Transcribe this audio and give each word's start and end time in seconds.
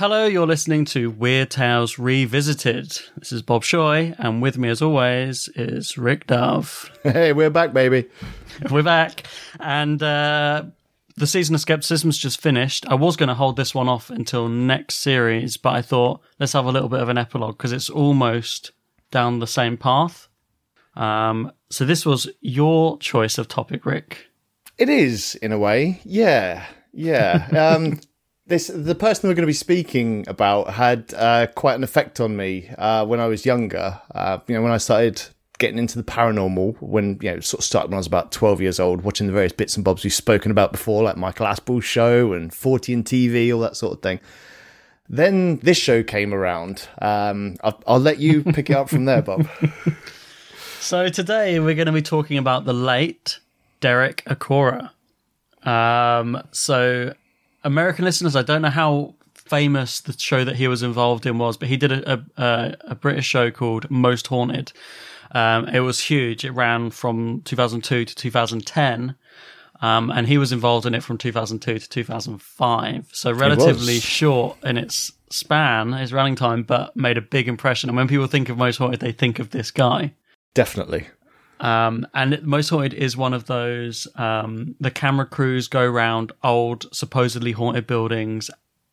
Hello, 0.00 0.24
you're 0.24 0.46
listening 0.46 0.86
to 0.86 1.10
Weird 1.10 1.50
Tales 1.50 1.98
Revisited. 1.98 2.98
This 3.18 3.32
is 3.32 3.42
Bob 3.42 3.64
Shoy, 3.64 4.14
and 4.18 4.40
with 4.40 4.56
me, 4.56 4.70
as 4.70 4.80
always, 4.80 5.50
is 5.56 5.98
Rick 5.98 6.26
Dove. 6.26 6.90
Hey, 7.02 7.34
we're 7.34 7.50
back, 7.50 7.74
baby. 7.74 8.08
We're 8.70 8.82
back, 8.82 9.26
and 9.60 10.02
uh, 10.02 10.64
the 11.18 11.26
season 11.26 11.54
of 11.54 11.60
skepticism's 11.60 12.16
just 12.16 12.40
finished. 12.40 12.86
I 12.88 12.94
was 12.94 13.14
going 13.14 13.28
to 13.28 13.34
hold 13.34 13.56
this 13.56 13.74
one 13.74 13.90
off 13.90 14.08
until 14.08 14.48
next 14.48 14.94
series, 14.94 15.58
but 15.58 15.74
I 15.74 15.82
thought 15.82 16.22
let's 16.38 16.54
have 16.54 16.64
a 16.64 16.72
little 16.72 16.88
bit 16.88 17.00
of 17.00 17.10
an 17.10 17.18
epilogue 17.18 17.58
because 17.58 17.72
it's 17.72 17.90
almost 17.90 18.70
down 19.10 19.40
the 19.40 19.46
same 19.46 19.76
path. 19.76 20.28
Um, 20.96 21.52
so 21.68 21.84
this 21.84 22.06
was 22.06 22.26
your 22.40 22.96
choice 23.00 23.36
of 23.36 23.48
topic, 23.48 23.84
Rick. 23.84 24.28
It 24.78 24.88
is 24.88 25.34
in 25.34 25.52
a 25.52 25.58
way, 25.58 26.00
yeah, 26.04 26.64
yeah. 26.94 27.48
Um, 27.76 28.00
this 28.50 28.70
the 28.72 28.94
person 28.94 29.28
we're 29.28 29.34
going 29.34 29.42
to 29.42 29.46
be 29.46 29.52
speaking 29.52 30.24
about 30.28 30.70
had 30.74 31.14
uh, 31.16 31.46
quite 31.54 31.74
an 31.74 31.84
effect 31.84 32.20
on 32.20 32.36
me 32.36 32.70
uh, 32.76 33.06
when 33.06 33.20
I 33.20 33.26
was 33.26 33.46
younger. 33.46 34.00
Uh, 34.14 34.38
you 34.46 34.54
know, 34.54 34.62
when 34.62 34.72
I 34.72 34.76
started 34.76 35.22
getting 35.58 35.78
into 35.78 35.96
the 35.96 36.04
paranormal, 36.04 36.76
when 36.80 37.18
you 37.22 37.32
know, 37.32 37.40
sort 37.40 37.60
of 37.60 37.64
started 37.64 37.88
when 37.88 37.96
I 37.96 37.98
was 37.98 38.06
about 38.06 38.32
twelve 38.32 38.60
years 38.60 38.78
old, 38.78 39.02
watching 39.02 39.26
the 39.26 39.32
various 39.32 39.52
bits 39.52 39.76
and 39.76 39.84
bobs 39.84 40.04
we've 40.04 40.12
spoken 40.12 40.50
about 40.50 40.72
before, 40.72 41.02
like 41.02 41.16
Michael 41.16 41.46
Aspel's 41.46 41.84
show 41.84 42.34
and 42.34 42.50
Fortean 42.50 43.02
TV, 43.02 43.54
all 43.54 43.60
that 43.60 43.76
sort 43.76 43.94
of 43.94 44.02
thing. 44.02 44.20
Then 45.08 45.56
this 45.58 45.78
show 45.78 46.02
came 46.02 46.34
around. 46.34 46.86
Um, 47.00 47.56
I'll, 47.64 47.82
I'll 47.86 47.98
let 47.98 48.18
you 48.18 48.44
pick 48.44 48.70
it 48.70 48.76
up 48.76 48.90
from 48.90 49.06
there, 49.06 49.22
Bob. 49.22 49.48
So 50.80 51.10
today 51.10 51.60
we're 51.60 51.74
going 51.74 51.86
to 51.86 51.92
be 51.92 52.00
talking 52.00 52.38
about 52.38 52.64
the 52.64 52.72
late 52.72 53.38
Derek 53.80 54.24
Acorah. 54.24 54.90
Um, 55.62 56.42
so 56.52 57.12
American 57.64 58.04
listeners, 58.04 58.36
I 58.36 58.42
don't 58.42 58.62
know 58.62 58.70
how 58.70 59.14
famous 59.34 60.00
the 60.00 60.12
show 60.12 60.44
that 60.44 60.56
he 60.56 60.68
was 60.68 60.82
involved 60.82 61.26
in 61.26 61.38
was, 61.38 61.56
but 61.56 61.68
he 61.68 61.76
did 61.76 61.92
a 61.92 62.24
a, 62.36 62.76
a 62.82 62.94
British 62.94 63.26
show 63.26 63.50
called 63.50 63.90
Most 63.90 64.28
Haunted. 64.28 64.72
Um, 65.32 65.68
it 65.68 65.80
was 65.80 66.00
huge. 66.00 66.44
It 66.44 66.52
ran 66.52 66.90
from 66.90 67.42
2002 67.42 68.04
to 68.04 68.14
2010. 68.14 69.14
Um, 69.82 70.10
and 70.10 70.26
he 70.26 70.36
was 70.36 70.52
involved 70.52 70.84
in 70.86 70.94
it 70.94 71.02
from 71.02 71.16
2002 71.16 71.78
to 71.78 71.88
2005. 71.88 73.08
So 73.12 73.32
relatively 73.32 73.98
short 73.98 74.58
in 74.62 74.76
its 74.76 75.12
span, 75.30 75.92
his 75.94 76.12
running 76.12 76.34
time, 76.34 76.64
but 76.64 76.94
made 76.96 77.16
a 77.16 77.22
big 77.22 77.48
impression. 77.48 77.88
And 77.88 77.96
when 77.96 78.08
people 78.08 78.26
think 78.26 78.48
of 78.48 78.58
Most 78.58 78.76
Haunted, 78.76 79.00
they 79.00 79.12
think 79.12 79.38
of 79.38 79.50
this 79.50 79.70
guy. 79.70 80.12
Definitely. 80.52 81.06
Um, 81.60 82.06
and 82.14 82.42
Most 82.42 82.70
Haunted 82.70 82.94
is 82.94 83.16
one 83.16 83.34
of 83.34 83.46
those. 83.46 84.08
Um, 84.16 84.74
the 84.80 84.90
camera 84.90 85.26
crews 85.26 85.68
go 85.68 85.82
around 85.82 86.32
old, 86.42 86.86
supposedly 86.94 87.52
haunted 87.52 87.86
buildings 87.86 88.50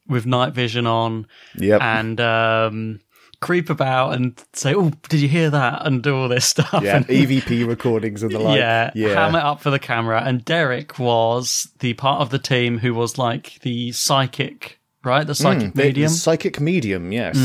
with 0.07 0.25
night 0.25 0.53
vision 0.53 0.85
on, 0.87 1.27
Yep. 1.57 1.81
and 1.81 2.21
um, 2.21 2.99
creep 3.39 3.69
about 3.69 4.13
and 4.15 4.41
say, 4.53 4.73
"Oh, 4.75 4.91
did 5.09 5.19
you 5.21 5.27
hear 5.29 5.49
that?" 5.49 5.85
and 5.85 6.01
do 6.03 6.15
all 6.15 6.27
this 6.27 6.45
stuff. 6.45 6.81
Yeah, 6.83 6.97
And- 6.97 7.05
EVP 7.07 7.65
recordings 7.67 8.21
and 8.23 8.31
the 8.31 8.39
like. 8.39 8.57
yeah, 8.57 8.91
yeah. 8.95 9.09
ham 9.13 9.35
it 9.35 9.43
up 9.43 9.61
for 9.61 9.69
the 9.69 9.79
camera. 9.79 10.21
And 10.25 10.43
Derek 10.43 10.97
was 10.99 11.69
the 11.79 11.93
part 11.93 12.21
of 12.21 12.29
the 12.31 12.39
team 12.39 12.79
who 12.79 12.93
was 12.93 13.17
like 13.17 13.59
the 13.61 13.91
psychic, 13.93 14.79
right? 15.03 15.25
The 15.27 15.35
psychic 15.35 15.69
Mm, 15.69 15.73
the- 15.73 15.81
the 15.81 15.87
medium. 15.87 16.09
psychic 16.09 16.59
medium, 16.59 17.11
yes. 17.11 17.37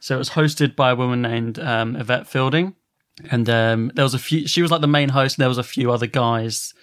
So 0.00 0.14
it 0.14 0.18
was 0.18 0.30
hosted 0.30 0.76
by 0.76 0.90
a 0.90 0.96
woman 0.96 1.20
named 1.22 1.58
um, 1.58 1.96
Yvette 1.96 2.26
Fielding, 2.28 2.74
and 3.30 3.48
um, 3.48 3.90
there 3.94 4.04
was 4.04 4.14
a 4.14 4.18
few. 4.18 4.46
She 4.46 4.62
was 4.62 4.70
like 4.70 4.80
the 4.80 4.86
main 4.86 5.08
host, 5.08 5.36
and 5.36 5.42
there 5.42 5.48
was 5.48 5.58
a 5.58 5.62
few 5.62 5.90
other 5.92 6.06
guys 6.06 6.74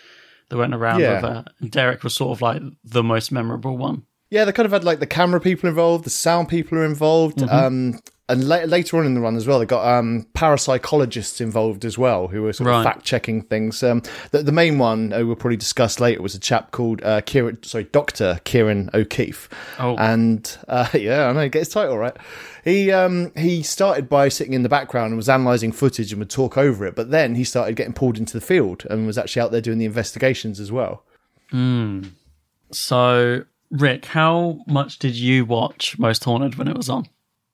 that 0.50 0.58
went 0.58 0.74
around 0.74 1.00
Yeah. 1.00 1.14
with 1.14 1.22
her. 1.24 1.46
And 1.62 1.72
Derek 1.72 2.04
was 2.04 2.14
sort 2.14 2.36
of 2.36 2.42
like 2.42 2.62
the 2.84 3.04
most 3.04 3.32
memorable 3.32 3.78
one. 3.78 4.04
Yeah, 4.30 4.46
they 4.46 4.52
kind 4.52 4.66
of 4.66 4.72
had 4.72 4.84
like 4.84 5.00
the 5.00 5.06
camera 5.08 5.40
people 5.40 5.70
involved, 5.70 6.06
the 6.06 6.10
sound 6.10 6.50
people 6.50 6.78
are 6.80 6.86
involved, 6.86 7.38
Mm-hmm. 7.38 7.56
um, 7.66 8.00
and 8.30 8.48
la- 8.48 8.64
later 8.64 8.98
on 8.98 9.06
in 9.06 9.14
the 9.16 9.20
run 9.22 9.36
as 9.36 9.46
well, 9.46 9.60
they 9.60 9.66
got 9.66 9.86
um, 9.86 10.26
parapsychologists 10.34 11.42
involved 11.42 11.84
as 11.84 11.98
well, 11.98 12.30
who 12.30 12.42
were 12.44 12.54
sort 12.54 12.68
of 12.70 12.76
Right. 12.76 12.84
fact 12.84 13.04
checking 13.06 13.42
things. 13.42 13.84
Um, 13.84 14.02
the, 14.32 14.42
the 14.44 14.52
main 14.52 14.78
one 14.78 15.12
uh, 15.12 15.26
we'll 15.26 15.36
probably 15.36 15.58
discuss 15.58 16.00
later 16.00 16.22
was 16.22 16.34
a 16.36 16.40
chap 16.40 16.72
called 16.72 17.04
uh, 17.04 17.22
Ciarán, 17.22 17.64
sorry, 17.66 17.84
Doctor 17.86 18.40
Ciarán 18.46 18.94
O'Keeffe, 18.94 19.50
Oh. 19.80 19.96
and 19.98 20.58
uh, 20.68 20.88
yeah, 20.94 21.28
I 21.28 21.34
know, 21.34 21.50
get 21.50 21.60
his 21.60 21.70
title 21.70 21.98
right. 21.98 22.16
He 22.64 22.92
um, 22.92 23.32
he 23.36 23.62
started 23.62 24.08
by 24.08 24.30
sitting 24.30 24.54
in 24.54 24.64
the 24.64 24.70
background 24.70 25.08
and 25.08 25.18
was 25.18 25.28
analysing 25.28 25.74
footage 25.74 26.14
and 26.14 26.20
would 26.20 26.30
talk 26.30 26.58
over 26.58 26.86
it, 26.86 26.96
but 26.96 27.12
then 27.12 27.36
he 27.36 27.44
started 27.44 27.76
getting 27.76 27.94
pulled 27.94 28.18
into 28.18 28.34
the 28.34 28.46
field 28.46 28.86
and 28.90 29.06
was 29.06 29.18
actually 29.18 29.42
out 29.42 29.52
there 29.52 29.60
doing 29.60 29.80
the 29.80 29.86
investigations 29.86 30.62
as 30.62 30.72
well. 30.72 31.04
So, 32.72 33.44
Rick, 33.72 34.06
how 34.06 34.60
much 34.68 35.00
did 35.00 35.16
you 35.16 35.46
watch 35.46 35.98
Most 36.00 36.24
Haunted 36.24 36.56
when 36.56 36.68
it 36.68 36.76
was 36.78 36.90
on? 36.90 37.08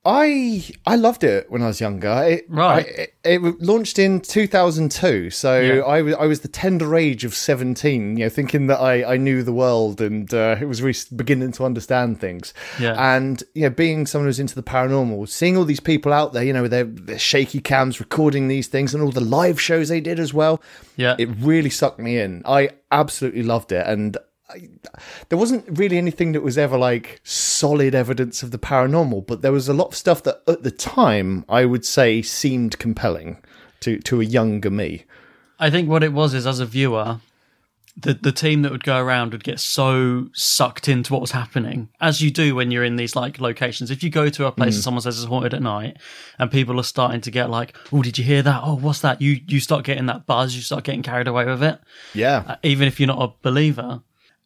I 0.05 0.63
I 0.87 0.95
loved 0.95 1.25
it 1.25 1.51
when 1.51 1.61
I 1.61 1.67
was 1.67 1.81
younger. 1.81 2.23
It, 2.23 2.45
Right. 2.47 2.85
I, 2.85 2.89
it, 3.29 3.43
it 3.43 3.61
launched 3.61 3.99
in 3.99 4.21
2002, 4.21 5.29
so 5.29 5.59
Yeah. 5.59 5.81
I 5.81 6.01
was 6.01 6.15
I 6.15 6.25
was 6.25 6.39
the 6.39 6.47
tender 6.47 6.95
age 6.95 7.25
of 7.25 7.35
17. 7.35 8.15
You 8.15 8.25
know, 8.25 8.29
thinking 8.29 8.67
that 8.67 8.79
I, 8.79 9.13
I 9.13 9.17
knew 9.17 9.43
the 9.43 9.51
world 9.51 9.99
and 9.99 10.33
uh, 10.33 10.55
it 10.59 10.65
was 10.65 10.81
really 10.81 10.97
beginning 11.15 11.51
to 11.53 11.65
understand 11.65 12.21
things. 12.21 12.53
Yeah. 12.79 12.95
And 13.15 13.43
you 13.53 13.63
know, 13.63 13.71
being 13.71 14.05
someone 14.05 14.27
who's 14.27 14.39
into 14.39 14.55
the 14.55 14.63
paranormal, 14.63 15.27
seeing 15.27 15.57
all 15.57 15.65
these 15.65 15.81
people 15.81 16.13
out 16.13 16.31
there, 16.31 16.43
you 16.43 16.53
know, 16.53 16.61
with 16.61 16.71
their, 16.71 16.85
their 16.85 17.19
shaky 17.19 17.59
cams 17.59 17.99
recording 17.99 18.47
these 18.47 18.67
things 18.67 18.93
and 18.93 19.03
all 19.03 19.11
the 19.11 19.19
live 19.19 19.59
shows 19.59 19.89
they 19.89 20.01
did 20.01 20.19
as 20.19 20.33
well. 20.33 20.61
Yeah. 20.95 21.17
It 21.19 21.27
really 21.39 21.69
sucked 21.69 21.99
me 21.99 22.19
in. 22.19 22.41
I 22.45 22.69
absolutely 22.91 23.43
loved 23.43 23.71
it, 23.71 23.85
and 23.85 24.17
I, 24.49 24.69
there 25.29 25.37
wasn't 25.37 25.77
really 25.77 25.97
anything 25.97 26.31
that 26.31 26.41
was 26.41 26.57
ever 26.57 26.77
like 26.77 27.21
solid 27.23 27.93
evidence 27.93 28.41
of 28.43 28.51
the 28.51 28.57
paranormal, 28.57 29.27
but 29.27 29.41
there 29.41 29.51
was 29.51 29.69
a 29.69 29.73
lot 29.73 29.87
of 29.89 29.95
stuff 29.95 30.23
that 30.23 30.41
at 30.47 30.63
the 30.63 30.71
time 30.71 31.45
I 31.47 31.65
would 31.65 31.85
say 31.85 32.21
seemed 32.21 32.79
compelling 32.79 33.37
to 33.81 33.99
to 33.99 34.21
a 34.21 34.25
younger 34.25 34.69
me. 34.69 35.05
I 35.59 35.69
think 35.69 35.89
what 35.89 36.03
it 36.03 36.13
was 36.13 36.33
is 36.33 36.47
as 36.47 36.59
a 36.59 36.65
viewer, 36.65 37.19
the 37.97 38.13
the 38.13 38.31
team 38.31 38.61
that 38.61 38.71
would 38.71 38.83
go 38.83 38.97
around 38.97 39.33
would 39.33 39.43
get 39.43 39.59
so 39.59 40.29
sucked 40.33 40.87
into 40.87 41.11
what 41.11 41.21
was 41.21 41.31
happening, 41.31 41.89
as 41.99 42.21
you 42.21 42.31
do 42.31 42.55
when 42.55 42.71
you're 42.71 42.83
in 42.83 42.95
these 42.95 43.15
like 43.15 43.39
locations. 43.39 43.91
If 43.91 44.03
you 44.03 44.09
go 44.09 44.29
to 44.29 44.45
a 44.45 44.51
place 44.51 44.75
and 44.75 44.83
someone 44.83 45.01
says 45.01 45.17
it's 45.19 45.27
haunted 45.27 45.53
at 45.53 45.61
night, 45.61 45.97
and 46.37 46.49
people 46.49 46.79
are 46.79 46.83
starting 46.83 47.21
to 47.21 47.31
get 47.31 47.49
like, 47.49 47.75
"Oh, 47.91 48.01
did 48.01 48.17
you 48.17 48.23
hear 48.23 48.41
that? 48.41 48.61
Oh, 48.63 48.75
what's 48.77 49.01
that?" 49.01 49.21
You 49.21 49.41
you 49.47 49.59
start 49.59 49.85
getting 49.85 50.05
that 50.05 50.25
buzz. 50.25 50.55
You 50.55 50.61
start 50.61 50.85
getting 50.85 51.03
carried 51.03 51.27
away 51.27 51.45
with 51.45 51.61
it, 51.61 51.79
Yeah, 52.13 52.43
uh, 52.47 52.55
even 52.63 52.87
if 52.87 52.99
you're 52.99 53.07
not 53.07 53.21
a 53.21 53.33
believer. 53.41 54.01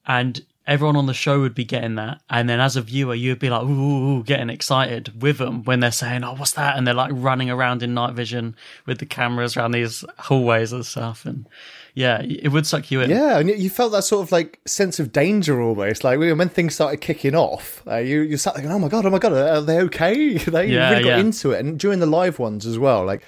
And 0.06 0.44
everyone 0.66 0.96
on 0.96 1.06
the 1.08 1.14
show 1.14 1.42
would 1.42 1.54
be 1.56 1.66
getting 1.66 1.96
that, 1.96 2.22
and 2.30 2.48
then 2.48 2.60
as 2.60 2.76
a 2.78 2.82
viewer, 2.82 3.14
you'd 3.16 3.40
be 3.40 3.50
like, 3.50 3.64
"Ooh, 3.64 3.68
ooh, 3.68 4.18
ooh," 4.20 4.24
getting 4.24 4.50
excited 4.50 5.22
with 5.22 5.38
them 5.38 5.64
when 5.64 5.80
they're 5.82 5.92
saying, 5.92 6.24
"Oh, 6.24 6.36
what's 6.36 6.52
that?" 6.54 6.78
And 6.78 6.86
they're 6.88 6.94
like 6.94 7.12
running 7.14 7.50
around 7.50 7.84
in 7.84 7.94
night 7.94 8.14
vision 8.14 8.56
with 8.86 9.00
the 9.00 9.06
cameras 9.06 9.58
around 9.58 9.72
these 9.72 10.06
hallways 10.20 10.72
and 10.72 10.86
stuff, 10.86 11.26
and 11.26 11.48
yeah, 11.96 12.22
it 12.24 12.48
would 12.50 12.66
suck 12.66 12.90
you 12.92 13.02
in. 13.02 13.10
Yeah, 13.10 13.38
and 13.40 13.50
you 13.50 13.70
felt 13.70 13.92
that 13.92 14.04
sort 14.04 14.24
of 14.26 14.32
like 14.32 14.60
sense 14.66 15.00
of 15.00 15.12
danger 15.12 15.62
almost. 15.62 16.04
Like 16.04 16.18
when 16.20 16.50
things 16.50 16.76
started 16.76 17.02
kicking 17.02 17.36
off, 17.36 17.82
uh, 17.88 17.98
you 17.98 18.22
you 18.22 18.38
sat 18.38 18.56
there 18.56 18.64
going, 18.64 18.74
"Oh 18.76 18.80
my 18.80 18.88
god, 18.90 19.06
oh 19.06 19.10
my 19.10 19.20
god, 19.20 19.34
are 19.34 19.62
they 19.62 19.80
okay?" 19.82 20.38
they 20.38 20.68
Yeah, 20.68 20.90
really 20.92 21.04
got 21.04 21.10
yeah. 21.10 21.18
into 21.20 21.52
it, 21.52 21.60
and 21.60 21.80
during 21.80 22.00
the 22.00 22.06
live 22.06 22.40
ones 22.40 22.66
as 22.66 22.80
well. 22.80 23.06
Like 23.06 23.22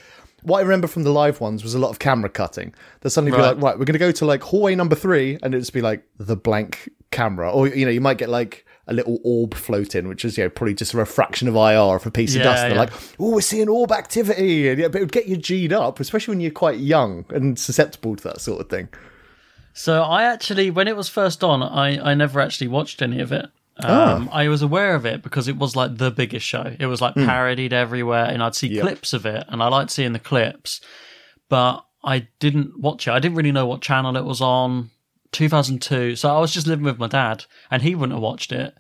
what 0.46 0.60
I 0.60 0.62
remember 0.62 0.88
from 0.88 1.04
the 1.04 1.12
live 1.12 1.42
ones 1.42 1.64
was 1.64 1.74
a 1.76 1.80
lot 1.80 1.90
of 1.90 2.00
camera 2.00 2.30
cutting. 2.30 2.74
They'd 3.02 3.10
suddenly 3.10 3.32
be 3.32 3.38
Right. 3.38 3.56
like, 3.56 3.64
"Right, 3.64 3.80
we're 3.80 3.86
going 3.86 3.94
to 3.94 4.00
go 4.00 4.12
to 4.12 4.26
like 4.26 4.42
hallway 4.44 4.76
number 4.76 4.96
three, 4.96 5.34
and 5.42 5.54
it'd 5.54 5.62
just 5.62 5.74
be 5.74 5.82
like 5.82 6.04
the 6.18 6.36
blank 6.36 6.90
camera, 7.12 7.52
or 7.52 7.68
you 7.68 7.86
know, 7.86 7.92
you 7.92 8.02
might 8.02 8.18
get 8.18 8.30
like. 8.30 8.66
A 8.88 8.94
little 8.94 9.18
orb 9.24 9.56
floating, 9.56 10.08
which 10.08 10.24
is 10.24 10.38
you 10.38 10.44
know 10.44 10.50
probably 10.52 10.76
just 10.76 10.94
a 10.94 10.98
refraction 10.98 11.48
of 11.48 11.56
IR 11.56 11.96
of 11.96 12.06
a 12.06 12.12
piece 12.12 12.36
of 12.36 12.44
dust. 12.44 12.62
And 12.66 12.70
they're 12.74 12.84
yeah. 12.86 12.92
like, 12.92 12.94
"Oh, 13.20 13.32
we're 13.32 13.42
seeing 13.42 13.68
orb 13.68 13.92
activity," 13.92 14.70
and 14.70 14.78
yeah, 14.80 14.90
but 14.90 14.98
it 14.98 15.06
would 15.06 15.12
get 15.12 15.26
you 15.26 15.38
G'd 15.38 15.74
up, 15.74 16.00
especially 16.00 16.34
when 16.34 16.40
you're 16.40 16.52
quite 16.52 16.78
young 16.78 17.26
and 17.30 17.58
susceptible 17.58 18.16
to 18.16 18.24
that 18.26 18.42
sort 18.42 18.62
of 18.62 18.70
thing. 18.70 18.90
So 19.74 20.04
I 20.04 20.26
actually, 20.26 20.70
when 20.70 20.88
it 20.88 20.96
was 20.96 21.10
first 21.10 21.44
on, 21.44 21.64
I, 21.64 22.12
I 22.12 22.14
never 22.14 22.40
actually 22.40 22.68
watched 22.68 23.02
any 23.02 23.20
of 23.22 23.32
it. 23.32 23.48
Ah. 23.84 24.16
Um, 24.16 24.30
I 24.32 24.48
was 24.48 24.62
aware 24.62 24.96
of 24.96 25.06
it 25.06 25.22
because 25.22 25.48
it 25.48 25.58
was 25.58 25.76
like 25.76 25.98
the 25.98 26.12
biggest 26.12 26.46
show. 26.46 26.76
It 26.80 26.86
was 26.86 27.02
like 27.02 27.14
Hmm. 27.16 27.26
parodied 27.26 27.74
everywhere, 27.74 28.26
and 28.26 28.42
I'd 28.42 28.56
see 28.56 28.70
clips 28.80 29.12
of 29.14 29.26
it, 29.26 29.44
and 29.50 29.62
I 29.62 29.68
liked 29.68 29.92
seeing 29.92 30.14
the 30.14 30.20
clips, 30.20 30.80
but 31.50 31.84
I 32.04 32.28
didn't 32.40 32.80
watch 32.80 33.08
it. 33.08 33.12
I 33.12 33.20
didn't 33.20 33.36
really 33.36 33.52
know 33.52 33.66
what 33.66 33.82
channel 33.82 34.16
it 34.16 34.24
was 34.26 34.40
on. 34.42 34.92
2002. 35.32 36.16
So 36.16 36.34
I 36.34 36.40
was 36.40 36.54
just 36.54 36.68
living 36.68 36.86
with 36.86 37.00
my 37.00 37.08
dad, 37.08 37.46
and 37.70 37.82
he 37.84 37.96
wouldn't 37.96 38.14
have 38.14 38.22
watched 38.24 38.52
it. 38.52 38.74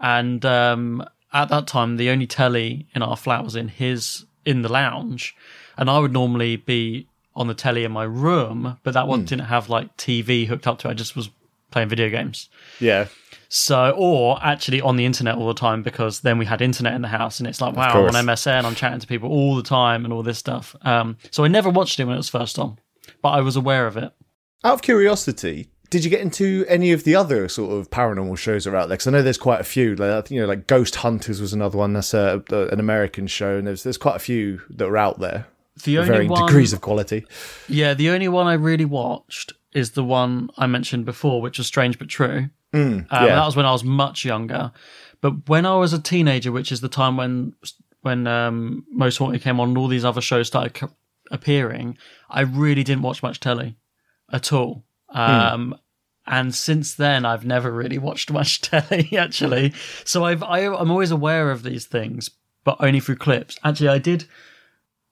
And 0.00 0.44
um, 0.44 1.04
at 1.32 1.48
that 1.48 1.66
time, 1.66 1.96
the 1.96 2.10
only 2.10 2.26
telly 2.26 2.86
in 2.94 3.02
our 3.02 3.16
flat 3.16 3.42
was 3.44 3.56
in 3.56 3.68
his 3.68 4.24
in 4.44 4.62
the 4.62 4.70
lounge, 4.70 5.34
and 5.76 5.90
I 5.90 5.98
would 5.98 6.12
normally 6.12 6.54
be 6.56 7.08
on 7.34 7.48
the 7.48 7.54
telly 7.54 7.82
in 7.84 7.90
my 7.92 8.04
room, 8.04 8.78
but 8.84 8.94
that 8.94 9.08
one 9.08 9.24
didn't 9.24 9.46
have 9.46 9.68
like 9.68 9.96
TV 9.96 10.46
hooked 10.46 10.66
up 10.68 10.78
to 10.78 10.88
it. 10.88 10.92
I 10.92 10.94
just 10.94 11.16
was 11.16 11.28
playing 11.72 11.88
video 11.88 12.08
games. 12.08 12.48
Yeah, 12.78 13.06
So, 13.48 13.94
or 13.96 14.38
actually 14.42 14.80
on 14.80 14.96
the 14.96 15.04
internet 15.06 15.36
all 15.36 15.46
the 15.48 15.54
time 15.54 15.82
because 15.82 16.20
then 16.20 16.38
we 16.38 16.44
had 16.46 16.60
internet 16.60 16.94
in 16.94 17.02
the 17.02 17.08
house, 17.08 17.38
and 17.38 17.48
it's 17.48 17.60
like, 17.60 17.76
wow, 17.76 18.06
I'm 18.06 18.14
on. 18.14 18.26
MSN, 18.26 18.64
I'm 18.64 18.74
chatting 18.74 19.00
to 19.00 19.06
people 19.06 19.30
all 19.30 19.54
the 19.56 19.62
time 19.62 20.04
and 20.04 20.12
all 20.12 20.22
this 20.22 20.38
stuff. 20.38 20.74
Um, 20.82 21.16
so 21.30 21.44
I 21.44 21.48
never 21.48 21.70
watched 21.70 22.00
it 22.00 22.04
when 22.04 22.14
it 22.14 22.18
was 22.18 22.28
first 22.28 22.58
on, 22.58 22.78
but 23.22 23.30
I 23.30 23.40
was 23.40 23.56
aware 23.56 23.86
of 23.86 23.96
it. 23.96 24.12
Out 24.64 24.74
of 24.74 24.82
curiosity, 24.82 25.68
did 25.90 26.02
you 26.04 26.10
get 26.10 26.20
into 26.20 26.64
any 26.68 26.90
of 26.90 27.04
the 27.04 27.14
other 27.14 27.48
sort 27.48 27.72
of 27.78 27.88
paranormal 27.90 28.36
shows 28.36 28.64
that 28.64 28.70
are 28.74 28.76
out 28.76 28.88
there? 28.88 28.96
Because 28.96 29.06
I 29.06 29.10
know 29.12 29.22
there's 29.22 29.38
quite 29.38 29.60
a 29.60 29.64
few. 29.64 29.94
Like, 29.94 30.30
you 30.30 30.40
know, 30.40 30.46
like 30.46 30.66
Ghost 30.66 30.96
Hunters 30.96 31.40
was 31.40 31.52
another 31.52 31.78
one. 31.78 31.92
That's 31.92 32.14
a, 32.14 32.42
a- 32.50 32.66
an 32.68 32.80
American 32.80 33.28
show, 33.28 33.56
and 33.58 33.66
there's 33.66 33.84
there's 33.84 33.98
quite 33.98 34.16
a 34.16 34.20
few 34.20 34.60
that 34.70 34.86
are 34.86 34.96
out 34.96 35.20
there. 35.20 35.46
The 35.84 35.98
only 35.98 36.10
varying 36.10 36.30
one, 36.30 36.46
degrees 36.46 36.72
of 36.72 36.80
quality. 36.80 37.26
Yeah, 37.68 37.94
the 37.94 38.08
only 38.10 38.28
one 38.28 38.46
I 38.46 38.54
really 38.54 38.86
watched 38.86 39.52
is 39.74 39.90
the 39.90 40.02
one 40.04 40.48
I 40.56 40.66
mentioned 40.66 41.04
before, 41.04 41.40
which 41.42 41.58
was 41.58 41.66
Strange 41.66 41.98
but 41.98 42.08
True. 42.08 42.48
Um, 42.76 43.06
yeah. 43.26 43.34
That 43.36 43.46
was 43.46 43.56
when 43.56 43.66
I 43.66 43.72
was 43.72 43.84
much 43.84 44.24
younger. 44.24 44.72
But 45.20 45.48
when 45.48 45.66
I 45.66 45.76
was 45.76 45.92
a 45.92 46.00
teenager, 46.00 46.52
which 46.52 46.70
is 46.72 46.80
the 46.80 46.88
time 46.88 47.16
when 47.16 47.54
when 48.02 48.26
um, 48.26 48.84
Most 48.90 49.16
Haunted 49.18 49.42
came 49.42 49.58
on 49.60 49.68
and 49.70 49.78
all 49.78 49.88
these 49.88 50.04
other 50.04 50.20
shows 50.20 50.46
started 50.46 50.76
c- 50.76 50.86
appearing, 51.30 51.98
I 52.30 52.42
really 52.42 52.84
didn't 52.84 53.02
watch 53.02 53.22
much 53.22 53.40
telly 53.40 53.76
at 54.32 54.52
all. 54.52 54.84
Um, 55.10 55.74
And 56.28 56.54
since 56.54 56.94
then, 56.94 57.24
I've 57.24 57.44
never 57.44 57.70
really 57.70 57.98
watched 57.98 58.30
much 58.32 58.60
telly, 58.70 59.16
actually. 59.16 59.72
So 60.04 60.24
I've, 60.24 60.42
I, 60.42 60.66
I'm 60.66 60.90
always 60.90 61.12
aware 61.12 61.50
of 61.52 61.62
these 61.62 61.86
things, 61.86 62.30
but 62.64 62.76
only 62.80 62.98
through 63.00 63.16
clips. 63.16 63.58
Actually, 63.64 63.88
I 63.90 63.98
did 63.98 64.26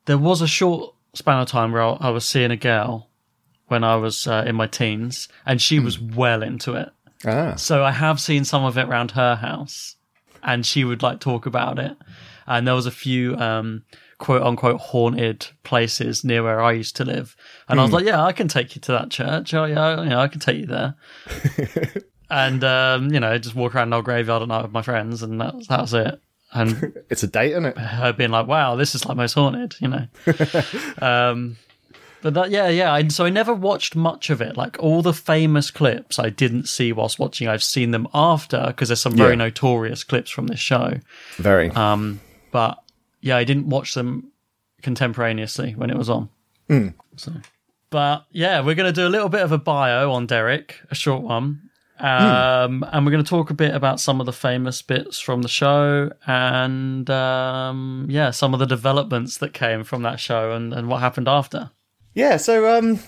there 0.07 0.19
was 0.19 0.43
a 0.43 0.47
short 0.49 0.95
span 1.15 1.41
of 1.41 1.49
time 1.49 1.73
where 1.73 1.83
I 1.83 1.91
I 1.93 2.11
was 2.11 2.25
seeing 2.25 2.51
a 2.51 2.57
girl 2.57 3.09
when 3.69 3.83
I 3.85 3.97
was 3.97 4.27
uh, 4.27 4.45
in 4.47 4.55
my 4.57 4.67
teens, 4.67 5.29
and 5.47 5.61
she 5.63 5.79
was 5.79 5.99
well 5.99 6.43
into 6.43 6.75
it. 6.75 6.91
Ah, 7.27 7.55
So 7.57 7.85
I 7.85 7.91
have 7.91 8.21
seen 8.21 8.45
some 8.45 8.65
of 8.65 8.77
it 8.79 8.87
around 8.87 9.13
her 9.13 9.37
house, 9.37 9.97
and 10.43 10.65
she 10.65 10.85
would 10.85 11.03
like 11.03 11.21
talk 11.21 11.47
about 11.47 11.79
it. 11.79 11.97
And 12.47 12.67
there 12.67 12.75
was 12.75 12.87
a 12.87 12.91
few 12.91 13.37
um, 13.37 13.85
quote 14.19 14.43
unquote 14.43 14.81
haunted 14.81 15.47
places 15.63 16.25
near 16.25 16.43
where 16.43 16.61
I 16.61 16.73
used 16.73 16.97
to 16.97 17.05
live, 17.05 17.37
and 17.69 17.81
I 17.81 17.83
was 17.83 17.93
like, 17.93 18.05
"Yeah, 18.05 18.23
I 18.23 18.33
can 18.33 18.49
take 18.49 18.75
you 18.75 18.81
to 18.83 18.93
that 18.93 19.11
church. 19.11 19.55
Oh 19.55 19.65
yeah, 19.65 20.03
you 20.03 20.11
know, 20.11 20.21
I 20.21 20.29
can 20.29 20.41
take 20.41 20.59
you 20.59 20.67
there." 20.67 20.95
and 22.31 22.63
um, 22.65 23.13
you 23.13 23.21
know, 23.21 23.37
just 23.39 23.55
walk 23.55 23.75
around 23.75 23.89
an 23.89 23.95
old 23.95 24.05
graveyard 24.05 24.43
at 24.43 24.49
night 24.49 24.63
with 24.63 24.73
my 24.73 24.83
friends, 24.83 25.23
and 25.23 25.41
that, 25.41 25.55
that 25.69 25.81
was 25.81 25.95
it. 25.95 26.21
And 26.53 26.93
it's 27.11 27.23
a 27.23 27.27
date, 27.27 27.53
isn't 27.53 27.65
it? 27.65 27.79
her 27.79 28.13
being 28.13 28.31
like, 28.31 28.47
"Wow, 28.47 28.77
this 28.77 28.95
is 28.95 29.07
like 29.07 29.17
most 29.17 29.33
haunted," 29.35 29.75
you 29.81 29.89
know. 29.89 30.07
um, 31.03 31.57
but 32.25 32.33
that, 32.33 32.51
yeah, 32.51 32.69
yeah. 32.69 32.91
I, 32.91 33.07
so 33.09 33.27
I 33.27 33.29
never 33.29 33.53
watched 33.53 33.95
much 33.95 34.31
of 34.31 34.41
it. 34.41 34.57
Like 34.57 34.79
all 34.83 35.03
the 35.03 35.13
famous 35.13 35.71
clips, 35.71 36.19
I 36.19 36.31
didn't 36.31 36.67
see 36.69 36.91
whilst 36.91 37.19
watching. 37.19 37.49
I've 37.49 37.63
seen 37.63 37.91
them 37.91 38.09
after 38.15 38.65
because 38.69 38.89
there's 38.89 39.03
some 39.03 39.13
very 39.15 39.33
Yeah. 39.33 39.45
notorious 39.45 40.05
clips 40.05 40.31
from 40.31 40.47
this 40.47 40.59
show. 40.59 41.01
Very. 41.37 41.71
Um, 41.73 42.21
but 42.51 42.79
yeah, 43.21 43.37
I 43.37 43.45
didn't 43.45 43.69
watch 43.69 43.93
them 43.93 44.33
contemporaneously 44.81 45.73
when 45.73 45.91
it 45.91 45.99
was 45.99 46.09
on. 46.09 46.31
Mm. 46.71 46.95
So, 47.17 47.33
but 47.91 48.25
yeah, 48.33 48.63
we're 48.63 48.75
going 48.75 48.93
to 48.93 49.01
do 49.01 49.07
a 49.07 49.13
little 49.13 49.29
bit 49.29 49.43
of 49.43 49.53
a 49.53 49.59
bio 49.59 50.11
on 50.11 50.25
Derek, 50.27 50.81
a 50.91 50.95
short 50.95 51.23
one. 51.23 51.61
Um, 52.01 52.85
and 52.91 53.05
we're 53.05 53.13
going 53.13 53.23
to 53.23 53.29
talk 53.29 53.51
a 53.51 53.55
bit 53.55 53.75
about 53.75 54.01
some 54.01 54.19
of 54.19 54.27
the 54.27 54.33
famous 54.33 54.81
bits 54.83 55.21
from 55.21 55.43
the 55.43 55.49
show 55.49 56.11
and, 56.27 57.09
um, 57.09 58.07
yeah, 58.09 58.31
some 58.31 58.53
of 58.53 58.61
the 58.61 58.67
developments 58.67 59.37
that 59.39 59.53
came 59.53 59.85
from 59.85 60.03
that 60.03 60.19
show 60.19 60.53
and, 60.53 60.73
and 60.73 60.89
what 60.89 61.01
happened 61.01 61.29
after. 61.29 61.71
Yeah, 62.15 62.37
so 62.37 62.79
um, 62.79 63.01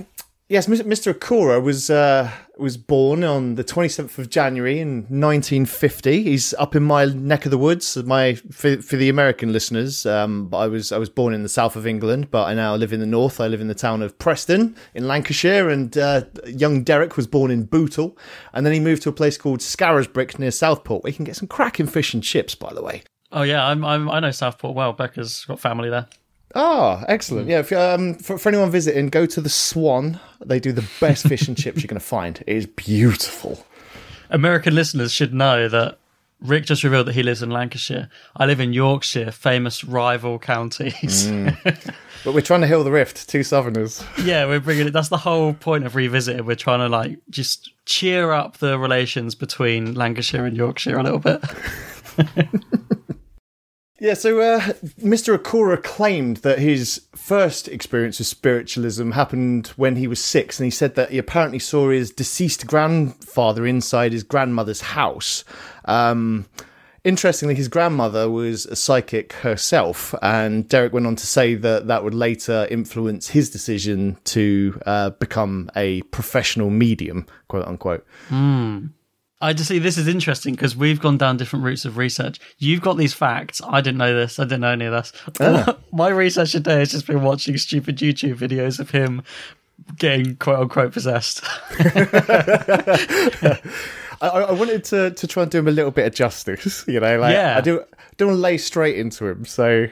yes, 0.49 0.67
Mr. 0.67 1.15
Acorah 1.15 1.63
was 1.63 1.91
uh, 1.91 2.31
was 2.59 2.77
born 2.77 3.23
on 3.23 3.55
the 3.55 3.63
27th 3.63 4.19
of 4.19 4.31
January 4.31 4.81
in 4.81 5.03
1950. 5.03 6.25
He's 6.25 6.55
up 6.55 6.75
in 6.75 6.83
my 6.83 7.05
neck 7.05 7.45
of 7.45 7.53
the 7.53 7.59
woods. 7.59 7.97
My 7.99 8.35
for, 8.35 8.83
for 8.83 8.97
the 8.97 9.09
American 9.09 9.53
listeners, 9.53 10.07
um, 10.07 10.51
I 10.53 10.67
was 10.67 10.91
I 10.91 10.99
was 10.99 11.09
born 11.09 11.35
in 11.35 11.45
the 11.45 11.49
south 11.49 11.77
of 11.77 11.87
England, 11.87 12.33
but 12.33 12.47
I 12.47 12.55
now 12.55 12.75
live 12.75 12.93
in 12.93 12.99
the 12.99 13.07
north. 13.07 13.41
I 13.41 13.47
live 13.47 13.61
in 13.61 13.69
the 13.69 13.75
town 13.75 14.03
of 14.03 14.19
Preston 14.19 14.75
in 14.93 15.07
Lancashire, 15.07 15.69
and 15.69 15.97
uh, 15.97 16.23
young 16.47 16.83
Derek 16.83 17.17
was 17.17 17.29
born 17.29 17.53
in 17.53 17.65
Bootle, 17.65 18.19
and 18.53 18.67
then 18.67 18.73
he 18.73 18.81
moved 18.81 19.03
to 19.03 19.09
a 19.09 19.13
place 19.13 19.39
called 19.39 19.61
Scarisbrick 19.61 20.39
near 20.41 20.51
Southport, 20.51 21.05
where 21.05 21.11
you 21.11 21.17
can 21.17 21.25
get 21.25 21.37
some 21.37 21.49
cracking 21.49 21.87
fish 21.87 22.13
and 22.13 22.25
chips. 22.25 22.57
By 22.57 22.73
the 22.73 22.83
way. 22.83 23.03
Oh, 23.33 23.43
yeah, 23.43 23.67
I'm, 23.67 23.85
I'm, 23.85 24.09
I 24.09 24.21
know 24.21 24.31
Southport 24.31 24.77
well. 24.77 24.93
Becca's 24.93 25.45
got 25.47 25.59
family 25.59 25.91
there. 25.91 26.07
Ah, 26.59 27.05
excellent. 27.07 27.49
Yeah, 27.49 27.59
if, 27.61 27.71
um, 27.73 28.15
for, 28.15 28.39
for 28.39 28.49
anyone 28.49 28.71
visiting, 28.71 29.09
go 29.09 29.27
to 29.27 29.41
the 29.43 29.51
Swan. 29.51 30.19
They 30.45 30.59
do 30.59 30.73
the 30.73 30.89
best 31.01 31.29
fish 31.29 31.47
and 31.49 31.57
chips 31.57 31.83
you're 31.83 31.89
going 31.89 32.01
to 32.01 32.07
find. 32.07 32.43
It 32.47 32.57
is 32.57 32.67
beautiful. 32.67 33.67
American 34.31 34.75
listeners 34.75 35.13
should 35.13 35.35
know 35.35 35.69
that 35.69 35.99
Rick 36.41 36.65
just 36.65 36.83
revealed 36.83 37.09
that 37.09 37.15
he 37.15 37.23
lives 37.23 37.43
in 37.43 37.51
Lancashire. 37.51 38.09
I 38.37 38.47
live 38.47 38.59
in 38.61 38.73
Yorkshire, 38.73 39.33
famous 39.33 39.85
rival 39.85 40.39
counties. 40.39 41.31
But 42.25 42.35
we're 42.35 42.41
trying 42.41 42.63
to 42.63 42.67
heal 42.67 42.83
the 42.83 42.91
rift, 42.91 43.29
two 43.29 43.45
southerners. 43.45 44.03
yeah, 44.25 44.47
we're 44.47 44.59
bringing 44.59 44.89
it. 44.89 44.93
That's 44.93 45.11
the 45.11 45.17
whole 45.17 45.55
point 45.55 45.87
of 45.87 45.95
revisiting. 45.95 46.45
We're 46.45 46.57
trying 46.57 46.81
to 46.81 46.89
like 46.89 47.21
just 47.31 47.71
cheer 47.85 48.33
up 48.33 48.57
the 48.57 48.81
relations 48.81 49.37
between 49.37 49.95
Lancashire 49.95 50.45
and 50.45 50.57
Yorkshire 50.57 50.99
a 50.99 51.05
little 51.05 51.21
bit. 51.21 51.41
Yeah, 53.99 54.13
so 54.13 54.41
uh, 54.41 54.61
Mr. 55.01 55.39
Acorah 55.39 55.83
claimed 55.83 56.39
that 56.39 56.59
his 56.59 57.07
first 57.15 57.67
experience 57.67 58.19
with 58.19 58.29
spiritualism 58.29 59.13
happened 59.13 59.69
when 59.77 59.97
he 59.97 60.07
was 60.07 60.23
six, 60.23 60.59
and 60.59 60.67
he 60.67 60.71
said 60.71 60.97
that 60.97 61.11
he 61.11 61.19
apparently 61.19 61.59
saw 61.59 61.89
his 61.89 62.11
deceased 62.11 62.67
grandfather 62.67 63.67
inside 63.67 64.13
his 64.13 64.23
grandmother's 64.23 64.83
house. 64.83 65.45
Um, 65.87 66.45
interestingly, 67.05 67.55
his 67.55 67.69
grandmother 67.69 68.29
was 68.29 68.67
a 68.67 68.77
psychic 68.77 69.33
herself, 69.33 70.15
and 70.21 70.69
Derek 70.69 70.93
went 70.93 71.07
on 71.07 71.17
to 71.17 71.27
say 71.27 71.55
that 71.55 71.87
that 71.87 72.05
would 72.05 72.15
later 72.15 72.67
influence 72.71 73.29
his 73.29 73.49
decision 73.49 74.19
to 74.25 74.79
uh, 74.85 75.11
become 75.11 75.71
a 75.75 76.03
professional 76.03 76.69
medium, 76.69 77.27
quote 77.49 77.67
unquote. 77.67 78.07
I 79.41 79.53
just 79.53 79.69
see 79.69 79.79
this 79.79 79.99
is 79.99 80.09
interesting 80.09 80.55
because 80.55 80.75
we've 80.75 80.99
gone 81.01 81.19
down 81.19 81.37
different 81.37 81.65
routes 81.65 81.85
of 81.85 81.99
research. 81.99 82.41
You've 82.59 82.81
got 82.81 82.97
these 82.97 83.13
facts. 83.13 83.61
I 83.67 83.83
didn't 83.83 83.99
know 83.99 84.15
this. 84.15 84.39
I 84.39 84.45
didn't 84.45 84.61
know 84.61 84.71
any 84.71 84.87
of 84.87 84.93
this. 84.93 85.13
Ah. 85.41 85.77
My 85.93 86.09
research 86.09 86.53
today 86.53 86.79
has 86.79 86.93
just 86.93 87.07
been 87.07 87.23
watching 87.23 87.59
stupid 87.59 87.99
YouTube 87.99 88.37
videos 88.37 88.81
of 88.81 88.91
him 88.91 89.23
getting 89.99 90.37
quote 90.37 90.61
unquote 90.61 90.93
possessed. 90.93 91.43
I, 91.79 93.59
I 94.23 94.41
I 94.41 94.53
wanted 94.53 94.85
to, 94.85 95.11
to 95.11 95.27
try 95.27 95.43
and 95.43 95.53
do 95.53 95.59
him 95.59 95.69
a 95.69 95.73
little 95.73 95.91
bit 95.91 96.07
of 96.07 96.15
justice, 96.15 96.85
you 96.89 96.99
know. 97.01 97.19
Like 97.19 97.35
Yeah. 97.35 97.59
I 97.59 97.61
do 97.61 97.85
don't 98.17 98.29
want 98.29 98.39
to 98.39 98.43
lay 98.43 98.57
straight 98.57 98.97
into 98.97 99.27
him. 99.27 99.45
So 99.45 99.89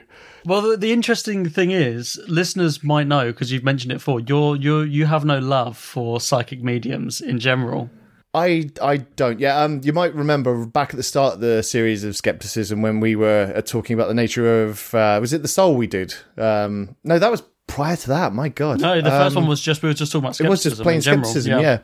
Well, 0.47 0.63
the, 0.63 0.79
the 0.79 0.93
interesting 0.93 1.47
thing 1.51 1.71
is, 1.71 2.19
listeners 2.29 2.83
might 2.83 3.07
know 3.07 3.27
because 3.27 3.53
you've 3.53 3.65
mentioned 3.65 3.93
it 3.93 3.97
before. 3.97 4.21
You're 4.21 4.57
you 4.57 4.81
you 4.81 5.05
have 5.05 5.27
no 5.27 5.39
love 5.39 5.77
for 5.77 6.19
psychic 6.21 6.63
mediums 6.63 7.21
in 7.21 7.39
general. 7.39 7.91
I 8.35 8.71
I 8.83 8.97
don't. 8.99 9.39
Yeah, 9.41 9.63
um, 9.63 9.81
you 9.85 9.93
might 9.93 10.15
remember 10.15 10.67
back 10.67 10.91
at 10.91 10.97
the 10.97 11.03
start 11.03 11.35
of 11.35 11.41
the 11.41 11.63
series 11.63 12.03
of 12.05 12.17
skepticism 12.17 12.83
when 12.83 13.01
we 13.01 13.15
were 13.17 13.53
uh, 13.55 13.61
talking 13.63 13.95
about 13.95 14.09
the 14.09 14.15
nature 14.15 14.65
of 14.65 14.93
uh, 14.95 15.19
was 15.21 15.33
it 15.33 15.43
the 15.43 15.49
soul 15.49 15.77
we 15.77 15.87
did? 15.87 16.15
Um, 16.37 16.97
no, 17.05 17.19
that 17.19 17.31
was 17.31 17.43
prior 17.67 17.97
to 17.97 18.09
that. 18.09 18.33
My 18.33 18.49
God. 18.49 18.81
No, 18.81 19.01
the 19.01 19.11
first 19.11 19.37
Um, 19.37 19.45
one 19.45 19.49
was 19.49 19.61
just 19.61 19.83
we 19.83 19.89
were 19.89 19.95
just 19.95 20.13
talking 20.13 20.27
about 20.27 20.41
It 20.41 20.49
was 20.49 20.63
just 20.63 20.83
plain 20.83 20.97
in 20.97 21.01
general. 21.03 21.25
skepticism, 21.25 21.61
yeah. 21.61 21.79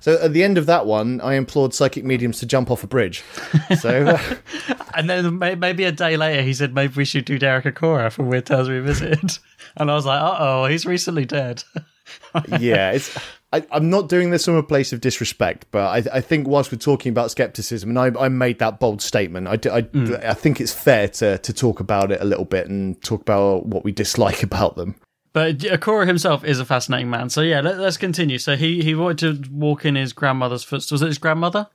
So 0.00 0.18
at 0.20 0.34
the 0.34 0.44
end 0.44 0.58
of 0.58 0.66
that 0.66 0.84
one, 0.84 1.22
I 1.22 1.34
implored 1.34 1.72
psychic 1.72 2.04
mediums 2.04 2.38
to 2.40 2.46
jump 2.46 2.70
off 2.70 2.84
a 2.84 2.86
bridge. 2.86 3.22
So 3.80 4.04
uh, 4.06 4.74
And 4.94 5.08
then 5.08 5.38
maybe 5.38 5.84
a 5.84 5.92
day 5.92 6.16
later, 6.18 6.42
he 6.42 6.52
said 6.52 6.74
maybe 6.74 6.92
we 6.94 7.06
should 7.06 7.24
do 7.24 7.38
Derek 7.38 7.64
Acorah 7.64 8.12
for 8.12 8.22
Weird 8.22 8.44
Tales 8.46 8.68
Revisited. 8.68 9.38
and 9.78 9.90
I 9.90 9.94
was 9.94 10.04
like, 10.04 10.20
uh 10.20 10.36
oh, 10.38 10.66
he's 10.66 10.84
recently 10.84 11.24
dead. 11.24 11.64
yeah, 12.60 12.90
it's. 12.92 13.16
I, 13.54 13.66
I'm 13.70 13.88
not 13.88 14.08
doing 14.08 14.30
this 14.30 14.44
from 14.44 14.56
a 14.56 14.62
place 14.62 14.92
of 14.92 15.00
disrespect, 15.00 15.66
but 15.70 16.08
I, 16.08 16.16
I 16.16 16.20
think 16.20 16.48
whilst 16.48 16.72
we're 16.72 16.78
talking 16.78 17.10
about 17.10 17.30
skepticism, 17.30 17.90
and 17.90 17.98
I, 17.98 18.24
I 18.24 18.28
made 18.28 18.58
that 18.58 18.80
bold 18.80 19.00
statement, 19.00 19.46
I, 19.46 19.52
I- 19.52 19.82
Mm. 19.82 20.24
I 20.24 20.34
think 20.34 20.60
it's 20.60 20.72
fair 20.72 21.08
to, 21.08 21.38
to 21.38 21.52
talk 21.52 21.78
about 21.78 22.10
it 22.10 22.20
a 22.20 22.24
little 22.24 22.44
bit 22.44 22.68
and 22.68 23.00
talk 23.02 23.20
about 23.20 23.66
what 23.66 23.84
we 23.84 23.92
dislike 23.92 24.42
about 24.50 24.76
them. 24.76 24.96
But 25.32 25.58
Acorah 25.58 26.06
himself 26.06 26.44
is 26.44 26.58
a 26.58 26.64
fascinating 26.64 27.10
man. 27.10 27.28
So 27.28 27.40
yeah, 27.42 27.60
let, 27.60 27.78
us 27.78 27.96
continue. 27.96 28.38
So 28.38 28.56
he 28.56 28.82
he 28.82 28.94
wanted 28.94 29.44
to 29.44 29.50
walk 29.52 29.84
in 29.84 29.94
his 29.96 30.12
grandmother's 30.12 30.62
footsteps. 30.64 30.92
Was 30.92 31.02
it 31.02 31.06
his 31.08 31.18
grandmother? 31.18 31.68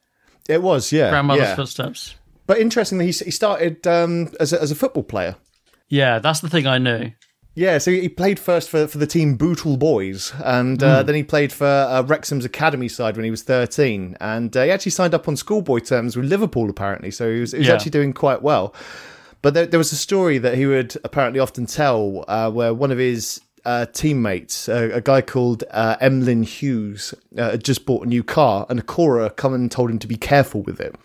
It 0.48 0.62
was, 0.62 0.92
yeah, 0.92 1.10
Grandmother's 1.10 1.50
yeah. 1.50 1.56
footsteps. 1.56 2.16
But 2.48 2.58
interestingly, 2.60 3.06
he, 3.06 3.12
he 3.12 3.32
started 3.32 3.86
um, 3.86 4.34
as 4.40 4.52
a, 4.54 4.62
as 4.62 4.72
a 4.72 4.76
football 4.76 5.04
player. 5.04 5.36
Yeah, 5.88 6.20
that's 6.20 6.40
the 6.40 6.50
thing 6.50 6.66
I 6.68 6.78
knew. 6.78 7.12
Yeah, 7.60 7.78
so 7.78 7.92
he 7.92 8.08
played 8.08 8.40
first 8.40 8.70
for, 8.70 8.88
for 8.88 9.00
the 9.00 9.06
team 9.06 9.36
Bootle 9.36 9.76
Boys, 9.76 10.32
and 10.46 10.82
uh, 10.82 11.04
then 11.04 11.14
he 11.14 11.24
played 11.24 11.52
for 11.52 11.66
uh, 11.68 12.02
Wrexham's 12.04 12.46
academy 12.46 12.88
side 12.88 13.18
when 13.18 13.26
he 13.26 13.32
was 13.32 13.44
13. 13.44 14.16
And 14.22 14.56
uh, 14.56 14.64
he 14.64 14.72
actually 14.72 14.94
signed 14.94 15.14
up 15.14 15.28
on 15.28 15.36
schoolboy 15.36 15.80
terms 15.80 16.16
with 16.16 16.26
Liverpool, 16.28 16.70
apparently, 16.70 17.12
so 17.12 17.30
he 17.30 17.42
was, 17.42 17.52
he 17.52 17.58
was 17.58 17.68
Yeah. 17.68 17.74
actually 17.74 17.92
doing 17.92 18.14
quite 18.14 18.42
well. 18.42 18.74
But 19.42 19.56
there, 19.56 19.66
there 19.66 19.78
was 19.78 19.92
a 19.92 19.98
story 19.98 20.38
that 20.38 20.56
he 20.56 20.68
would 20.68 20.96
apparently 21.04 21.42
often 21.42 21.66
tell 21.66 22.24
uh, 22.30 22.50
where 22.50 22.74
one 22.74 22.92
of 22.92 22.98
his 22.98 23.42
uh, 23.66 23.88
teammates, 23.88 24.70
uh, 24.70 24.92
a 24.94 25.02
guy 25.02 25.20
called 25.20 25.66
uh, 25.72 25.98
Emlyn 26.00 26.44
Hughes, 26.44 27.14
uh, 27.38 27.52
had 27.52 27.66
just 27.66 27.86
bought 27.86 28.06
a 28.06 28.10
new 28.10 28.24
car, 28.24 28.68
and 28.70 28.80
Acorah 28.88 29.36
come 29.36 29.54
and 29.54 29.70
told 29.70 29.92
him 29.92 30.00
to 30.00 30.08
be 30.08 30.16
careful 30.16 30.62
with 30.62 30.80
it. 30.80 30.96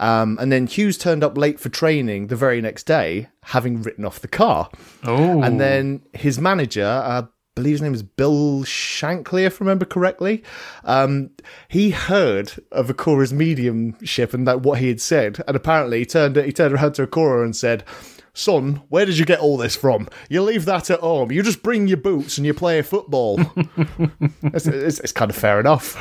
Um, 0.00 0.38
and 0.40 0.50
then 0.50 0.66
Hughes 0.66 0.96
turned 0.98 1.22
up 1.22 1.36
late 1.36 1.60
for 1.60 1.68
training 1.68 2.26
the 2.28 2.36
very 2.36 2.60
next 2.60 2.84
day, 2.84 3.28
having 3.44 3.82
written 3.82 4.04
off 4.04 4.18
the 4.18 4.28
car. 4.28 4.70
Oh, 5.04 5.42
And 5.42 5.60
then 5.60 6.02
his 6.14 6.40
manager, 6.40 6.84
uh, 6.86 7.22
I 7.22 7.28
believe 7.54 7.74
his 7.74 7.82
name 7.82 7.94
is 7.94 8.02
Bill 8.02 8.62
Shankly, 8.64 9.44
if 9.44 9.60
I 9.60 9.64
remember 9.64 9.84
correctly, 9.84 10.42
um, 10.84 11.30
he 11.68 11.90
heard 11.90 12.52
of 12.72 12.88
Acorah's 12.88 13.32
mediumship 13.34 14.32
and 14.32 14.48
that 14.48 14.62
what 14.62 14.78
he 14.78 14.88
had 14.88 15.02
said, 15.02 15.42
and 15.46 15.54
apparently 15.54 15.98
he 15.98 16.06
turned 16.06 16.36
he 16.36 16.52
turned 16.52 16.74
around 16.74 16.94
to 16.94 17.06
Acorah 17.06 17.44
and 17.44 17.54
said. 17.54 17.84
Son, 18.32 18.80
where 18.88 19.04
did 19.04 19.18
you 19.18 19.26
get 19.26 19.40
all 19.40 19.56
this 19.56 19.74
from? 19.74 20.08
You 20.28 20.40
leave 20.42 20.64
that 20.64 20.88
at 20.88 21.00
home. 21.00 21.32
You 21.32 21.42
just 21.42 21.64
bring 21.64 21.88
your 21.88 21.96
boots 21.96 22.38
and 22.38 22.46
you 22.46 22.54
play 22.54 22.80
football. 22.80 23.40
it's, 24.44 24.66
it's, 24.66 25.00
it's 25.00 25.12
kind 25.12 25.32
of 25.32 25.36
fair 25.36 25.58
enough. 25.58 25.96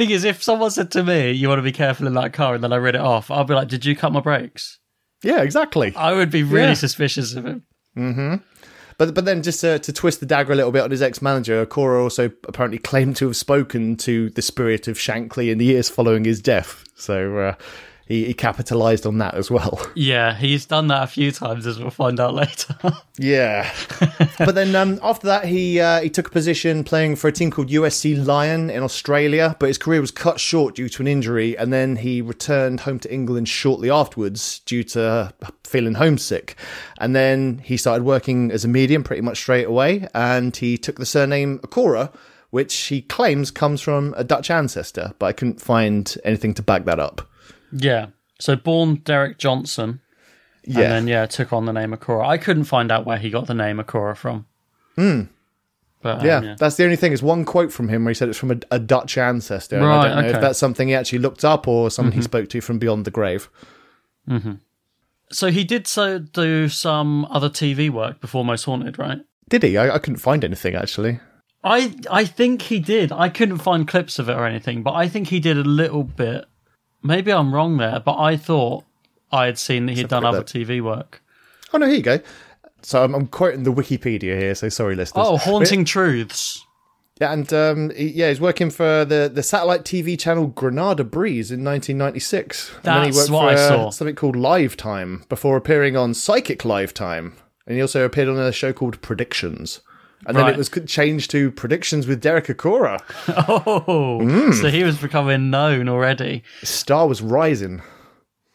Thing 0.00 0.10
is, 0.10 0.24
if 0.24 0.42
someone 0.42 0.70
said 0.70 0.90
to 0.92 1.02
me, 1.04 1.30
"You 1.32 1.48
want 1.48 1.58
to 1.58 1.62
be 1.62 1.72
careful 1.72 2.06
in 2.06 2.14
that 2.14 2.32
car," 2.32 2.54
and 2.54 2.62
then 2.64 2.72
I 2.72 2.76
read 2.76 2.94
it 2.94 3.00
off, 3.00 3.30
I'll 3.30 3.44
be 3.44 3.54
like, 3.54 3.68
"Did 3.68 3.84
you 3.84 3.94
cut 3.96 4.12
my 4.12 4.20
brakes?" 4.20 4.78
Yeah, 5.22 5.42
exactly. 5.42 5.92
I 5.96 6.12
would 6.12 6.30
be 6.30 6.42
really 6.42 6.68
Yeah. 6.68 6.74
suspicious 6.74 7.34
of 7.34 7.44
him. 7.46 7.62
But 8.98 9.14
but 9.14 9.24
then 9.24 9.42
just 9.42 9.60
to, 9.62 9.78
to 9.78 9.92
twist 9.92 10.20
the 10.20 10.26
dagger 10.26 10.52
a 10.52 10.56
little 10.56 10.72
bit 10.72 10.82
on 10.82 10.90
his 10.90 11.00
ex 11.02 11.22
manager, 11.22 11.64
Cora 11.64 12.02
also 12.02 12.30
apparently 12.46 12.78
claimed 12.78 13.16
to 13.16 13.26
have 13.26 13.36
spoken 13.36 13.96
to 13.98 14.28
the 14.30 14.42
spirit 14.42 14.88
of 14.88 14.98
Shankly 14.98 15.50
in 15.50 15.58
the 15.58 15.64
years 15.66 15.88
following 15.88 16.24
his 16.24 16.40
death. 16.42 16.84
So 16.96 17.38
uh, 17.38 17.54
he, 18.10 18.24
he 18.24 18.34
capitalised 18.34 19.06
on 19.06 19.18
that 19.18 19.34
as 19.34 19.50
well. 19.50 19.80
Yeah, 19.94 20.34
he's 20.34 20.66
done 20.66 20.88
that 20.88 21.02
a 21.04 21.06
few 21.06 21.30
times, 21.30 21.66
as 21.66 21.78
we'll 21.78 21.90
find 21.90 22.18
out 22.18 22.34
later. 22.34 22.74
Yeah. 23.18 23.70
but 24.38 24.54
then 24.54 24.74
um, 24.74 24.98
after 25.02 25.26
that, 25.26 25.44
he 25.44 25.78
uh, 25.78 26.00
he 26.00 26.08
took 26.08 26.28
a 26.28 26.30
position 26.30 26.84
playing 26.84 27.16
for 27.16 27.28
a 27.28 27.32
team 27.32 27.50
called 27.50 27.68
USC 27.68 28.24
Lion 28.24 28.70
in 28.70 28.82
Australia, 28.82 29.56
but 29.60 29.66
his 29.66 29.76
career 29.76 30.00
was 30.00 30.10
cut 30.10 30.40
short 30.40 30.74
due 30.74 30.88
to 30.88 31.02
an 31.02 31.06
injury, 31.06 31.56
and 31.58 31.70
then 31.70 31.96
he 31.96 32.22
returned 32.22 32.80
home 32.80 32.98
to 33.00 33.12
England 33.12 33.48
shortly 33.48 33.90
afterwards 33.90 34.60
due 34.60 34.82
to 34.84 35.34
feeling 35.64 35.94
homesick. 35.94 36.56
And 36.98 37.14
then 37.14 37.58
he 37.58 37.76
started 37.76 38.04
working 38.04 38.50
as 38.50 38.64
a 38.64 38.68
medium 38.68 39.04
pretty 39.04 39.22
much 39.22 39.38
straight 39.38 39.66
away, 39.66 40.08
and 40.14 40.56
he 40.56 40.78
took 40.78 40.96
the 40.98 41.06
surname 41.06 41.58
Acorah, 41.58 42.10
which 42.48 42.74
he 42.74 43.02
claims 43.02 43.50
comes 43.50 43.82
from 43.82 44.14
a 44.16 44.24
Dutch 44.24 44.50
ancestor, 44.50 45.12
but 45.18 45.26
I 45.26 45.32
couldn't 45.32 45.60
find 45.60 46.16
anything 46.24 46.54
to 46.54 46.62
back 46.62 46.86
that 46.86 46.98
up. 46.98 47.29
Yeah. 47.72 48.06
So 48.38 48.56
born 48.56 48.96
Derek 49.04 49.38
Johnson, 49.38 50.00
Yeah. 50.64 50.80
and 50.80 50.92
then 50.92 51.08
yeah, 51.08 51.26
took 51.26 51.52
on 51.52 51.66
the 51.66 51.72
name 51.72 51.92
Acorah. 51.92 52.26
I 52.26 52.38
couldn't 52.38 52.64
find 52.64 52.90
out 52.90 53.04
where 53.06 53.18
he 53.18 53.30
got 53.30 53.46
the 53.46 53.54
name 53.54 53.78
Acorah 53.78 54.16
from. 54.16 54.46
Hmm. 54.96 55.22
But 56.02 56.20
um, 56.20 56.26
Yeah, 56.26 56.42
yeah, 56.42 56.56
that's 56.58 56.76
the 56.76 56.84
only 56.84 56.96
thing. 56.96 57.12
Is 57.12 57.22
one 57.22 57.44
quote 57.44 57.70
from 57.72 57.88
him 57.88 58.04
where 58.04 58.10
he 58.10 58.14
said 58.14 58.28
it's 58.30 58.38
from 58.38 58.50
a, 58.52 58.56
a 58.70 58.78
Dutch 58.78 59.18
ancestor. 59.18 59.76
and 59.76 59.84
I 59.84 60.08
don't 60.08 60.16
know 60.16 60.28
okay. 60.28 60.36
if 60.36 60.40
that's 60.40 60.58
something 60.58 60.88
he 60.88 60.94
actually 60.94 61.18
looked 61.18 61.44
up 61.44 61.68
or 61.68 61.90
someone 61.90 62.12
he 62.12 62.22
spoke 62.22 62.48
to 62.50 62.60
from 62.62 62.78
beyond 62.78 63.04
the 63.04 63.10
grave. 63.10 63.50
So 65.32 65.50
he 65.50 65.62
did 65.64 65.86
so 65.86 66.18
do 66.18 66.68
some 66.68 67.24
other 67.26 67.48
TV 67.48 67.88
work 67.90 68.20
before 68.20 68.44
Most 68.44 68.64
Haunted, 68.64 68.98
right? 68.98 69.20
Did 69.48 69.62
he? 69.62 69.76
I, 69.76 69.94
I 69.94 69.98
couldn't 69.98 70.18
find 70.18 70.44
anything 70.44 70.74
actually. 70.74 71.20
I 71.62 71.94
I 72.10 72.24
think 72.24 72.62
he 72.62 72.78
did. 72.80 73.12
I 73.12 73.28
couldn't 73.28 73.58
find 73.58 73.86
clips 73.86 74.18
of 74.18 74.28
it 74.28 74.32
or 74.32 74.46
anything, 74.46 74.82
but 74.82 74.94
I 74.94 75.08
think 75.08 75.28
he 75.28 75.38
did 75.40 75.56
a 75.58 75.62
little 75.64 76.02
bit. 76.04 76.46
Maybe 77.02 77.32
I'm 77.32 77.54
wrong 77.54 77.76
there, 77.78 78.00
but 78.00 78.18
I 78.18 78.36
thought 78.36 78.84
I 79.32 79.46
had 79.46 79.58
seen 79.58 79.86
that 79.86 79.96
he'd 79.96 80.08
done 80.08 80.24
other 80.24 80.38
look. 80.38 80.46
TV 80.46 80.82
work. 80.82 81.22
Oh 81.72 81.78
no, 81.78 81.86
here 81.86 81.96
you 81.96 82.02
go. 82.02 82.20
So 82.82 83.04
I'm, 83.04 83.14
I'm 83.14 83.26
quoting 83.26 83.62
the 83.64 83.72
Wikipedia 83.72 84.38
here. 84.38 84.54
So 84.54 84.68
sorry, 84.68 84.96
listeners. 84.96 85.26
Oh, 85.28 85.36
Haunting 85.38 85.84
Truths. 85.84 86.64
Yeah, 87.20 87.32
and 87.34 87.52
um, 87.52 87.90
he, 87.90 88.08
yeah, 88.08 88.28
he's 88.28 88.40
working 88.40 88.70
for 88.70 89.04
the, 89.04 89.30
the 89.32 89.42
satellite 89.42 89.84
TV 89.84 90.18
channel 90.18 90.46
Granada 90.46 91.04
Breeze 91.04 91.50
in 91.50 91.62
1996. 91.62 92.70
and 92.76 92.82
then 92.84 93.04
he 93.04 93.10
That's 93.10 93.16
worked 93.18 93.30
what 93.30 93.48
I 93.48 93.56
for 93.56 93.60
uh, 93.62 93.68
saw. 93.68 93.90
something 93.90 94.14
called 94.16 94.36
Lifetime 94.36 95.24
before 95.28 95.58
appearing 95.58 95.98
on 95.98 96.14
Psychic 96.14 96.64
Lifetime, 96.64 97.36
and 97.66 97.76
he 97.76 97.82
also 97.82 98.06
appeared 98.06 98.28
on 98.28 98.38
a 98.38 98.52
show 98.52 98.72
called 98.72 99.02
Predictions. 99.02 99.80
And 100.26 100.36
then 100.36 100.48
it 100.48 100.56
was 100.56 100.68
changed 100.86 101.30
to 101.30 101.50
Predictions 101.50 102.06
with 102.06 102.20
Derek 102.20 102.46
Acorah. 102.46 103.00
Oh, 103.48 104.52
so 104.52 104.68
he 104.68 104.84
was 104.84 104.98
becoming 104.98 105.50
known 105.50 105.88
already. 105.88 106.42
Star 106.62 107.06
was 107.06 107.22
rising. 107.22 107.82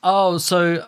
Oh, 0.04 0.38
so 0.38 0.86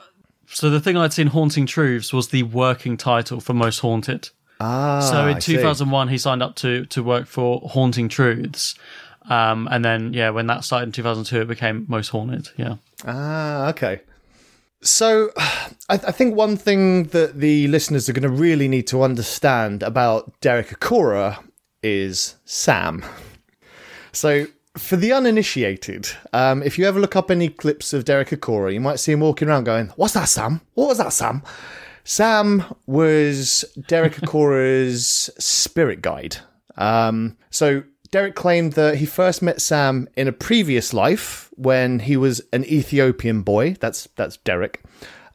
so 0.48 0.70
the 0.70 0.80
thing 0.80 0.96
I'd 0.96 1.14
seen, 1.14 1.28
Haunting 1.28 1.66
Truths, 1.66 2.14
was 2.14 2.30
the 2.30 2.44
working 2.44 2.96
title 2.98 3.40
for 3.42 3.54
Most 3.54 3.80
Haunted. 3.80 4.30
Ah, 4.60 5.00
So 5.02 5.28
in 5.28 5.36
I 5.38 5.40
see. 5.40 5.54
2001, 5.54 6.08
he 6.10 6.18
signed 6.18 6.42
up 6.44 6.56
to 6.58 6.86
to 6.86 7.04
work 7.04 7.28
for 7.28 7.62
Haunting 7.70 8.08
Truths, 8.10 8.76
um, 9.30 9.68
and 9.72 9.84
then 9.84 10.14
yeah, 10.14 10.30
when 10.30 10.48
that 10.48 10.64
started 10.64 10.88
in 10.88 10.92
2002, 10.94 11.42
it 11.42 11.48
became 11.48 11.86
Most 11.88 12.10
Haunted. 12.10 12.50
Yeah. 12.58 12.76
Ah, 13.06 13.70
okay. 13.70 14.02
So, 14.82 15.32
I, 15.38 15.94
I 15.94 16.12
think 16.12 16.36
one 16.36 16.58
thing 16.58 17.06
that 17.06 17.40
the 17.40 17.68
listeners 17.68 18.10
are 18.10 18.14
going 18.14 18.24
to 18.24 18.30
really 18.30 18.68
need 18.68 18.88
to 18.88 19.04
understand 19.04 19.84
about 19.84 20.40
Derek 20.42 20.70
Acorah 20.70 21.44
is 21.84 22.36
Sam. 22.46 23.06
So, 24.12 24.48
for 24.78 24.96
the 24.96 25.12
uninitiated, 25.12 26.10
um, 26.34 26.62
if 26.62 26.78
you 26.78 26.86
ever 26.86 27.00
look 27.00 27.16
up 27.16 27.32
any 27.32 27.50
clips 27.50 27.94
of 27.94 28.06
Derek 28.06 28.30
Acorah, 28.30 28.74
you 28.74 28.80
might 28.80 29.00
see 29.00 29.12
him 29.12 29.22
walking 29.22 29.48
around 29.48 29.64
going, 29.64 29.88
What's 29.96 30.14
that, 30.14 30.30
Sam? 30.30 30.62
What 30.74 30.88
was 30.90 30.98
that, 31.00 31.14
Sam? 31.14 31.42
Sam 32.04 32.64
was 32.86 33.66
Derek 33.88 34.14
Acorah's 34.22 35.30
spirit 35.40 36.02
guide. 36.02 36.38
Um, 36.78 37.38
so 37.50 37.84
Derek 38.12 38.36
claimed 38.36 38.74
that 38.74 38.96
he 38.96 39.06
first 39.06 39.42
met 39.42 39.62
Sam 39.62 40.08
in 40.16 40.28
a 40.28 40.32
previous 40.32 40.94
life 40.94 41.50
when 41.56 42.00
he 42.00 42.16
was 42.16 42.42
an 42.54 42.64
Ethiopian 42.66 43.42
boy. 43.42 43.76
That's 43.80 44.08
that's 44.16 44.38
Derek. 44.38 44.84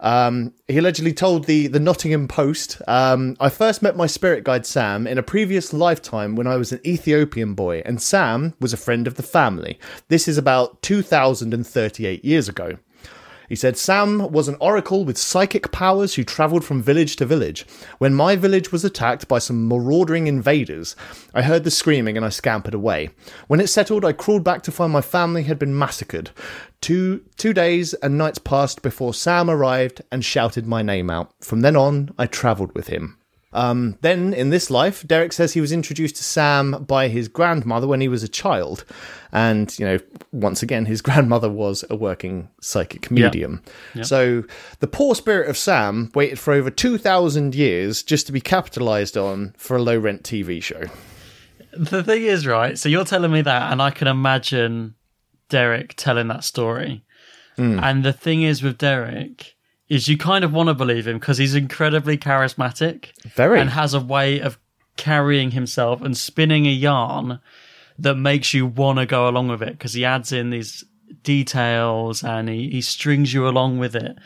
Um, 0.00 0.52
he 0.66 0.78
allegedly 0.78 1.12
told 1.12 1.44
the 1.44 1.68
the 1.68 1.78
Nottingham 1.78 2.28
Post, 2.28 2.80
um, 2.88 3.36
"I 3.38 3.48
first 3.50 3.82
met 3.82 3.96
my 3.96 4.06
spirit 4.06 4.42
guide 4.42 4.66
Sam 4.66 5.06
in 5.06 5.18
a 5.18 5.22
previous 5.22 5.72
lifetime 5.72 6.34
when 6.34 6.46
I 6.46 6.56
was 6.56 6.72
an 6.72 6.80
Ethiopian 6.84 7.54
boy, 7.54 7.82
and 7.84 8.02
Sam 8.02 8.54
was 8.60 8.72
a 8.72 8.78
friend 8.78 9.06
of 9.06 9.14
the 9.14 9.22
family. 9.22 9.78
This 10.08 10.26
is 10.26 10.38
about 10.38 10.82
2,038 10.82 12.24
years 12.24 12.48
ago." 12.48 12.78
He 13.52 13.56
said, 13.56 13.76
Sam 13.76 14.32
was 14.32 14.48
an 14.48 14.56
oracle 14.60 15.04
with 15.04 15.18
psychic 15.18 15.70
powers 15.72 16.14
who 16.14 16.24
travelled 16.24 16.64
from 16.64 16.82
village 16.82 17.16
to 17.16 17.26
village. 17.26 17.66
When 17.98 18.14
my 18.14 18.34
village 18.34 18.72
was 18.72 18.82
attacked 18.82 19.28
by 19.28 19.40
some 19.40 19.68
marauding 19.68 20.26
invaders, 20.26 20.96
I 21.34 21.42
heard 21.42 21.64
the 21.64 21.70
screaming 21.70 22.16
and 22.16 22.24
I 22.24 22.30
scampered 22.30 22.72
away. 22.72 23.10
When 23.48 23.60
it 23.60 23.66
settled, 23.66 24.06
I 24.06 24.14
crawled 24.14 24.42
back 24.42 24.62
to 24.62 24.72
find 24.72 24.90
my 24.90 25.02
family 25.02 25.42
had 25.42 25.58
been 25.58 25.78
massacred. 25.78 26.30
Two, 26.80 27.26
two 27.36 27.52
days 27.52 27.92
and 27.92 28.16
nights 28.16 28.38
passed 28.38 28.80
before 28.80 29.12
Sam 29.12 29.50
arrived 29.50 30.00
and 30.10 30.24
shouted 30.24 30.66
my 30.66 30.80
name 30.80 31.10
out. 31.10 31.34
From 31.42 31.60
then 31.60 31.76
on, 31.76 32.08
I 32.16 32.24
travelled 32.28 32.74
with 32.74 32.86
him. 32.86 33.18
Um, 33.54 33.98
then, 34.00 34.32
in 34.32 34.50
this 34.50 34.70
life, 34.70 35.06
Derek 35.06 35.32
says 35.32 35.52
he 35.52 35.60
was 35.60 35.72
introduced 35.72 36.16
to 36.16 36.24
Sam 36.24 36.84
by 36.84 37.08
his 37.08 37.28
grandmother 37.28 37.86
when 37.86 38.00
he 38.00 38.08
was 38.08 38.22
a 38.22 38.28
child. 38.28 38.84
And, 39.30 39.78
you 39.78 39.84
know, 39.84 39.98
once 40.32 40.62
again, 40.62 40.86
his 40.86 41.02
grandmother 41.08 41.50
was 41.50 41.84
a 41.90 41.96
working 41.96 42.48
psychic 42.60 43.10
medium. 43.10 43.62
So 44.04 44.44
the 44.80 44.86
poor 44.86 45.14
spirit 45.14 45.48
of 45.48 45.56
Sam 45.56 46.10
waited 46.14 46.38
for 46.38 46.52
over 46.52 46.70
2,000 46.70 47.54
years 47.54 48.02
just 48.02 48.26
to 48.26 48.32
be 48.32 48.40
capitalized 48.40 49.16
on 49.16 49.54
for 49.58 49.76
a 49.76 49.82
low 49.82 49.98
rent 49.98 50.22
TV 50.22 50.62
show. 50.62 50.84
The 51.74 52.02
thing 52.02 52.22
is, 52.22 52.46
right? 52.46 52.78
So 52.78 52.88
you're 52.88 53.04
telling 53.04 53.32
me 53.32 53.42
that, 53.42 53.72
and 53.72 53.80
I 53.80 53.90
can 53.90 54.08
imagine 54.08 54.94
Derek 55.48 55.94
telling 55.96 56.28
that 56.28 56.44
story. 56.44 57.04
And 57.58 58.02
the 58.04 58.12
thing 58.12 58.42
is 58.42 58.62
with 58.62 58.78
Derek 58.78 59.51
is 59.94 60.08
you 60.08 60.16
kind 60.16 60.44
of 60.44 60.52
want 60.52 60.68
to 60.68 60.74
believe 60.74 61.06
him 61.06 61.18
because 61.18 61.38
he's 61.38 61.54
incredibly 61.54 62.16
charismatic, 62.16 62.98
Very. 63.34 63.60
and 63.60 63.70
has 63.70 63.94
a 63.94 64.00
way 64.00 64.40
of 64.40 64.58
carrying 64.96 65.50
himself 65.52 66.00
and 66.02 66.16
spinning 66.16 66.66
a 66.66 66.70
yarn 66.70 67.40
that 67.98 68.14
makes 68.16 68.54
you 68.54 68.66
want 68.66 68.98
to 68.98 69.06
go 69.06 69.28
along 69.28 69.48
with 69.48 69.62
it 69.62 69.72
because 69.72 69.92
he 69.94 70.04
adds 70.04 70.32
in 70.32 70.50
these 70.50 70.84
details 71.22 72.24
and 72.24 72.48
he, 72.48 72.70
he 72.70 72.80
strings 72.80 73.32
you 73.34 73.46
along 73.46 73.78
with 73.78 73.94
it. 73.94 74.16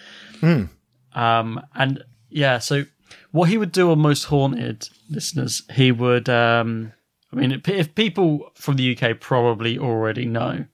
Um, 1.14 1.60
and 1.74 2.02
yeah, 2.30 2.58
so 2.58 2.84
what 3.32 3.48
he 3.48 3.58
would 3.58 3.72
do 3.72 3.90
on 3.90 3.98
Most 4.00 4.24
Haunted 4.24 4.88
listeners, 5.10 5.62
he 5.72 5.90
would, 5.92 6.28
um, 6.28 6.92
I 7.32 7.36
mean, 7.36 7.52
if- 7.52 7.68
if 7.68 7.94
people 7.94 8.50
from 8.54 8.76
the 8.76 8.96
UK 8.96 9.14
probably 9.20 9.78
already 9.78 10.26
know 10.26 10.66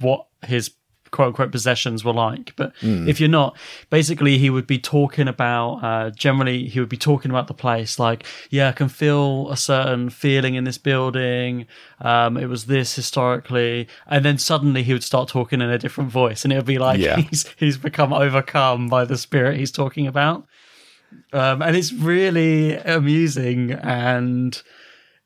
what 0.00 0.26
his 0.46 0.70
quote 1.10 1.28
unquote 1.28 1.52
possessions 1.52 2.04
were 2.04 2.12
like, 2.12 2.54
but 2.56 2.72
if 2.82 3.20
you're 3.20 3.28
not, 3.28 3.56
basically 3.90 4.38
he 4.38 4.50
would 4.50 4.66
be 4.66 4.78
talking 4.78 5.28
about, 5.28 5.76
uh, 5.82 6.10
generally 6.10 6.66
he 6.68 6.80
would 6.80 6.88
be 6.88 6.96
talking 6.96 7.30
about 7.30 7.46
the 7.46 7.54
place 7.54 7.98
like, 7.98 8.24
yeah, 8.50 8.68
I 8.68 8.72
can 8.72 8.88
feel 8.88 9.50
a 9.50 9.56
certain 9.56 10.10
feeling 10.10 10.54
in 10.54 10.64
this 10.64 10.78
building. 10.78 11.66
Um, 12.00 12.36
it 12.36 12.46
was 12.46 12.66
this 12.66 12.94
historically. 12.94 13.88
And 14.06 14.24
then 14.24 14.38
suddenly 14.38 14.82
he 14.82 14.92
would 14.92 15.04
start 15.04 15.28
talking 15.28 15.60
in 15.60 15.70
a 15.70 15.78
different 15.78 16.10
voice 16.10 16.44
and 16.44 16.52
it 16.52 16.56
would 16.56 16.66
be 16.66 16.78
like 16.78 16.98
Yeah. 17.00 17.16
he's, 17.30 17.46
he's 17.56 17.78
become 17.78 18.12
overcome 18.12 18.88
by 18.88 19.04
the 19.04 19.16
spirit 19.16 19.58
he's 19.58 19.72
talking 19.72 20.06
about. 20.06 20.46
Um, 21.32 21.62
and 21.62 21.76
it's 21.76 21.92
really 21.92 22.76
amusing 22.76 23.72
and 23.72 24.60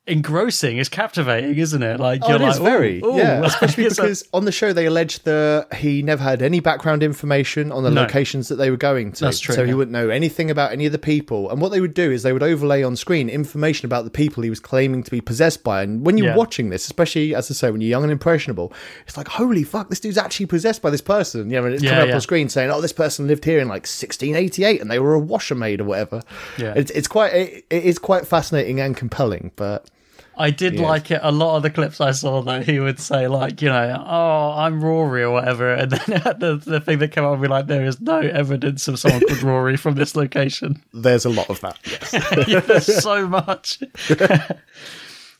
engrossing. 0.05 0.77
It's 0.77 0.89
captivating, 0.89 1.57
isn't 1.57 1.81
it? 1.81 1.99
Like 1.99 2.21
Oh, 2.23 2.27
you're 2.29 2.37
it 2.37 2.41
like, 2.41 2.51
is 2.51 2.59
very, 2.59 2.99
"Ooh, 3.01 3.13
ooh." 3.13 3.17
yeah. 3.17 3.41
Especially 3.45 3.85
It's 3.85 3.97
a- 3.97 4.01
because 4.01 4.23
on 4.33 4.43
the 4.45 4.51
show 4.51 4.73
they 4.73 4.85
alleged 4.85 5.23
that 5.25 5.73
he 5.75 6.01
never 6.01 6.21
had 6.21 6.41
any 6.41 6.59
background 6.59 7.03
information 7.03 7.71
on 7.71 7.83
the 7.83 7.89
No. 7.89 8.01
locations 8.01 8.49
that 8.49 8.55
they 8.55 8.69
were 8.69 8.77
going 8.77 9.13
to. 9.13 9.25
That's 9.25 9.39
true, 9.39 9.55
So 9.55 9.65
he 9.65 9.73
wouldn't 9.73 9.93
know 9.93 10.09
anything 10.09 10.51
about 10.51 10.71
any 10.73 10.85
of 10.85 10.91
the 10.91 10.97
people. 10.99 11.49
And 11.49 11.61
what 11.61 11.71
they 11.71 11.79
would 11.79 11.93
do 11.93 12.11
is 12.11 12.23
they 12.23 12.33
would 12.33 12.43
overlay 12.43 12.83
on 12.83 12.95
screen 12.97 13.29
information 13.29 13.85
about 13.85 14.03
the 14.03 14.11
people 14.11 14.43
he 14.43 14.49
was 14.49 14.59
claiming 14.59 15.03
to 15.03 15.11
be 15.11 15.21
possessed 15.21 15.63
by. 15.63 15.83
And 15.83 16.05
when 16.05 16.17
you're 16.17 16.27
Yeah. 16.27 16.35
watching 16.35 16.69
this, 16.69 16.83
especially 16.85 17.33
as 17.33 17.49
I 17.49 17.53
say, 17.53 17.71
when 17.71 17.79
you're 17.79 17.89
young 17.89 18.03
and 18.03 18.11
impressionable, 18.11 18.73
it's 19.07 19.15
like, 19.15 19.29
holy 19.29 19.63
fuck, 19.63 19.89
this 19.89 20.01
dude's 20.01 20.17
actually 20.17 20.47
possessed 20.47 20.81
by 20.81 20.89
this 20.89 21.01
person. 21.01 21.49
You 21.49 21.61
know, 21.61 21.65
and 21.65 21.75
it's 21.75 21.83
Yeah, 21.83 21.91
coming 21.91 22.01
up 22.03 22.07
yeah. 22.09 22.15
on 22.15 22.21
screen 22.21 22.49
saying, 22.49 22.69
oh, 22.71 22.81
this 22.81 22.93
person 22.93 23.27
lived 23.27 23.45
here 23.45 23.59
in 23.59 23.69
like 23.69 23.83
1688 23.87 24.81
and 24.81 24.91
they 24.91 24.99
were 24.99 25.13
a 25.13 25.19
washer 25.19 25.55
maid 25.55 25.79
or 25.79 25.85
whatever. 25.85 26.21
Yeah. 26.57 26.73
It's, 26.75 26.91
it's 26.91 27.07
quite, 27.07 27.33
it, 27.33 27.65
it 27.69 27.83
is 27.85 27.99
quite 27.99 28.27
fascinating 28.27 28.81
and 28.81 28.97
compelling, 28.97 29.51
but. 29.55 29.89
I 30.37 30.49
did 30.49 30.79
like 30.79 31.11
it. 31.11 31.19
A 31.23 31.31
lot 31.31 31.57
of 31.57 31.63
the 31.63 31.69
clips 31.69 32.01
I 32.01 32.11
saw 32.11 32.41
that 32.43 32.65
he 32.65 32.79
would 32.79 32.99
say 32.99 33.27
like, 33.27 33.61
you 33.61 33.69
know, 33.69 34.03
oh, 34.07 34.53
I'm 34.57 34.83
Rory 34.83 35.23
or 35.23 35.31
whatever, 35.31 35.73
and 35.73 35.91
then 35.91 35.99
the 36.39 36.61
the 36.63 36.79
thing 36.79 36.99
that 36.99 37.11
came 37.11 37.23
up 37.23 37.31
would 37.31 37.41
be 37.41 37.47
like, 37.47 37.67
there 37.67 37.85
is 37.85 38.01
no 38.01 38.19
evidence 38.19 38.87
of 38.87 38.99
someone 38.99 39.21
called 39.21 39.43
Rory 39.43 39.77
from 39.77 39.95
this 39.95 40.15
location. 40.15 40.81
There's 40.93 41.25
a 41.25 41.29
lot 41.29 41.49
of 41.49 41.61
that. 41.61 41.77
Yes. 41.85 42.47
Yeah, 42.47 42.59
There's 42.61 43.01
so 43.03 43.27
much. 43.27 43.79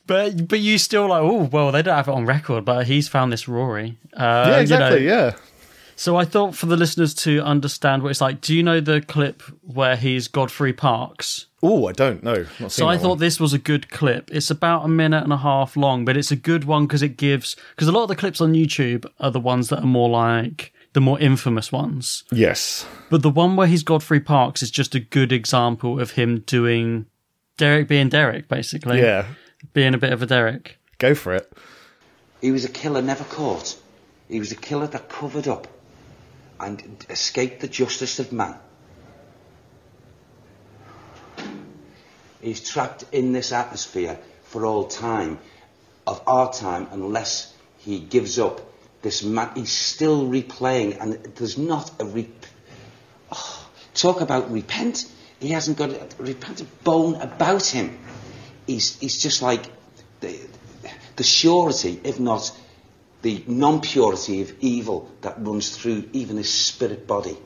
But 0.05 0.47
but 0.47 0.59
you 0.59 0.77
still 0.77 1.07
like 1.07 1.21
oh 1.21 1.43
well 1.43 1.71
they 1.71 1.81
don't 1.81 1.95
have 1.95 2.09
it 2.09 2.11
on 2.11 2.25
record 2.25 2.65
but 2.65 2.85
he's 2.87 3.07
found 3.07 3.31
this 3.31 3.47
Rory 3.47 3.97
uh, 4.17 4.19
yeah, 4.19 4.45
you 4.45 4.51
know, 4.51 4.59
exactly. 4.59 5.07
yeah. 5.07 5.35
So 5.95 6.15
I 6.17 6.25
thought 6.25 6.55
for 6.55 6.65
the 6.65 6.77
listeners 6.77 7.13
to 7.15 7.41
understand 7.41 8.01
what 8.03 8.09
it's 8.09 8.21
like, 8.21 8.41
do 8.41 8.55
you 8.55 8.63
know 8.63 8.79
the 8.79 9.01
clip 9.01 9.41
where 9.61 9.95
he's 9.95 10.27
Godfrey 10.27 10.73
Parks? 10.73 11.47
Oh, 11.61 11.87
I 11.87 11.93
don't 11.93 12.23
know. 12.23 12.45
So 12.67 12.89
I 12.89 12.97
thought 12.97 13.19
this 13.19 13.39
was 13.39 13.53
a 13.53 13.57
good 13.59 13.89
clip. 13.89 14.29
It's 14.33 14.51
about 14.51 14.83
a 14.83 14.87
minute 14.89 15.23
and 15.23 15.31
a 15.31 15.37
half 15.37 15.77
long, 15.77 16.03
but 16.03 16.17
it's 16.17 16.31
a 16.31 16.35
good 16.35 16.65
one 16.65 16.87
because 16.87 17.01
it 17.01 17.15
gives 17.15 17.55
because 17.75 17.87
a 17.87 17.91
lot 17.91 18.03
of 18.03 18.09
the 18.09 18.15
clips 18.17 18.41
on 18.41 18.53
YouTube 18.53 19.05
are 19.19 19.31
the 19.31 19.39
ones 19.39 19.69
that 19.69 19.79
are 19.83 19.85
more 19.87 20.09
like 20.09 20.73
the 20.91 21.01
more 21.01 21.19
infamous 21.19 21.71
ones. 21.71 22.23
yes. 22.31 22.85
But 23.09 23.21
the 23.21 23.29
one 23.29 23.55
where 23.55 23.67
he's 23.67 23.81
Godfrey 23.83 24.19
Parks 24.19 24.61
is 24.61 24.69
just 24.71 24.93
a 24.95 24.99
good 24.99 25.31
example 25.31 25.99
of 25.99 26.11
him 26.11 26.39
doing 26.41 27.05
Derek 27.57 27.87
being 27.87 28.09
Derek, 28.09 28.47
basically. 28.47 28.99
Yeah, 28.99 29.25
Being 29.73 29.93
a 29.93 29.97
bit 29.97 30.11
of 30.13 30.21
a 30.21 30.25
Derek. 30.25 30.77
go 30.97 31.15
for 31.15 31.33
it. 31.33 31.51
He 32.41 32.51
was 32.51 32.65
a 32.65 32.69
killer 32.69 33.01
never 33.01 33.23
caught. 33.23 33.77
He 34.29 34.39
was 34.39 34.51
a 34.51 34.55
killer 34.55 34.87
that 34.87 35.07
covered 35.09 35.47
up 35.47 35.67
and 36.63 37.05
escape 37.09 37.59
the 37.59 37.67
justice 37.67 38.19
of 38.19 38.31
man. 38.31 38.55
He's 42.41 42.67
trapped 42.67 43.05
in 43.11 43.31
this 43.31 43.51
atmosphere 43.51 44.19
for 44.43 44.65
all 44.65 44.85
time, 44.87 45.39
of 46.05 46.21
our 46.27 46.51
time, 46.51 46.87
unless 46.91 47.53
he 47.77 47.99
gives 47.99 48.37
up 48.37 48.61
this 49.01 49.23
man. 49.23 49.51
He's 49.55 49.71
still 49.71 50.25
replaying, 50.25 50.99
and 50.99 51.13
there's 51.35 51.57
not 51.57 51.91
a 52.01 52.05
re- 52.05 52.29
oh, 53.31 53.69
talk 53.93 54.21
about 54.21 54.51
repent. 54.51 55.09
He 55.39 55.49
hasn't 55.49 55.77
got 55.77 55.91
a 55.91 56.07
repentant 56.19 56.83
bone 56.83 57.15
about 57.15 57.65
him. 57.65 57.97
He's 58.67 58.99
he's 58.99 59.21
just 59.21 59.41
like 59.41 59.63
the 60.19 60.37
the 61.15 61.23
surety, 61.23 61.99
if 62.03 62.19
not 62.19 62.51
the 63.23 63.41
non-purity 63.47 64.41
of 64.41 64.53
evil 64.59 65.09
that 65.21 65.35
runs 65.39 65.75
through 65.75 66.03
even 66.11 66.37
his 66.37 66.53
spirit 66.53 67.07
body. 67.07 67.37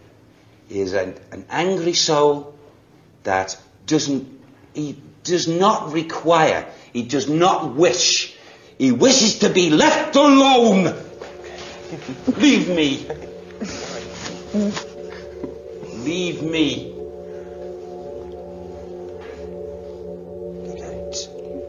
Is 0.70 0.94
an, 0.94 1.16
an 1.32 1.46
angry 1.50 1.94
soul 1.94 2.54
that 3.24 3.58
doesn't, 3.86 4.28
he 4.74 4.98
does 5.24 5.48
not 5.48 5.94
require, 5.94 6.68
he 6.92 7.04
does 7.04 7.30
not 7.30 7.76
wish, 7.76 8.36
he 8.78 8.92
wishes 8.92 9.40
to 9.40 9.50
be 9.50 9.70
left 9.70 10.16
alone. 10.16 10.94
Leave 12.38 12.70
me. 12.70 13.08
Leave 16.04 16.42
me. 16.42 16.94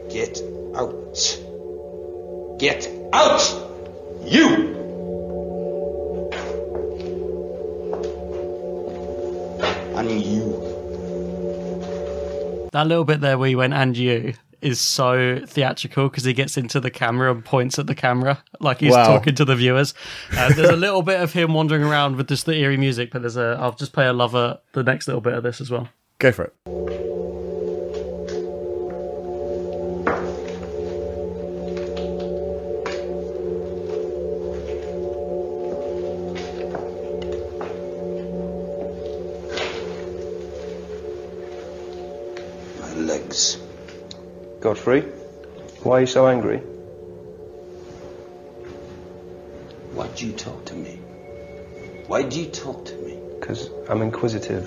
Get 0.09 0.41
out. 0.75 1.39
Get 2.57 2.89
out! 3.13 3.68
You! 4.29 4.67
And 9.95 10.09
you. 10.21 10.53
That 12.71 12.85
little 12.87 13.03
bit 13.03 13.21
there 13.21 13.37
where 13.37 13.49
he 13.49 13.55
went 13.55 13.73
and 13.73 13.97
you 13.97 14.33
is 14.61 14.79
so 14.79 15.41
theatrical 15.45 16.09
because 16.09 16.25
he 16.25 16.33
gets 16.33 16.57
into 16.57 16.79
the 16.79 16.91
camera 16.91 17.31
and 17.33 17.43
points 17.43 17.79
at 17.79 17.87
the 17.87 17.95
camera 17.95 18.43
like 18.59 18.79
he's 18.81 18.91
Wow. 18.93 19.05
talking 19.07 19.33
to 19.35 19.45
the 19.45 19.55
viewers. 19.55 19.93
Uh, 20.37 20.53
there's 20.53 20.69
a 20.69 20.75
little 20.75 21.01
bit 21.01 21.21
of 21.21 21.33
him 21.33 21.53
wandering 21.53 21.83
around 21.83 22.17
with 22.17 22.27
just 22.27 22.45
the 22.45 22.53
eerie 22.55 22.77
music, 22.77 23.09
but 23.11 23.21
there's 23.21 23.37
a. 23.37 23.57
I'll 23.59 23.71
just 23.71 23.93
play 23.93 24.05
a 24.07 24.13
lover 24.13 24.59
the 24.73 24.83
next 24.83 25.07
little 25.07 25.21
bit 25.21 25.33
of 25.33 25.43
this 25.43 25.59
as 25.61 25.71
well. 25.71 25.89
Go 26.19 26.31
for 26.31 26.43
it. 26.67 27.08
Godfrey, 44.61 45.01
why 45.83 45.99
are 45.99 46.01
you 46.01 46.07
so 46.07 46.27
angry? 46.27 46.57
Why 49.93 50.07
do 50.07 50.27
you 50.27 50.33
talk 50.33 50.65
to 50.65 50.73
me? 50.73 50.99
Why 52.07 52.23
do 52.23 52.41
you 52.41 52.49
talk 52.49 52.83
to 52.85 52.95
me? 52.95 53.17
Because 53.39 53.69
I'm 53.87 54.01
inquisitive. 54.01 54.65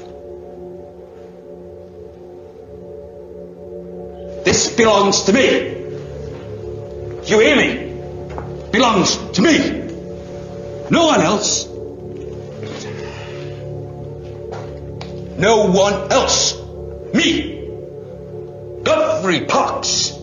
This 4.46 4.74
belongs 4.74 5.24
to 5.24 5.32
me! 5.34 5.68
You 7.26 7.40
hear 7.40 7.56
me? 7.56 7.92
Belongs 8.72 9.16
to 9.32 9.42
me! 9.42 9.58
No 10.90 11.04
one 11.06 11.20
else! 11.20 11.66
No 15.38 15.66
one 15.70 16.10
else! 16.10 16.58
Me! 17.12 17.61
Godfrey 19.22 19.46
Parks! 19.46 20.18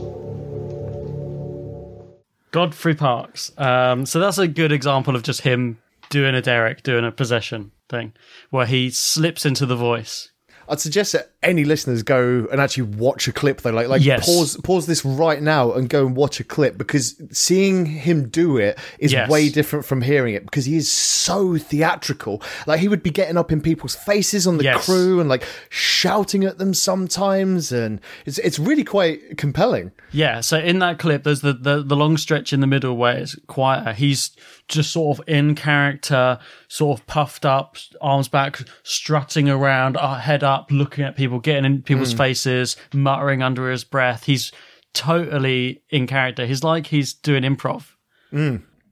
Godfrey 2.51 2.95
Parks. 2.95 3.49
Um, 3.57 4.05
so 4.05 4.19
that's 4.19 4.37
a 4.37 4.45
good 4.45 4.73
example 4.73 5.15
of 5.15 5.23
just 5.23 5.39
him 5.39 5.77
doing 6.09 6.35
a 6.35 6.41
Derek, 6.41 6.83
doing 6.83 7.05
a 7.05 7.11
possession 7.13 7.71
thing, 7.87 8.11
where 8.49 8.65
he 8.65 8.89
slips 8.89 9.45
into 9.45 9.65
the 9.65 9.77
voice. 9.77 10.31
I'd 10.69 10.79
suggest 10.79 11.13
that 11.13 11.31
any 11.41 11.65
listeners 11.65 12.03
go 12.03 12.47
and 12.51 12.61
actually 12.61 12.83
watch 12.83 13.27
a 13.27 13.31
clip 13.33 13.61
though. 13.61 13.71
Like, 13.71 13.87
like 13.87 14.03
Yes. 14.03 14.25
pause 14.25 14.55
pause 14.63 14.85
this 14.85 15.03
right 15.03 15.41
now 15.41 15.71
and 15.73 15.89
go 15.89 16.05
and 16.05 16.15
watch 16.15 16.39
a 16.39 16.43
clip 16.43 16.77
because 16.77 17.19
seeing 17.31 17.85
him 17.87 18.29
do 18.29 18.57
it 18.57 18.77
is 18.99 19.11
Yes. 19.11 19.29
way 19.29 19.49
different 19.49 19.85
from 19.85 20.01
hearing 20.01 20.35
it 20.35 20.43
because 20.45 20.65
he 20.65 20.75
is 20.77 20.89
so 20.89 21.57
theatrical. 21.57 22.41
Like 22.67 22.79
he 22.79 22.87
would 22.87 23.01
be 23.01 23.09
getting 23.09 23.37
up 23.37 23.51
in 23.51 23.61
people's 23.61 23.95
faces 23.95 24.45
on 24.45 24.57
the 24.57 24.63
Yes. 24.65 24.85
crew 24.85 25.19
and 25.19 25.27
like 25.27 25.43
shouting 25.69 26.43
at 26.43 26.57
them 26.59 26.73
sometimes, 26.73 27.71
and 27.71 27.99
it's 28.25 28.37
it's 28.39 28.59
really 28.59 28.83
quite 28.83 29.37
compelling. 29.37 29.91
Yeah, 30.11 30.41
so 30.41 30.57
in 30.57 30.79
that 30.79 30.97
clip, 30.99 31.23
there's 31.23 31.41
the, 31.41 31.53
the, 31.53 31.83
the 31.83 31.95
long 31.95 32.17
stretch 32.17 32.51
in 32.51 32.61
the 32.61 32.67
middle 32.67 32.97
where 32.97 33.17
it's 33.17 33.35
quieter. 33.47 33.93
He's 33.93 34.31
just 34.69 34.91
sort 34.91 35.19
of 35.19 35.27
in 35.27 35.55
character, 35.55 36.39
sort 36.67 36.99
of 36.99 37.05
puffed 37.07 37.45
up, 37.45 37.75
arms 37.99 38.27
back, 38.27 38.61
strutting 38.83 39.49
around, 39.49 39.97
uh, 39.97 40.15
head 40.15 40.43
up, 40.43 40.71
looking 40.71 41.03
at 41.03 41.15
people, 41.17 41.39
getting 41.39 41.65
in 41.65 41.81
people's 41.81 42.13
faces, 42.13 42.77
muttering 42.93 43.43
under 43.43 43.69
his 43.69 43.83
breath. 43.83 44.23
He's 44.25 44.51
totally 44.93 45.81
in 45.89 46.07
character. 46.07 46.45
He's 46.45 46.63
like 46.63 46.87
he's 46.87 47.13
doing 47.13 47.43
improv. 47.43 47.91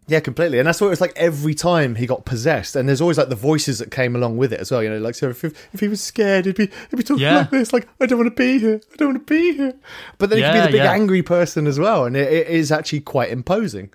Yeah, 0.09 0.21
completely. 0.21 0.57
And 0.57 0.65
that's 0.65 0.79
what 0.79 0.87
it 0.87 0.91
was 0.91 1.01
like 1.01 1.11
every 1.17 1.53
time 1.53 1.95
he 1.95 2.05
got 2.07 2.23
possessed. 2.23 2.77
And 2.77 2.87
there's 2.87 3.01
always 3.01 3.17
like 3.17 3.27
the 3.27 3.35
voices 3.35 3.79
that 3.79 3.91
came 3.91 4.15
along 4.15 4.37
with 4.37 4.53
it 4.53 4.59
as 4.61 4.71
well. 4.71 4.81
You 4.81 4.89
know, 4.89 4.99
like 4.99 5.15
so 5.15 5.29
if, 5.29 5.43
if 5.43 5.79
he 5.79 5.89
was 5.89 6.01
scared, 6.01 6.45
he'd 6.45 6.55
be 6.55 6.69
he'd 6.89 6.95
be 6.95 7.03
talking 7.03 7.23
Yeah. 7.23 7.39
like 7.39 7.51
this, 7.51 7.73
like 7.73 7.87
I 7.99 8.05
don't 8.05 8.17
want 8.17 8.35
to 8.35 8.41
be 8.41 8.57
here, 8.57 8.79
I 8.93 8.95
don't 8.95 9.09
want 9.09 9.27
to 9.27 9.33
be 9.33 9.53
here. 9.57 9.73
But 10.17 10.29
then 10.29 10.39
he 10.39 10.43
could 10.45 10.53
be 10.53 10.59
the 10.59 10.77
big 10.77 10.85
yeah. 10.85 10.91
angry 10.91 11.21
person 11.23 11.67
as 11.67 11.77
well, 11.77 12.05
and 12.05 12.15
it, 12.15 12.31
it 12.31 12.47
is 12.47 12.71
actually 12.71 13.01
quite 13.01 13.29
imposing. 13.31 13.91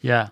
Yeah. 0.00 0.28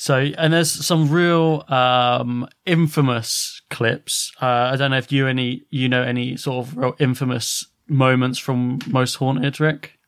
So, 0.00 0.16
and 0.16 0.54
there's 0.54 0.70
some 0.70 1.10
real 1.10 1.62
um, 1.68 2.48
infamous 2.64 3.60
clips. 3.68 4.32
Uh, 4.40 4.70
I 4.72 4.76
don't 4.76 4.92
know 4.92 4.96
if 4.96 5.12
you 5.12 5.26
any 5.26 5.64
you 5.68 5.90
know 5.90 6.02
any 6.02 6.38
sort 6.38 6.66
of 6.66 6.74
real 6.74 6.96
infamous 6.98 7.66
moments 7.86 8.38
from 8.38 8.78
Most 8.86 9.16
Haunted, 9.16 9.60
Rick. 9.60 9.98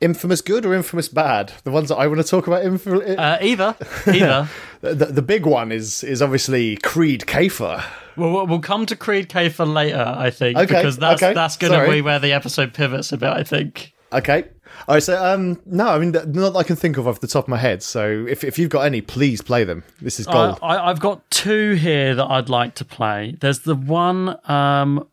Infamous 0.00 0.40
good 0.40 0.64
or 0.64 0.72
infamous 0.72 1.08
bad? 1.08 1.52
The 1.64 1.72
ones 1.72 1.88
that 1.88 1.96
I 1.96 2.06
want 2.06 2.20
to 2.20 2.26
talk 2.26 2.46
about. 2.46 2.64
Infamous. 2.64 3.18
Uh, 3.18 3.38
either, 3.42 3.74
either. 4.06 4.48
the, 4.82 5.06
the 5.06 5.20
big 5.20 5.44
one 5.46 5.72
is 5.72 6.04
is 6.04 6.22
obviously 6.22 6.76
Kreed 6.76 7.22
Kafer. 7.22 7.82
Well, 8.16 8.30
we'll- 8.32 8.46
we'll 8.46 8.60
come 8.60 8.86
to 8.86 8.94
Kreed 8.94 9.26
Kafer 9.26 9.66
later, 9.66 10.14
I 10.16 10.30
think, 10.30 10.58
Okay, 10.58 10.66
because 10.76 10.96
that's 10.96 11.20
okay, 11.20 11.34
that's 11.34 11.56
going 11.56 11.72
to 11.72 11.90
be 11.90 12.02
where 12.02 12.20
the 12.20 12.34
episode 12.34 12.72
pivots 12.72 13.10
a 13.10 13.16
bit. 13.16 13.30
I 13.30 13.42
think. 13.42 13.94
Okay. 14.12 14.44
All 14.88 14.94
right. 14.96 15.02
So 15.02 15.22
um, 15.22 15.60
no, 15.66 15.88
I 15.88 15.98
mean 15.98 16.12
not 16.12 16.52
that 16.52 16.56
I 16.56 16.62
can 16.62 16.76
think 16.76 16.96
of 16.96 17.06
off 17.06 17.20
the 17.20 17.26
top 17.26 17.44
of 17.44 17.48
my 17.48 17.58
head. 17.58 17.82
So 17.82 18.26
if 18.28 18.44
if 18.44 18.58
you've 18.58 18.70
got 18.70 18.82
any, 18.82 19.00
please 19.00 19.42
play 19.42 19.64
them. 19.64 19.84
This 20.00 20.20
is 20.20 20.26
gold. 20.26 20.58
I, 20.62 20.78
I've 20.78 21.00
got 21.00 21.28
two 21.30 21.74
here 21.74 22.14
that 22.14 22.26
I'd 22.26 22.48
like 22.48 22.74
to 22.76 22.84
play. 22.84 23.36
There's 23.40 23.60
the 23.60 23.74
one 23.74 24.38
um, 24.50 25.06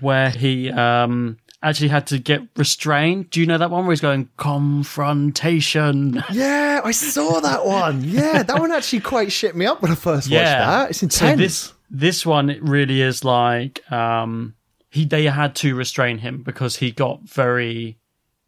where 0.00 0.30
he 0.30 0.70
um, 0.70 1.38
actually 1.62 1.88
had 1.88 2.06
to 2.08 2.18
get 2.18 2.42
restrained. 2.56 3.30
Do 3.30 3.40
you 3.40 3.46
know 3.46 3.58
that 3.58 3.70
one 3.70 3.84
where 3.84 3.92
he's 3.92 4.00
going 4.00 4.28
confrontation? 4.36 6.22
Yeah, 6.32 6.80
I 6.84 6.90
saw 6.90 7.40
that 7.40 7.64
one. 7.64 8.02
Yeah, 8.02 8.42
that 8.42 8.58
one 8.58 8.72
actually 8.72 9.00
quite 9.00 9.30
shit 9.30 9.54
me 9.54 9.66
up 9.66 9.80
when 9.82 9.92
I 9.92 9.94
first 9.94 10.28
watched 10.30 10.44
that. 10.44 10.90
It's 10.90 11.02
intense. 11.02 11.20
So 11.20 11.36
this 11.36 11.72
this 11.90 12.26
one 12.26 12.50
it 12.50 12.62
really 12.62 13.00
is 13.00 13.24
like 13.24 13.90
um, 13.92 14.54
he 14.90 15.04
they 15.04 15.24
had 15.24 15.54
to 15.56 15.74
restrain 15.74 16.18
him 16.18 16.42
because 16.42 16.76
he 16.76 16.90
got 16.90 17.22
very 17.22 17.98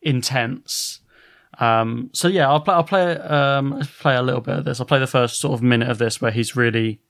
intense. 0.06 1.00
Um, 1.58 2.10
so 2.12 2.28
yeah, 2.28 2.48
I'll 2.48 2.60
play. 2.60 2.74
I'll 2.74 2.84
play. 2.84 3.16
Um, 3.16 3.82
play 3.98 4.16
a 4.16 4.22
little 4.22 4.40
bit 4.40 4.58
of 4.58 4.64
this. 4.64 4.80
I'll 4.80 4.86
play 4.86 4.98
the 4.98 5.06
first 5.06 5.40
sort 5.40 5.54
of 5.54 5.62
minute 5.62 5.90
of 5.90 5.98
this 5.98 6.20
where 6.20 6.30
he's 6.30 6.56
really 6.56 7.00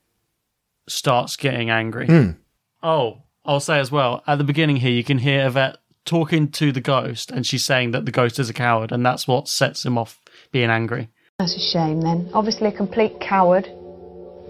starts 0.87 1.35
getting 1.35 1.69
angry. 1.69 2.07
Hmm. 2.07 2.31
Oh, 2.81 3.23
I'll 3.45 3.59
say 3.59 3.79
as 3.79 3.91
well 3.91 4.23
at 4.27 4.37
the 4.37 4.43
beginning 4.43 4.77
here 4.77 4.91
you 4.91 5.03
can 5.03 5.17
hear 5.19 5.45
Yvette 5.47 5.77
talking 6.05 6.49
to 6.51 6.71
the 6.71 6.81
ghost, 6.81 7.31
and 7.31 7.45
she's 7.45 7.65
saying 7.65 7.91
that 7.91 8.05
the 8.05 8.11
ghost 8.11 8.39
is 8.39 8.49
a 8.49 8.53
coward, 8.53 8.91
and 8.91 9.05
that's 9.05 9.27
what 9.27 9.47
sets 9.47 9.85
him 9.85 9.97
off 9.97 10.21
being 10.51 10.69
angry. 10.69 11.09
That's 11.39 11.55
a 11.55 11.59
shame 11.59 12.01
then. 12.01 12.29
Obviously 12.33 12.69
a 12.69 12.71
complete 12.71 13.19
coward. 13.19 13.69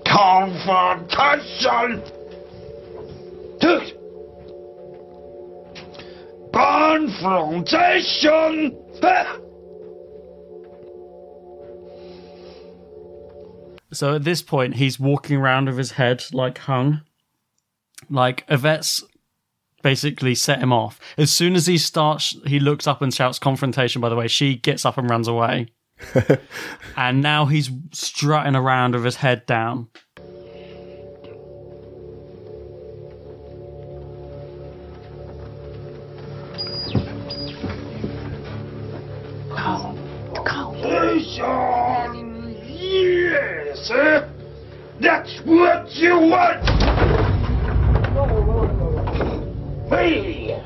Confrontation! 0.05 2.01
Dude! 3.59 3.97
Confrontation! 6.57 8.75
So 13.93 14.15
at 14.15 14.23
this 14.23 14.41
point, 14.41 14.77
he's 14.77 14.99
walking 14.99 15.37
around 15.37 15.67
with 15.67 15.77
his 15.77 15.91
head 15.91 16.23
like 16.33 16.57
hung. 16.57 17.01
Like 18.09 18.43
Yvette's 18.49 19.03
basically 19.83 20.33
set 20.33 20.57
him 20.57 20.73
off. 20.73 20.99
As 21.15 21.31
soon 21.31 21.55
as 21.55 21.67
he 21.67 21.77
starts, 21.77 22.35
he 22.47 22.59
looks 22.59 22.87
up 22.87 23.03
and 23.03 23.13
shouts 23.13 23.37
confrontation, 23.37 24.01
by 24.01 24.09
the 24.09 24.15
way. 24.15 24.27
She 24.27 24.55
gets 24.55 24.83
up 24.83 24.97
and 24.97 25.07
runs 25.07 25.27
away. 25.27 25.67
and 26.97 27.21
now 27.21 27.45
he's 27.45 27.69
strutting 27.91 28.55
around 28.55 28.95
with 28.95 29.05
his 29.05 29.17
head 29.17 29.45
down. 29.45 29.89
Confrontation! 41.37 42.55
Yes! 42.65 43.91
eh? 43.93 44.27
That's 44.99 45.41
what 45.45 45.91
you 45.93 46.17
want! 46.17 46.65
Hey! 49.89 50.59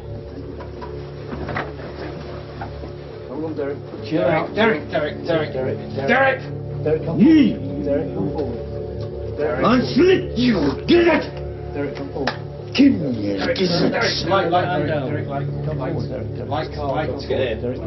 Hold 3.27 3.43
on, 3.45 3.55
Derek. 3.55 3.77
Chill 4.07 4.21
Derek, 4.21 4.33
out. 4.33 4.55
Derek, 4.55 4.89
Derek, 4.89 5.25
Derek, 5.25 5.53
Derek, 5.53 5.77
Derek! 5.95 6.07
Derek, 6.07 6.41
Derek, 6.83 7.03
come 7.05 7.19
forward. 7.19 7.83
Derek, 7.83 8.15
come 8.15 8.29
forward. 8.31 9.37
Derek. 9.37 9.65
Unslit 9.65 10.37
you! 10.37 10.55
Get 10.87 11.07
it! 11.11 11.25
Derek, 11.73 11.95
come 11.97 12.09
forward. 12.13 12.31
Me 12.71 13.35
a 13.35 13.53
kiss. 13.53 13.69
Derek, 13.91 14.29
light, 14.29 14.49
light. 14.49 14.87
Derek, 14.87 15.27
light, 15.27 15.47
come 15.65 15.77
forward. 15.77 16.07
Derek, 16.07 16.47
light, 16.49 16.71
light, 16.71 17.09
let's 17.09 17.27
get 17.27 17.41
in. 17.41 17.61
Derek, 17.61 17.79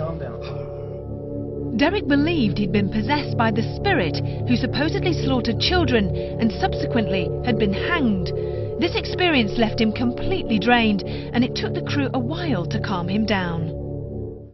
calm 0.00 0.18
down. 0.18 1.76
Derek 1.76 2.08
believed 2.08 2.58
he'd 2.58 2.72
been 2.72 2.90
possessed 2.90 3.36
by 3.36 3.50
the 3.50 3.62
spirit 3.76 4.16
who 4.48 4.56
supposedly 4.56 5.12
slaughtered 5.12 5.60
children 5.60 6.14
and 6.40 6.52
subsequently 6.60 7.28
had 7.44 7.58
been 7.58 7.72
hanged. 7.72 8.26
This 8.80 8.96
experience 8.96 9.52
left 9.58 9.80
him 9.80 9.92
completely 9.92 10.58
drained, 10.58 11.02
and 11.02 11.44
it 11.44 11.54
took 11.54 11.74
the 11.74 11.82
crew 11.82 12.08
a 12.14 12.18
while 12.18 12.66
to 12.66 12.80
calm 12.80 13.08
him 13.08 13.26
down. 13.26 13.76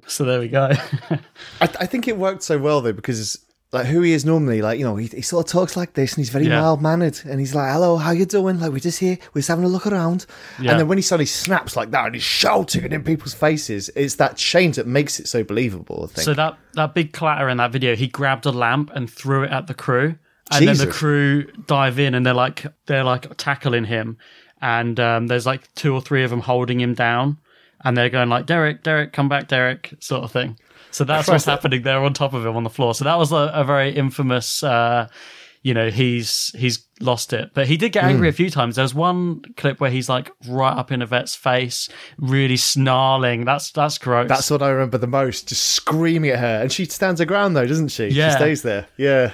So 0.09 0.24
there 0.24 0.40
we 0.40 0.48
go. 0.48 0.70
I, 1.11 1.20
I 1.61 1.87
think 1.87 2.06
it 2.06 2.16
worked 2.16 2.42
so 2.42 2.59
well 2.59 2.80
though 2.80 2.92
because 2.92 3.44
like 3.76 3.86
who 3.86 4.00
he 4.02 4.12
is 4.12 4.24
normally, 4.24 4.62
like 4.62 4.78
you 4.78 4.84
know, 4.84 4.96
he, 4.96 5.06
he 5.08 5.22
sort 5.22 5.46
of 5.46 5.52
talks 5.52 5.76
like 5.76 5.92
this 5.94 6.12
and 6.14 6.18
he's 6.18 6.30
very 6.30 6.46
Yeah. 6.46 6.60
mild 6.60 6.82
mannered 6.82 7.20
and 7.24 7.38
he's 7.40 7.54
like, 7.54 7.70
"Hello, 7.72 7.96
how 7.96 8.10
you 8.10 8.24
doing? 8.26 8.58
Like 8.60 8.72
we're 8.72 8.78
just 8.78 8.98
here, 8.98 9.18
we're 9.34 9.40
just 9.40 9.48
having 9.48 9.64
a 9.64 9.68
look 9.68 9.86
around." 9.86 10.26
Yeah. 10.60 10.70
And 10.72 10.80
then 10.80 10.88
when 10.88 10.98
he 10.98 11.02
suddenly 11.02 11.26
snaps 11.26 11.76
like 11.76 11.90
that 11.92 12.06
and 12.06 12.14
he's 12.14 12.24
shouting 12.24 12.84
it 12.84 12.92
in 12.92 13.02
people's 13.04 13.34
faces, 13.34 13.90
it's 13.94 14.16
that 14.16 14.36
change 14.36 14.76
that 14.76 14.86
makes 14.86 15.20
it 15.20 15.28
so 15.28 15.44
believable. 15.44 16.08
I 16.10 16.14
think. 16.14 16.24
So 16.24 16.34
that 16.34 16.58
that 16.74 16.94
big 16.94 17.12
clatter 17.12 17.48
in 17.48 17.58
that 17.58 17.72
video, 17.72 17.94
he 17.96 18.08
grabbed 18.08 18.46
a 18.46 18.52
lamp 18.52 18.90
and 18.94 19.10
threw 19.10 19.44
it 19.44 19.50
at 19.50 19.66
the 19.66 19.74
crew, 19.74 20.16
and 20.50 20.66
then 20.68 20.76
the 20.76 20.84
Jesus. 20.86 20.96
crew 20.96 21.44
dive 21.66 21.98
in 21.98 22.14
and 22.14 22.24
they're 22.26 22.34
like 22.34 22.66
they're 22.86 23.04
like 23.04 23.36
tackling 23.36 23.84
him, 23.84 24.16
and 24.60 24.98
um, 25.00 25.26
there's 25.26 25.46
like 25.46 25.72
two 25.74 25.92
or 25.94 26.00
three 26.00 26.24
of 26.24 26.30
them 26.30 26.40
holding 26.40 26.80
him 26.80 26.94
down, 26.94 27.38
and 27.84 27.96
they're 27.96 28.10
going 28.10 28.28
like 28.28 28.46
Derek, 28.46 28.82
Derek, 28.82 29.12
come 29.12 29.28
back, 29.28 29.48
Derek, 29.48 29.94
sort 30.00 30.24
of 30.24 30.32
thing. 30.32 30.58
So 30.96 31.04
that's 31.04 31.28
what's 31.28 31.44
happening 31.44 31.82
there 31.82 32.02
on 32.02 32.14
top 32.14 32.32
of 32.32 32.46
him 32.46 32.56
on 32.56 32.64
the 32.64 32.70
floor. 32.70 32.94
So 32.94 33.04
that 33.04 33.18
was 33.18 33.30
a, 33.30 33.50
a 33.52 33.64
very 33.64 33.94
infamous. 33.94 34.62
Uh, 34.62 35.09
you 35.62 35.74
know 35.74 35.90
he's 35.90 36.52
he's 36.56 36.87
lost 37.00 37.32
it, 37.32 37.50
but 37.52 37.66
he 37.66 37.76
did 37.76 37.90
get 37.90 38.04
angry 38.04 38.28
a 38.28 38.32
few 38.32 38.48
times. 38.48 38.76
There's 38.76 38.94
one 38.94 39.42
clip 39.56 39.80
where 39.80 39.90
he's 39.90 40.09
like 40.09 40.30
right 40.48 40.72
up 40.72 40.92
in 40.92 41.02
Yvette's 41.02 41.35
face, 41.35 41.88
really 42.18 42.56
snarling. 42.56 43.44
That's 43.44 43.72
that's 43.72 43.98
gross. 43.98 44.28
That's 44.28 44.50
what 44.50 44.62
I 44.62 44.70
remember 44.70 44.96
the 44.96 45.06
most, 45.09 45.48
just 45.48 45.64
screaming 45.64 46.30
at 46.30 46.38
her. 46.38 46.62
And 46.62 46.72
she 46.72 46.85
stands 46.85 47.20
her 47.20 47.26
ground 47.26 47.56
though, 47.56 47.66
doesn't 47.66 47.88
she? 47.88 48.06
Yeah. 48.06 48.30
She 48.30 48.37
stays 48.37 48.62
there. 48.62 48.87
Yeah. 48.96 49.32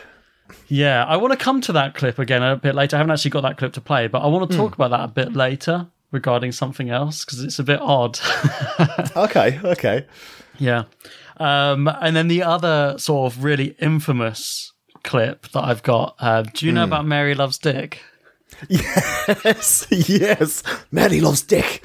Yeah, 0.66 1.04
I 1.04 1.16
want 1.18 1.32
to 1.32 1.38
come 1.38 1.60
to 1.60 1.72
that 1.74 1.94
clip 1.94 2.18
again 2.18 2.42
a 2.42 2.56
bit 2.56 2.74
later. 2.74 2.96
I 2.96 2.98
haven't 2.98 3.12
actually 3.12 3.30
got 3.30 3.42
that 3.42 3.58
clip 3.58 3.74
to 3.74 3.80
play, 3.80 4.08
but 4.08 4.20
I 4.20 4.26
want 4.26 4.50
to 4.50 4.56
talk 4.56 4.74
about 4.74 4.90
that 4.90 5.04
a 5.04 5.08
bit 5.08 5.34
later 5.34 5.86
regarding 6.10 6.52
something 6.52 6.90
else 6.90 7.24
because 7.24 7.44
it's 7.44 7.58
a 7.58 7.64
bit 7.64 7.80
odd. 7.80 8.18
Okay, 9.16 9.60
okay. 9.62 10.06
yeah. 10.58 10.84
Um, 11.42 11.88
and 12.00 12.14
then 12.14 12.28
the 12.28 12.42
other 12.42 12.96
sort 12.98 13.32
of 13.32 13.42
really 13.42 13.74
infamous 13.80 14.72
clip 15.02 15.48
that 15.48 15.64
I've 15.64 15.82
got. 15.82 16.14
Uh, 16.18 16.42
do 16.42 16.66
you 16.66 16.72
know 16.72 16.84
about 16.84 17.04
Mary 17.04 17.34
Loves 17.34 17.58
Dick? 17.58 18.00
Yes, 18.68 19.86
yes. 19.90 20.62
Mary 20.92 21.20
loves 21.20 21.42
dick. 21.42 21.82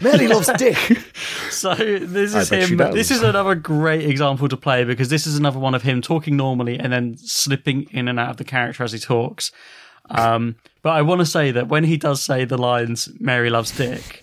Mary 0.00 0.28
loves 0.28 0.50
dick. 0.58 0.76
So 1.50 1.74
this 1.74 2.34
is 2.34 2.48
him. 2.48 2.76
This 2.76 3.10
is 3.10 3.22
another 3.22 3.54
great 3.56 4.08
example 4.08 4.48
to 4.48 4.56
play 4.56 4.84
because 4.84 5.08
this 5.08 5.26
is 5.26 5.36
another 5.36 5.58
one 5.58 5.74
of 5.74 5.82
him 5.82 6.00
talking 6.00 6.36
normally 6.36 6.78
and 6.78 6.92
then 6.92 7.16
slipping 7.18 7.82
in 7.90 8.06
and 8.06 8.20
out 8.20 8.30
of 8.30 8.36
the 8.36 8.44
character 8.44 8.84
as 8.84 8.92
he 8.92 8.98
talks. 8.98 9.50
Um, 10.08 10.56
but 10.82 10.90
I 10.90 11.02
want 11.02 11.18
to 11.18 11.26
say 11.26 11.50
that 11.50 11.68
when 11.68 11.84
he 11.84 11.96
does 11.96 12.22
say 12.22 12.44
the 12.44 12.56
lines 12.56 13.08
"Mary 13.18 13.50
loves 13.50 13.72
Dick," 13.72 14.22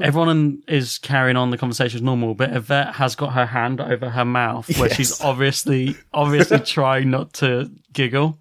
everyone 0.00 0.62
is 0.68 0.98
carrying 0.98 1.36
on 1.36 1.50
the 1.50 1.58
conversation 1.58 1.96
as 1.98 2.02
normal. 2.02 2.34
But 2.34 2.54
Yvette 2.54 2.94
has 2.96 3.14
got 3.14 3.32
her 3.32 3.46
hand 3.46 3.80
over 3.80 4.10
her 4.10 4.24
mouth, 4.24 4.78
where 4.78 4.90
she's 4.90 5.20
obviously 5.20 5.96
obviously 6.12 6.58
trying 6.64 7.10
not 7.10 7.32
to 7.34 7.70
giggle. 7.92 8.38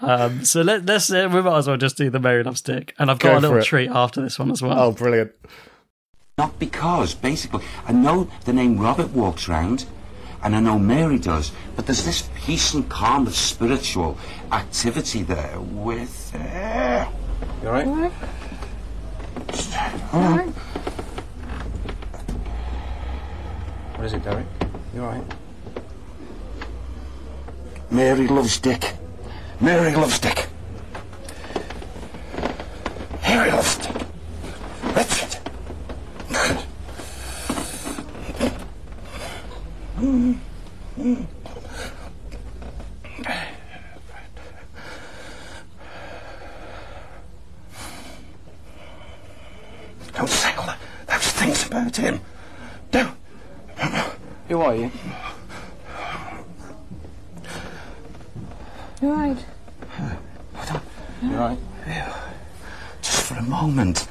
Um, 0.00 0.44
so 0.44 0.62
let, 0.62 0.86
let's 0.86 1.10
uh, 1.10 1.28
we 1.32 1.42
might 1.42 1.58
as 1.58 1.66
well 1.66 1.76
just 1.76 1.96
do 1.96 2.08
the 2.10 2.20
Mary 2.20 2.42
loves 2.44 2.60
Stick, 2.60 2.94
and 2.98 3.10
I've 3.10 3.18
got 3.18 3.32
Go 3.32 3.38
a 3.38 3.40
little 3.40 3.62
treat 3.62 3.90
after 3.90 4.20
this 4.20 4.38
one 4.38 4.50
as 4.50 4.62
well. 4.62 4.78
Oh, 4.78 4.92
brilliant. 4.92 5.32
Not 6.36 6.58
because, 6.60 7.14
basically, 7.14 7.64
I 7.84 7.92
know 7.92 8.30
the 8.44 8.52
name 8.52 8.78
Robert 8.78 9.10
walks 9.10 9.48
round, 9.48 9.86
and 10.40 10.54
I 10.54 10.60
know 10.60 10.78
Mary 10.78 11.18
does, 11.18 11.50
but 11.74 11.86
there's 11.86 12.04
this 12.04 12.28
peace 12.36 12.74
and 12.74 12.88
calm 12.88 13.26
of 13.26 13.34
spiritual 13.34 14.16
activity 14.52 15.24
there 15.24 15.58
with. 15.58 16.32
Uh, 16.32 17.08
You 17.62 17.68
alright? 17.68 18.12
What 23.94 24.04
is 24.04 24.12
it, 24.12 24.22
Derek? 24.22 24.46
You 24.94 25.02
alright? 25.02 25.24
Mary 27.90 28.28
loves 28.28 28.58
Dick. 28.58 28.94
Mary 29.60 29.94
loves 29.94 30.18
Dick. 30.18 30.48
Mary 33.22 33.50
loves 33.50 33.76
Dick. 33.78 33.96
Richard. 34.94 35.38
Don't 50.18 50.28
say 50.28 50.52
all 50.56 50.66
that, 50.66 50.78
those 51.06 51.30
things 51.30 51.64
about 51.64 51.96
him. 51.96 52.20
Don't. 52.90 53.16
Who 54.48 54.60
are 54.60 54.74
you? 54.74 54.90
You 59.00 59.10
alright? 59.10 59.44
You 61.22 61.34
alright? 61.34 61.58
just 63.00 63.22
for 63.26 63.34
a 63.36 63.42
moment, 63.42 64.08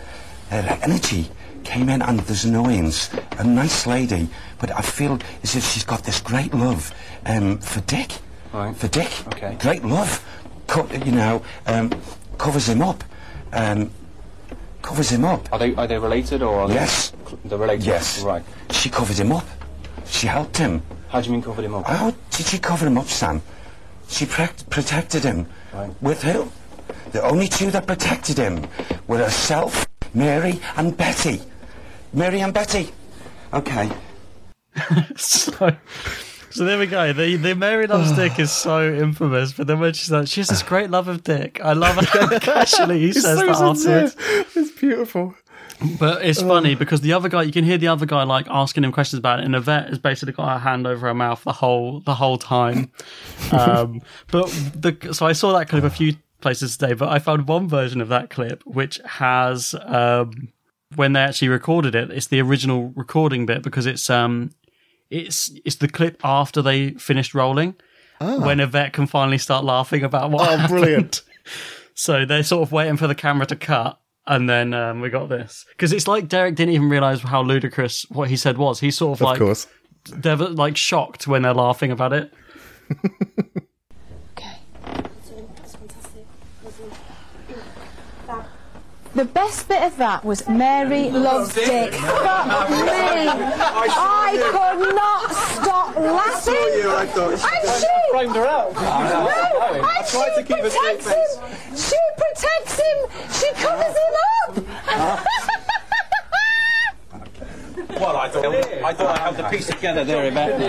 her 0.50 0.80
energy 0.82 1.30
came 1.66 1.90
in 1.90 2.02
and 2.02 2.22
there's 2.22 2.46
annoyance. 2.46 3.10
A 3.38 3.44
nice 3.44 3.86
lady, 3.86 4.30
but 4.60 4.72
I 4.72 4.82
feel 4.84 5.20
as 5.44 5.58
if 5.58 5.66
she's 5.66 5.84
got 5.84 6.06
this 6.06 6.22
great 6.22 6.54
love 6.54 6.94
um, 7.26 7.58
for 7.58 7.82
Dick. 7.82 8.14
Right. 8.54 8.74
For 8.74 8.88
Dick. 8.88 9.12
Okay. 9.28 9.58
Great 9.60 9.84
love. 9.84 10.26
Co- 10.68 10.88
you 10.88 11.12
know, 11.12 11.44
um, 11.66 11.92
covers 12.38 12.70
him 12.70 12.82
up. 12.82 13.04
Um, 13.52 13.92
covers 14.88 15.10
him 15.12 15.26
up. 15.26 15.42
Are 15.52 15.60
they 15.60 15.76
are 15.76 15.88
they 15.88 16.00
related 16.00 16.42
or 16.42 16.62
are 16.62 16.72
Yes. 16.72 17.12
They're 17.46 17.58
related. 17.58 17.86
Yes. 17.86 18.22
Right. 18.24 18.44
She 18.72 18.90
covered 18.90 19.18
him 19.20 19.32
up. 19.32 19.46
She 20.06 20.28
helped 20.28 20.58
him. 20.58 20.82
How 21.10 21.20
do 21.22 21.26
you 21.28 21.34
mean 21.34 21.42
covered 21.42 21.66
him 21.66 21.76
up? 21.76 21.86
How 21.88 22.14
did 22.32 22.46
she 22.46 22.58
cover 22.60 22.88
him 22.88 22.98
up, 22.98 23.08
Sam? 23.08 23.42
She 24.08 24.26
pre- 24.26 24.48
protected 24.70 25.24
him. 25.24 25.46
Right. 25.74 25.92
With 26.02 26.24
who? 26.24 26.50
The 27.12 27.22
only 27.24 27.48
two 27.48 27.70
that 27.72 27.86
protected 27.86 28.38
him 28.38 28.66
were 29.08 29.18
herself, 29.18 29.86
Mary, 30.14 30.60
and 30.78 30.96
Betty. 30.96 31.42
Mary 32.14 32.40
and 32.42 32.54
Betty. 32.54 32.90
Okay. 33.54 33.90
so, 35.18 35.76
so 36.50 36.64
there 36.64 36.78
we 36.80 36.86
go. 36.88 37.12
The 37.14 37.36
the 37.36 37.56
Mary 37.56 37.88
loves 37.88 38.12
Dick 38.22 38.40
is 38.40 38.52
so 38.52 38.94
infamous, 38.94 39.54
but 39.54 39.68
then 39.68 39.80
when 39.80 39.94
she's 39.94 40.12
like, 40.12 40.28
she 40.28 40.40
has 40.42 40.48
this 40.50 40.64
great 40.64 40.90
love 40.90 41.08
of 41.08 41.24
Dick. 41.24 41.60
I 41.64 41.74
love 41.74 41.96
how 41.96 42.40
casually 42.52 43.00
he 43.00 43.10
It's 43.10 43.22
says 43.22 43.40
so 43.40 43.46
that 43.48 43.56
sincere. 43.58 44.04
afterwards. 44.06 44.56
Beautiful. 44.80 45.36
But 46.00 46.26
it's 46.26 46.42
funny 46.42 46.74
because 46.76 47.02
the 47.02 47.14
other 47.14 47.30
guy, 47.30 47.44
you 47.44 47.52
can 47.52 47.64
hear 47.64 47.78
the 47.78 47.88
other 47.88 48.06
guy 48.06 48.24
like 48.24 48.48
asking 48.50 48.84
him 48.84 48.92
questions 48.92 49.20
about 49.20 49.40
it, 49.40 49.46
and 49.46 49.56
Yvette 49.56 49.90
has 49.90 50.00
basically 50.00 50.34
got 50.34 50.50
her 50.54 50.60
hand 50.60 50.88
over 50.88 51.08
her 51.08 51.14
mouth 51.14 51.44
the 51.44 51.54
whole 51.54 52.00
the 52.02 52.16
whole 52.16 52.38
time. 52.38 52.92
um, 53.52 54.02
but 54.32 54.48
the 54.76 55.14
so 55.14 55.26
I 55.26 55.34
saw 55.34 55.58
that 55.58 55.70
clip 55.70 55.84
a 55.84 55.90
few 55.90 56.16
places 56.42 56.78
today, 56.78 56.94
but 56.94 57.10
I 57.10 57.20
found 57.20 57.48
one 57.48 57.68
version 57.68 58.02
of 58.02 58.08
that 58.10 58.30
clip 58.30 58.64
which 58.66 59.00
has 59.06 59.76
um, 59.86 60.50
when 60.96 61.14
they 61.14 61.20
actually 61.22 61.50
recorded 61.50 61.94
it, 61.96 62.10
it's 62.12 62.28
the 62.28 62.42
original 62.42 62.92
recording 62.96 63.46
bit 63.46 63.62
because 63.62 63.86
it's 63.86 64.10
um 64.10 64.52
it's 65.12 65.52
it's 65.64 65.76
the 65.76 65.88
clip 65.88 66.20
after 66.24 66.62
they 66.62 66.92
finished 66.92 67.34
rolling 67.36 67.76
when 68.20 68.60
Yvette 68.60 68.94
can 68.94 69.06
finally 69.06 69.38
start 69.38 69.64
laughing 69.64 70.04
about 70.04 70.32
what 70.32 70.50
Oh, 70.50 70.58
happened. 70.58 70.80
brilliant. 70.80 71.22
So 72.00 72.26
they're 72.26 72.44
sort 72.44 72.62
of 72.62 72.72
waiting 72.72 72.96
for 72.96 73.08
the 73.08 73.16
camera 73.16 73.48
to 73.48 73.56
cut, 73.56 74.00
and 74.28 74.50
then 74.50 74.74
um, 74.74 75.02
we 75.02 75.10
got 75.10 75.30
this 75.30 75.66
because 75.72 75.92
it's 75.94 76.08
like 76.08 76.28
Derek 76.28 76.56
didn't 76.56 76.74
even 76.76 76.90
realize 76.90 77.22
how 77.22 77.42
ludicrous 77.42 78.06
what 78.10 78.30
he 78.30 78.36
said 78.38 78.58
was. 78.58 78.80
He's 78.80 78.98
sort 78.98 79.18
of 79.18 79.22
Of 79.22 79.26
like 79.26 79.40
course. 79.40 79.68
they're 80.06 80.36
like 80.36 80.78
shocked 80.78 81.28
when 81.28 81.42
they're 81.44 81.54
laughing 81.54 81.92
about 81.92 82.14
it. 82.14 82.34
The 89.18 89.26
best 89.26 89.68
bit 89.68 89.82
of 89.82 89.98
that 89.98 90.24
was 90.24 90.48
Mary 90.48 91.10
loves 91.10 91.52
Dick. 91.56 91.92
Fuck 91.92 92.70
me. 92.70 92.78
I 93.26 94.38
could 94.54 94.94
not 94.94 95.32
stop 95.32 95.96
laughing. 95.96 96.54
I 96.86 97.08
thought 97.08 97.32
And 97.32 97.82
she 97.82 97.88
framed 98.12 98.36
her 98.36 98.46
out. 98.46 98.76
No, 98.76 98.80
I 98.80 99.98
and 99.98 100.08
tried 100.08 100.36
she 100.36 100.44
to 100.44 100.44
keep 100.44 100.58
a 100.58 100.70
protects 100.70 101.08
him. 101.08 101.26
She 101.76 101.98
protects 102.16 102.80
him. 102.80 102.98
She 103.34 103.52
covers 103.54 103.96
him 103.98 104.14
up. 104.86 105.24
Well, 107.90 108.18
I 108.18 108.30
thought 108.30 108.46
I 108.46 108.94
thought 108.94 109.18
I 109.18 109.22
held 109.22 109.38
the 109.38 109.44
piece 109.50 109.68
together 109.68 110.04
there, 110.04 110.26
Yvette. 110.28 110.60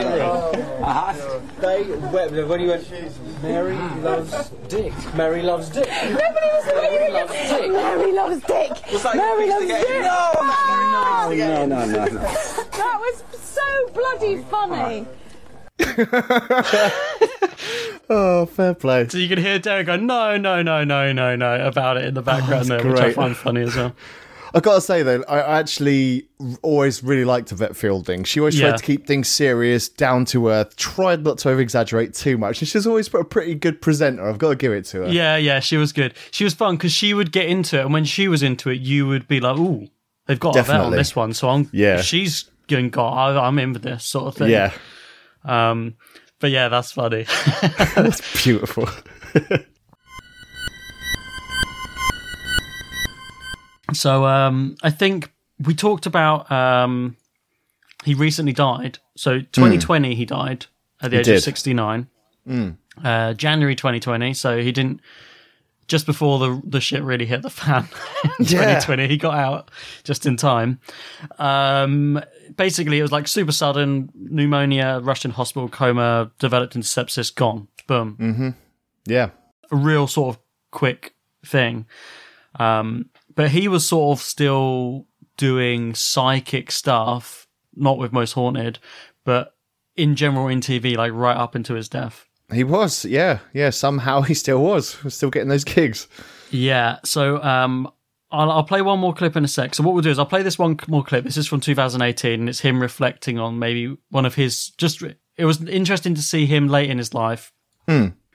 They 1.61 1.83
when 1.85 2.49
when 2.49 2.61
you 2.61 2.69
went, 2.69 3.43
Mary 3.43 3.77
loves 4.03 4.51
Dick. 4.69 4.93
Mary 5.15 5.43
loves 5.43 5.69
Dick. 5.71 5.89
Nobody 5.89 6.47
was 6.47 6.67
Mary 6.67 7.11
loves 7.13 7.33
Dick. 7.33 7.71
Mary 7.73 8.13
loves 8.13 8.41
Dick. 8.45 8.93
Was 8.93 9.03
that 9.03 9.17
Mary 9.17 9.47
your 9.47 9.55
loves 9.55 9.67
piece 9.67 9.77
Dick. 9.77 9.87
together? 9.87 10.09
Ah! 10.11 11.29
No, 11.31 11.67
no, 11.67 11.85
no, 11.85 11.87
no. 11.87 12.05
That 12.79 12.99
was 13.01 13.23
so 13.41 13.89
bloody 13.93 14.37
funny. 14.45 15.07
Oh, 18.11 18.47
fair 18.47 18.73
play. 18.73 19.07
So 19.07 19.19
you 19.19 19.29
can 19.29 19.37
hear 19.37 19.59
Derek 19.59 19.87
go, 19.87 19.97
"No, 19.97 20.39
no, 20.39 20.63
no, 20.63 20.83
no, 20.83 21.13
no, 21.13 21.37
no" 21.37 21.67
about 21.67 21.99
it 21.99 22.07
in 22.07 22.15
the 22.15 22.23
background 22.23 22.67
that's 22.67 22.83
there, 22.83 22.91
which 22.91 23.01
I 23.01 23.13
find 23.13 23.37
funny 23.37 23.61
as 23.63 23.77
well. 23.77 23.93
I 24.55 24.61
gotta 24.61 24.81
say 24.81 25.03
though, 25.03 25.23
I 25.29 25.59
actually 25.59 26.29
always 26.63 27.03
really 27.03 27.25
liked 27.25 27.53
Yvette 27.53 27.77
Fielding. 27.77 28.25
She 28.25 28.41
always 28.41 28.59
tried 28.59 28.77
to 28.79 28.83
keep 28.83 29.07
things 29.07 29.29
serious, 29.29 29.89
down 29.89 30.25
to 30.27 30.49
earth, 30.49 30.75
tried 30.77 31.25
not 31.25 31.39
to 31.39 31.51
over 31.51 31.61
exaggerate 31.61 32.15
too 32.15 32.39
much, 32.39 32.61
and 32.61 32.69
she's 32.69 32.87
always 32.87 33.13
a 33.13 33.25
pretty 33.25 33.55
good 33.55 33.81
presenter. 33.83 34.29
I've 34.29 34.39
got 34.39 34.51
to 34.51 34.57
give 34.57 34.73
it 34.73 34.85
to 34.87 35.03
her. 35.03 35.09
Yeah, 35.09 35.37
yeah, 35.37 35.61
she 35.61 35.77
was 35.77 35.93
good. 35.93 36.15
She 36.31 36.45
was 36.45 36.55
fun 36.55 36.77
because 36.77 36.93
she 36.93 37.13
would 37.15 37.33
get 37.33 37.47
into 37.47 37.79
it, 37.79 37.83
and 37.85 37.93
when 37.93 38.05
she 38.05 38.29
was 38.29 38.43
into 38.43 38.71
it, 38.71 38.81
you 38.81 39.07
would 39.07 39.29
be 39.29 39.41
like, 39.41 39.59
"Ooh, 39.59 39.89
they've 40.27 40.41
got 40.41 40.57
a 40.57 40.63
vet 40.63 40.81
on 40.81 40.93
this 40.93 41.15
one." 41.15 41.33
So 41.35 41.49
I'm, 41.51 41.69
Yeah. 41.73 42.01
she's 42.01 42.51
going, 42.69 42.91
"God, 42.91 43.37
I- 43.37 43.47
I'm 43.47 43.59
in 43.59 43.73
for 43.75 43.81
this 43.81 44.05
sort 44.05 44.27
of 44.27 44.35
thing." 44.37 44.51
Yeah, 44.51 44.73
Um, 45.45 45.95
but 46.41 46.51
yeah, 46.51 46.69
that's 46.69 46.93
funny. 46.93 47.27
that's 47.97 48.43
beautiful. 48.45 48.89
So 53.99 54.25
um, 54.27 54.77
I 54.83 54.91
think 54.91 55.31
we 55.59 55.75
talked 55.75 56.07
about 56.07 56.51
um, 56.53 57.17
he 58.05 58.15
recently 58.15 58.53
died. 58.53 58.99
So 59.17 59.41
2020 59.41 60.15
he 60.15 60.25
died 60.25 60.67
at 61.03 61.11
the 61.11 61.17
He 61.17 61.21
age 61.21 61.29
of 61.29 61.35
did. 61.37 61.43
69. 61.43 62.07
Uh, 63.05 63.35
January 63.35 63.75
2020. 63.75 64.35
So 64.35 64.59
he 64.63 64.73
didn't 64.73 65.01
just 65.89 66.05
before 66.07 66.39
the 66.39 66.61
the 66.65 66.81
shit 66.81 67.03
really 67.03 67.27
hit 67.27 67.43
the 67.43 67.51
fan. 67.51 67.89
in 68.39 68.47
Yeah. 68.47 68.79
2020 68.81 69.09
he 69.09 69.17
got 69.17 69.35
out 69.35 69.71
just 70.05 70.27
in 70.27 70.37
time. 70.37 70.81
Um, 71.39 72.21
basically, 72.57 72.99
it 72.99 73.03
was 73.03 73.13
like 73.13 73.27
super 73.29 73.53
sudden 73.53 74.11
pneumonia, 74.15 75.01
rushed 75.03 75.25
in 75.25 75.31
hospital, 75.33 75.69
coma, 75.69 76.31
developed 76.39 76.75
into 76.77 76.87
sepsis, 76.87 77.35
gone. 77.35 77.69
Boom 77.87 78.55
Yeah, 79.07 79.31
a 79.71 79.77
real 79.77 80.07
sort 80.07 80.37
of 80.37 80.43
quick 80.71 81.15
thing. 81.45 81.87
Um, 82.59 83.09
but 83.38 83.53
he 83.53 83.68
was 83.68 83.87
sort 83.87 84.18
of 84.18 84.24
still 84.24 85.07
doing 85.37 85.94
psychic 85.94 86.72
stuff, 86.72 87.46
not 87.72 87.96
with 87.96 88.12
Most 88.12 88.33
Haunted, 88.33 88.81
but 89.24 89.55
in 89.94 90.16
general 90.16 90.48
in 90.48 90.59
TV, 90.59 90.96
like 90.96 91.12
right 91.12 91.37
up 91.37 91.55
into 91.55 91.74
his 91.74 91.88
death. 91.88 92.27
he 92.53 92.64
was. 92.64 93.05
Yeah, 93.05 93.38
yeah. 93.53 93.70
Somehow 93.70 94.22
he 94.22 94.35
still 94.35 94.61
was. 94.61 95.05
Was 95.05 95.14
still 95.14 95.31
getting 95.31 95.51
those 95.51 95.62
gigs. 95.62 96.09
Yeah. 96.51 96.98
So 97.05 97.40
um, 97.40 97.88
I'll, 98.33 98.51
I'll 98.51 98.64
play 98.64 98.83
one 98.83 98.98
more 98.98 99.14
clip 99.14 99.37
in 99.37 99.44
a 99.44 99.48
sec. 99.48 99.77
So 99.77 99.85
what 99.85 99.94
we'll 99.94 100.03
do 100.03 100.11
is 100.11 100.18
I'll 100.18 100.27
play 100.27 100.42
this 100.42 100.59
one 100.59 100.77
more 100.88 101.05
clip. 101.05 101.22
This 101.22 101.37
is 101.37 101.46
from 101.46 101.61
2018, 101.61 102.40
and 102.40 102.48
it's 102.48 102.59
him 102.59 102.83
reflecting 102.83 103.38
on 103.38 103.61
maybe 103.61 103.96
one 104.11 104.27
of 104.27 104.35
his. 104.35 104.70
Just 104.79 105.01
it 105.37 105.44
was 105.44 105.62
interesting 105.62 106.16
to 106.16 106.22
see 106.22 106.44
him 106.44 106.66
late 106.66 106.90
in 106.90 106.98
his 106.98 107.14
life 107.14 107.53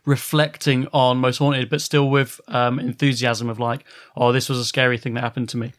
reflecting 0.05 0.87
on 0.93 1.17
Most 1.17 1.37
Haunted, 1.37 1.69
but 1.69 1.81
still 1.81 2.09
with 2.09 2.41
um, 2.47 2.79
enthusiasm 2.79 3.49
of 3.49 3.59
like, 3.59 3.85
oh, 4.17 4.31
this 4.31 4.49
was 4.49 4.59
a 4.59 4.65
scary 4.65 4.97
thing 4.97 5.13
that 5.13 5.21
happened 5.21 5.49
to 5.49 5.57
me. 5.57 5.73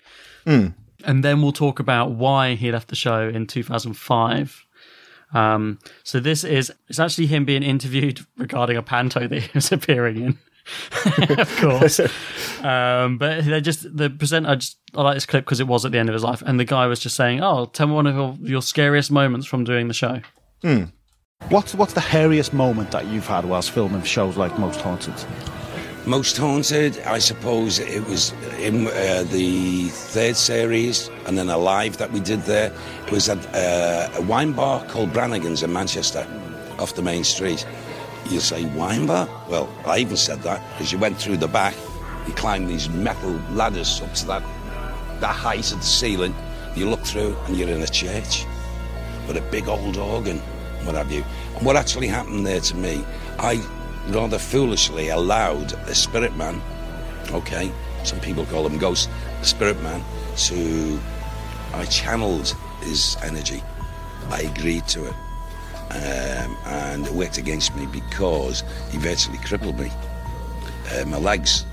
Mm. 0.46 0.74
And 1.04 1.22
then 1.22 1.42
we'll 1.42 1.52
talk 1.52 1.80
about 1.80 2.12
why 2.12 2.54
he 2.54 2.72
left 2.72 2.88
the 2.88 2.96
show 2.96 3.28
in 3.28 3.46
2005. 3.46 4.64
Um, 5.34 5.78
so 6.04 6.20
this 6.20 6.44
is 6.44 6.72
it's 6.88 7.00
actually 7.00 7.26
him 7.26 7.44
being 7.44 7.62
interviewed 7.62 8.24
regarding 8.38 8.76
a 8.76 8.82
panto 8.82 9.26
that 9.26 9.42
he 9.42 9.50
was 9.52 9.72
appearing 9.72 10.22
in. 10.22 10.38
of 11.38 11.56
course. 11.56 12.00
Um, 12.64 13.18
but 13.18 13.44
they're 13.44 13.60
just 13.60 13.94
the 13.94 14.08
presenter. 14.08 14.48
I 14.48 14.54
just 14.54 14.78
I 14.94 15.02
like 15.02 15.16
this 15.16 15.26
clip 15.26 15.44
because 15.44 15.60
it 15.60 15.66
was 15.66 15.84
at 15.84 15.92
the 15.92 15.98
end 15.98 16.08
of 16.08 16.14
his 16.14 16.24
life, 16.24 16.42
and 16.46 16.58
the 16.58 16.64
guy 16.64 16.86
was 16.86 16.98
just 16.98 17.14
saying, 17.14 17.42
"Oh, 17.42 17.66
tell 17.66 17.86
me 17.86 17.92
one 17.92 18.06
of 18.06 18.14
your, 18.14 18.38
your 18.40 18.62
scariest 18.62 19.10
moments 19.10 19.46
from 19.46 19.64
doing 19.64 19.86
the 19.86 19.92
show." 19.92 20.22
Hmm. 20.62 20.84
What's 21.50 21.74
what's 21.74 21.92
the 21.92 22.00
hairiest 22.00 22.54
moment 22.54 22.90
that 22.92 23.06
you've 23.06 23.26
had 23.26 23.44
whilst 23.44 23.70
filming 23.70 24.02
shows 24.02 24.38
like 24.38 24.58
Most 24.58 24.80
Haunted? 24.80 25.14
Most 26.06 26.38
Haunted, 26.38 26.98
I 27.00 27.18
suppose 27.18 27.78
it 27.78 28.02
was 28.06 28.32
in 28.58 28.86
uh, 28.86 29.24
the 29.30 29.88
third 29.90 30.36
series, 30.36 31.10
and 31.26 31.36
then 31.36 31.50
a 31.50 31.58
live 31.58 31.98
that 31.98 32.10
we 32.12 32.20
did 32.20 32.40
there. 32.44 32.72
It 33.06 33.12
was 33.12 33.28
at 33.28 33.46
uh, 33.54 34.08
a 34.14 34.22
wine 34.22 34.52
bar 34.52 34.86
called 34.86 35.12
Brannigan's 35.12 35.62
in 35.62 35.70
Manchester, 35.70 36.26
off 36.78 36.94
the 36.94 37.02
main 37.02 37.24
street. 37.24 37.66
You 38.30 38.40
say 38.40 38.64
wine 38.74 39.06
bar? 39.06 39.28
Well, 39.46 39.70
I 39.84 39.98
even 39.98 40.16
said 40.16 40.40
that 40.44 40.62
because 40.72 40.92
you 40.92 40.98
went 40.98 41.18
through 41.18 41.36
the 41.36 41.48
back, 41.48 41.74
you 42.26 42.32
climbed 42.32 42.70
these 42.70 42.88
metal 42.88 43.38
ladders 43.52 44.00
up 44.00 44.14
to 44.14 44.26
that 44.28 44.42
that 45.20 45.34
height 45.34 45.70
of 45.72 45.80
the 45.80 45.84
ceiling. 45.84 46.34
You 46.74 46.88
look 46.88 47.04
through 47.04 47.36
and 47.46 47.54
you're 47.54 47.68
in 47.68 47.82
a 47.82 47.86
church 47.86 48.46
with 49.28 49.36
a 49.36 49.42
big 49.50 49.68
old 49.68 49.98
organ, 49.98 50.40
what 50.84 50.94
have 50.94 51.10
you. 51.10 51.24
And 51.56 51.66
what 51.66 51.76
actually 51.76 52.08
happened 52.08 52.46
there 52.46 52.60
to 52.60 52.76
me, 52.76 53.04
I 53.38 53.62
rather 54.08 54.38
foolishly 54.38 55.08
allowed 55.08 55.72
a 55.72 55.94
spirit 55.94 56.36
man, 56.36 56.60
okay, 57.30 57.72
some 58.04 58.20
people 58.20 58.44
call 58.46 58.66
him 58.66 58.78
ghost, 58.78 59.08
a 59.40 59.44
spirit 59.44 59.80
man, 59.82 60.02
to, 60.36 61.00
I 61.72 61.84
channeled 61.86 62.54
his 62.82 63.16
energy. 63.22 63.62
I 64.30 64.42
agreed 64.42 64.86
to 64.88 65.06
it. 65.06 65.14
Um, 65.90 66.56
and 66.66 67.06
it 67.06 67.12
worked 67.12 67.38
against 67.38 67.74
me 67.76 67.86
because 67.86 68.64
he 68.90 68.98
virtually 68.98 69.38
crippled 69.38 69.78
me. 69.78 69.90
Uh, 70.92 71.04
my 71.06 71.18
legs, 71.18 71.64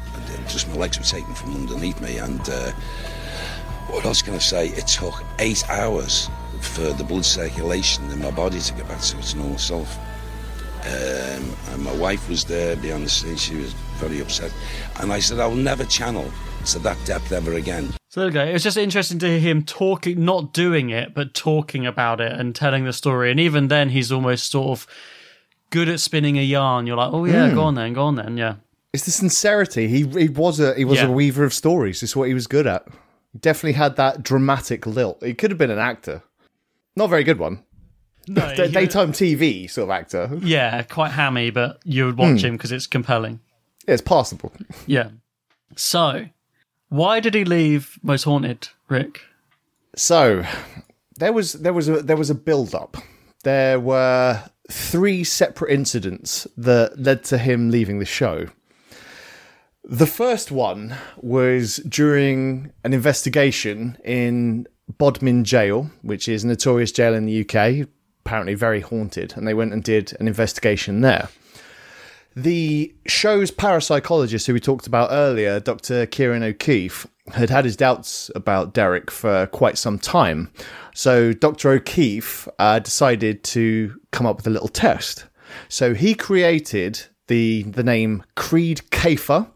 just 0.48 0.68
my 0.70 0.76
legs 0.76 0.98
were 0.98 1.06
taken 1.06 1.34
from 1.34 1.56
underneath 1.56 2.00
me, 2.02 2.18
and 2.18 2.42
uh, 2.50 2.72
what 3.90 4.06
else 4.06 4.22
can 4.22 4.36
I 4.36 4.40
say? 4.40 4.68
It 4.68 4.88
took 4.88 5.24
eight 5.40 5.68
hours 5.70 6.30
for 6.74 6.94
the 6.94 7.04
blood 7.04 7.26
circulation 7.26 8.10
in 8.12 8.20
my 8.22 8.32
body 8.32 8.60
to 8.60 8.74
get 8.74 8.88
back 8.88 9.02
to 9.02 9.18
its 9.18 9.36
normal 9.36 9.58
self. 9.58 9.98
Um, 10.84 11.56
and 11.74 11.84
my 11.84 11.94
wife 11.94 12.28
was 12.28 12.44
there 12.46 12.76
behind 12.76 13.06
the 13.06 13.10
scenes. 13.10 13.42
She 13.42 13.56
was 13.56 13.74
very 13.98 14.20
upset. 14.20 14.52
And 15.00 15.14
I 15.14 15.20
said, 15.20 15.40
I 15.40 15.46
will 15.46 15.56
never 15.56 15.86
channel 15.86 16.32
to 16.68 16.80
that 16.80 16.98
depth 17.06 17.32
ever 17.32 17.54
again. 17.54 17.94
So 18.10 18.22
there 18.22 18.28
we 18.30 18.34
go. 18.34 18.44
It 18.46 18.54
was 18.54 18.64
just 18.64 18.78
interesting 18.78 19.20
to 19.20 19.28
hear 19.28 19.40
him 19.40 19.64
talking, 19.64 20.26
not 20.26 20.54
doing 20.54 20.90
it, 20.90 21.14
but 21.14 21.34
talking 21.34 21.86
about 21.86 22.20
it 22.20 22.32
and 22.32 22.56
telling 22.56 22.86
the 22.86 22.94
story. 22.94 23.30
And 23.32 23.40
even 23.40 23.68
then, 23.68 23.90
he's 23.90 24.12
almost 24.12 24.52
sort 24.52 24.70
of 24.72 24.88
good 25.70 25.88
at 25.88 26.00
spinning 26.00 26.38
a 26.38 26.44
yarn. 26.44 26.88
You're 26.88 26.98
like, 26.98 27.14
oh 27.14 27.26
yeah, 27.26 27.50
Mm. 27.50 27.54
go 27.54 27.62
on 27.62 27.76
then, 27.76 27.94
go 27.94 28.04
on 28.06 28.16
then, 28.16 28.38
yeah. 28.38 28.56
It's 28.94 29.06
the 29.06 29.12
sincerity. 29.12 29.88
He 29.88 30.06
he 30.06 30.28
was 30.28 30.60
a 30.60 30.74
he 30.76 30.84
was 30.84 30.98
Yeah. 31.00 31.06
a 31.08 31.12
weaver 31.12 31.46
of 31.46 31.54
stories. 31.54 32.04
It's 32.04 32.14
what 32.16 32.28
he 32.28 32.34
was 32.34 32.48
good 32.48 32.68
at. 32.68 32.86
He 33.32 33.40
definitely 33.40 33.74
had 33.74 33.96
that 33.96 34.22
dramatic 34.24 34.86
lilt. 34.86 35.24
He 35.24 35.34
could 35.34 35.50
have 35.52 35.58
been 35.58 35.72
an 35.72 35.80
actor, 35.80 36.24
not 36.96 37.06
a 37.06 37.08
very 37.10 37.24
good 37.24 37.40
one. 37.40 37.64
No, 38.28 38.48
he- 38.50 38.68
daytime 38.68 39.12
TV 39.12 39.70
sort 39.70 39.86
of 39.86 39.92
actor. 39.92 40.30
Yeah, 40.42 40.84
quite 40.84 41.12
hammy, 41.12 41.50
but 41.50 41.80
you 41.84 42.06
would 42.06 42.18
watch 42.18 42.42
Hmm. 42.42 42.48
him 42.48 42.58
because 42.58 42.72
it's 42.72 42.88
compelling. 42.88 43.40
Yeah, 43.88 43.94
it's 43.96 44.02
passable. 44.04 44.52
Yeah. 44.86 45.10
So, 45.76 46.26
why 46.90 47.20
did 47.20 47.34
he 47.34 47.46
leave 47.46 47.98
Most 48.04 48.24
Haunted, 48.24 48.68
Rick? 48.90 49.22
So 49.96 50.44
there 51.18 51.34
was 51.34 51.54
there 51.54 51.74
was 51.74 51.88
a 51.90 52.02
there 52.02 52.18
was 52.18 52.30
a 52.30 52.36
build 52.36 52.76
up. 52.76 52.98
There 53.44 53.80
were 53.80 54.44
three 54.70 55.24
separate 55.24 55.72
incidents 55.74 56.46
that 56.58 57.00
led 57.00 57.24
to 57.26 57.38
him 57.38 57.72
leaving 57.72 58.00
the 58.00 58.06
show. 58.06 58.48
The 59.84 60.06
first 60.06 60.52
one 60.52 60.96
was 61.18 61.78
during 61.78 62.72
an 62.84 62.94
investigation 62.94 63.98
in 64.06 64.68
Bodmin 64.98 65.44
Jail, 65.44 65.90
which 66.02 66.28
is 66.28 66.44
a 66.44 66.48
notorious 66.48 66.92
jail 66.92 67.14
in 67.14 67.26
the 67.26 67.42
UK, 67.42 67.88
apparently 68.26 68.54
very 68.54 68.82
haunted, 68.82 69.34
and 69.36 69.48
they 69.48 69.54
went 69.54 69.74
and 69.74 69.84
did 69.84 70.16
an 70.20 70.28
investigation 70.28 71.02
there. 71.02 71.30
The 72.36 72.94
show's 73.08 73.52
parapsychologist, 73.52 74.48
who 74.48 74.54
we 74.54 74.60
talked 74.62 74.88
about 74.88 75.10
earlier, 75.12 75.60
Dr. 75.60 76.06
Ciarán 76.06 76.44
O'Keeffe, 76.44 77.06
had 77.34 77.50
had 77.50 77.66
his 77.66 77.76
doubts 77.76 78.32
about 78.36 78.74
Derek 78.74 79.12
for 79.12 79.48
quite 79.48 79.78
some 79.78 80.00
time. 80.00 80.52
So 80.94 81.34
Dr. 81.34 81.72
O'Keeffe 81.72 82.48
uh, 82.58 82.80
decided 82.80 83.44
to 83.46 84.00
come 84.12 84.26
up 84.26 84.38
with 84.38 84.48
a 84.48 84.50
little 84.50 84.70
test. 84.70 85.26
So 85.68 85.94
he 85.94 86.16
created 86.16 87.02
the 87.28 87.64
the 87.64 87.84
name 87.84 88.24
Kreed 88.36 88.82
Kafer, 88.90 89.50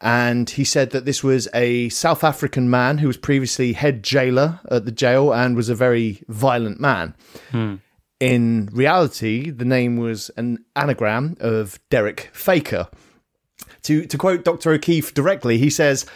and 0.00 0.48
he 0.48 0.64
said 0.64 0.90
that 0.90 1.04
this 1.04 1.22
was 1.22 1.48
a 1.52 1.88
South 1.90 2.24
African 2.24 2.70
man 2.70 2.98
who 2.98 3.06
was 3.06 3.16
previously 3.16 3.74
head 3.74 4.02
jailer 4.02 4.60
at 4.70 4.84
the 4.84 4.92
jail 4.92 5.32
and 5.32 5.56
was 5.56 5.68
a 5.68 5.74
very 5.74 6.22
violent 6.28 6.80
man. 6.80 7.14
Hmm. 7.50 7.76
In 8.18 8.68
reality, 8.72 9.50
the 9.50 9.64
name 9.64 9.96
was 9.96 10.30
an 10.36 10.64
anagram 10.76 11.36
of 11.40 11.78
Derek 11.90 12.30
Faker. 12.32 12.88
To 13.82 14.04
to 14.06 14.18
quote 14.18 14.44
Dr. 14.44 14.72
O'Keeffe 14.72 15.14
directly, 15.14 15.58
he 15.58 15.70
says, 15.70 16.06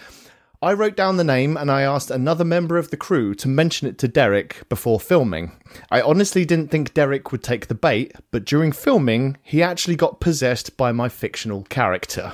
I 0.64 0.72
wrote 0.72 0.96
down 0.96 1.18
the 1.18 1.24
name 1.24 1.58
and 1.58 1.70
I 1.70 1.82
asked 1.82 2.10
another 2.10 2.44
member 2.44 2.78
of 2.78 2.90
the 2.90 2.96
crew 2.96 3.34
to 3.34 3.48
mention 3.48 3.86
it 3.86 3.98
to 3.98 4.08
Derek 4.08 4.66
before 4.70 4.98
filming. 4.98 5.52
I 5.90 6.00
honestly 6.00 6.46
didn't 6.46 6.70
think 6.70 6.94
Derek 6.94 7.32
would 7.32 7.42
take 7.42 7.66
the 7.66 7.74
bait, 7.74 8.12
but 8.30 8.46
during 8.46 8.72
filming, 8.72 9.36
he 9.42 9.62
actually 9.62 9.96
got 9.96 10.20
possessed 10.20 10.78
by 10.78 10.90
my 10.90 11.10
fictional 11.10 11.64
character. 11.64 12.32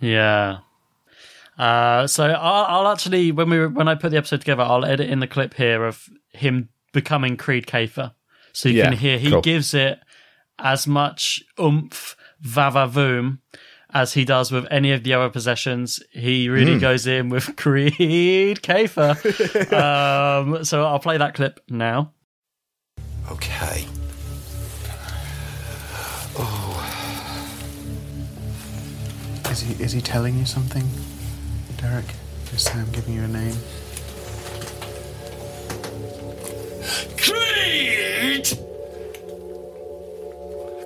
Yeah. 0.00 0.58
Uh, 1.62 2.06
so 2.08 2.24
I'll, 2.24 2.64
I'll 2.86 2.92
actually 2.92 3.30
when 3.32 3.48
we 3.50 3.66
when 3.66 3.86
I 3.88 3.94
put 3.94 4.10
the 4.10 4.16
episode 4.16 4.40
together, 4.40 4.62
I'll 4.64 4.84
edit 4.84 5.08
in 5.08 5.20
the 5.20 5.26
clip 5.28 5.54
here 5.54 5.84
of 5.84 6.08
him 6.30 6.68
becoming 6.92 7.36
Kreed 7.36 7.66
Kafer, 7.66 8.12
so 8.52 8.68
you 8.68 8.78
Yeah, 8.78 8.88
can 8.90 8.98
hear 8.98 9.18
he 9.18 9.30
cool. 9.30 9.42
gives 9.42 9.72
it 9.74 10.00
as 10.58 10.86
much 10.86 11.42
oomph, 11.60 12.16
vavavoom, 12.44 13.38
as 13.94 14.14
he 14.14 14.24
does 14.24 14.50
with 14.50 14.66
any 14.70 14.90
of 14.92 15.04
the 15.04 15.14
other 15.14 15.28
possessions. 15.30 16.00
He 16.10 16.48
really 16.48 16.76
Mm. 16.76 16.80
goes 16.80 17.06
in 17.06 17.28
with 17.28 17.44
Kreed 17.56 18.60
Kafer. 18.60 19.12
um, 19.72 20.64
so 20.64 20.84
I'll 20.84 20.98
play 20.98 21.16
that 21.18 21.34
clip 21.34 21.60
now. 21.68 22.12
Okay. 23.30 23.86
Oh. 26.34 26.78
Is 29.50 29.60
he 29.60 29.82
is 29.84 29.92
he 29.92 30.00
telling 30.00 30.38
you 30.38 30.46
something, 30.46 30.84
Derek? 31.82 32.04
Is 32.52 32.62
Sam 32.62 32.88
giving 32.92 33.14
you 33.14 33.24
a 33.24 33.28
name? 33.28 33.56
Creed! 37.18 38.44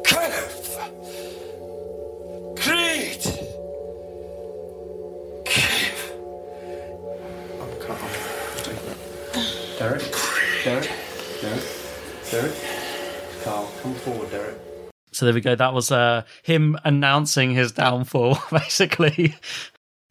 Kev! 0.04 0.76
Creed! 2.56 3.22
Cave! 5.44 6.12
Oh, 7.60 7.76
come 7.78 7.96
on. 7.96 8.10
Take 8.64 8.80
that. 8.86 8.98
Derek? 9.78 10.02
Derek? 10.64 10.90
Derek? 11.42 11.64
Derek? 12.30 12.54
Carl, 13.44 13.70
come 13.82 13.94
forward, 13.96 14.30
Derek. 14.30 14.56
So 15.12 15.26
there 15.26 15.34
we 15.34 15.42
go. 15.42 15.54
That 15.54 15.74
was 15.74 15.92
uh, 15.92 16.22
him 16.42 16.78
announcing 16.84 17.50
his 17.50 17.72
downfall, 17.72 18.38
basically. 18.50 19.34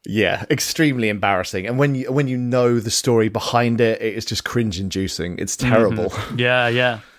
Yeah, 0.05 0.45
extremely 0.49 1.09
embarrassing. 1.09 1.65
And 1.67 1.77
when 1.79 1.95
you 1.95 2.11
when 2.11 2.27
you 2.27 2.37
know 2.37 2.79
the 2.79 2.91
story 2.91 3.27
behind 3.29 3.81
it, 3.81 4.01
it 4.01 4.13
is 4.15 4.25
just 4.25 4.43
cringe 4.45 4.79
inducing. 4.79 5.37
It's 5.39 5.55
terrible. 5.57 6.09
Mhm. 6.11 6.39
Yeah, 6.39 6.67
yeah. 6.67 6.99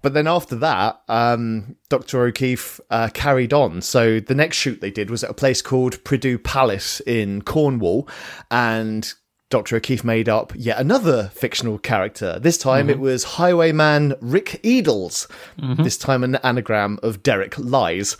But 0.00 0.14
then 0.14 0.28
after 0.28 0.54
that, 0.56 1.00
um, 1.08 1.74
Dr. 1.88 2.22
O'Keeffe 2.24 2.78
uh, 2.88 3.08
carried 3.14 3.52
on. 3.52 3.80
So 3.82 4.20
the 4.20 4.34
next 4.34 4.56
shoot 4.56 4.80
they 4.80 4.92
did 4.92 5.10
was 5.10 5.24
at 5.24 5.30
a 5.30 5.34
place 5.34 5.60
called 5.60 6.04
Prideaux 6.04 6.38
Place 6.38 7.00
in 7.04 7.42
Cornwall, 7.42 8.08
and 8.48 9.12
Dr. 9.50 9.74
O'Keeffe 9.76 10.04
made 10.04 10.28
up 10.28 10.52
yet 10.54 10.78
another 10.78 11.30
fictional 11.34 11.78
character. 11.78 12.38
This 12.38 12.58
time 12.58 12.88
it 12.90 13.00
was 13.00 13.24
Highwayman 13.24 14.14
Rik 14.20 14.60
Eedles. 14.62 15.26
Mhm. 15.58 15.82
This 15.82 15.96
time 15.98 16.22
an 16.22 16.36
anagram 16.44 17.00
of 17.02 17.22
Derek 17.24 17.58
Lies. 17.58 18.16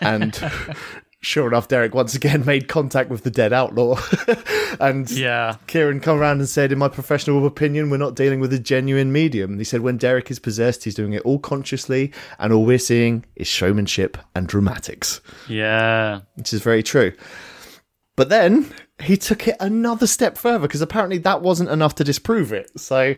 And 0.00 0.38
sure 1.26 1.48
enough, 1.48 1.66
Derek 1.68 1.94
once 1.94 2.14
again 2.14 2.44
made 2.46 2.68
contact 2.68 3.10
with 3.10 3.24
the 3.24 3.30
dead 3.30 3.52
outlaw. 3.52 3.98
and 4.80 5.10
Yeah. 5.10 5.56
Ciarán 5.66 6.00
come 6.02 6.18
around 6.18 6.38
and 6.38 6.48
said, 6.48 6.70
In 6.72 6.78
my 6.78 6.88
professional 6.88 7.44
opinion, 7.46 7.90
we're 7.90 7.96
not 7.96 8.14
dealing 8.14 8.38
with 8.40 8.52
a 8.52 8.58
genuine 8.58 9.12
medium. 9.12 9.58
He 9.58 9.64
said, 9.64 9.80
When 9.80 9.96
Derek 9.96 10.30
is 10.30 10.38
possessed, 10.38 10.84
he's 10.84 10.94
doing 10.94 11.12
it 11.12 11.22
all 11.22 11.38
consciously, 11.38 12.12
and 12.38 12.52
all 12.52 12.64
we're 12.64 12.78
seeing 12.78 13.24
is 13.34 13.48
showmanship 13.48 14.16
and 14.34 14.46
dramatics, 14.46 15.20
Yeah. 15.48 16.20
which 16.36 16.52
is 16.52 16.62
very 16.62 16.82
true. 16.84 17.12
But 18.14 18.28
then 18.28 18.72
he 19.02 19.16
took 19.16 19.46
it 19.46 19.56
another 19.60 20.06
step 20.06 20.38
further 20.38 20.60
because 20.60 20.80
apparently 20.80 21.18
that 21.18 21.42
wasn't 21.42 21.68
enough 21.70 21.96
to 21.96 22.04
disprove 22.04 22.52
it. 22.52 22.70
So 22.80 23.14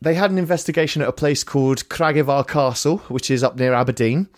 they 0.00 0.14
had 0.14 0.30
an 0.30 0.38
investigation 0.38 1.02
at 1.02 1.08
a 1.08 1.12
place 1.12 1.44
called 1.44 1.88
Craigievar 1.88 2.46
Castle, 2.48 2.98
which 3.08 3.30
is 3.30 3.42
up 3.44 3.58
near 3.58 3.74
Aberdeen. 3.74 4.28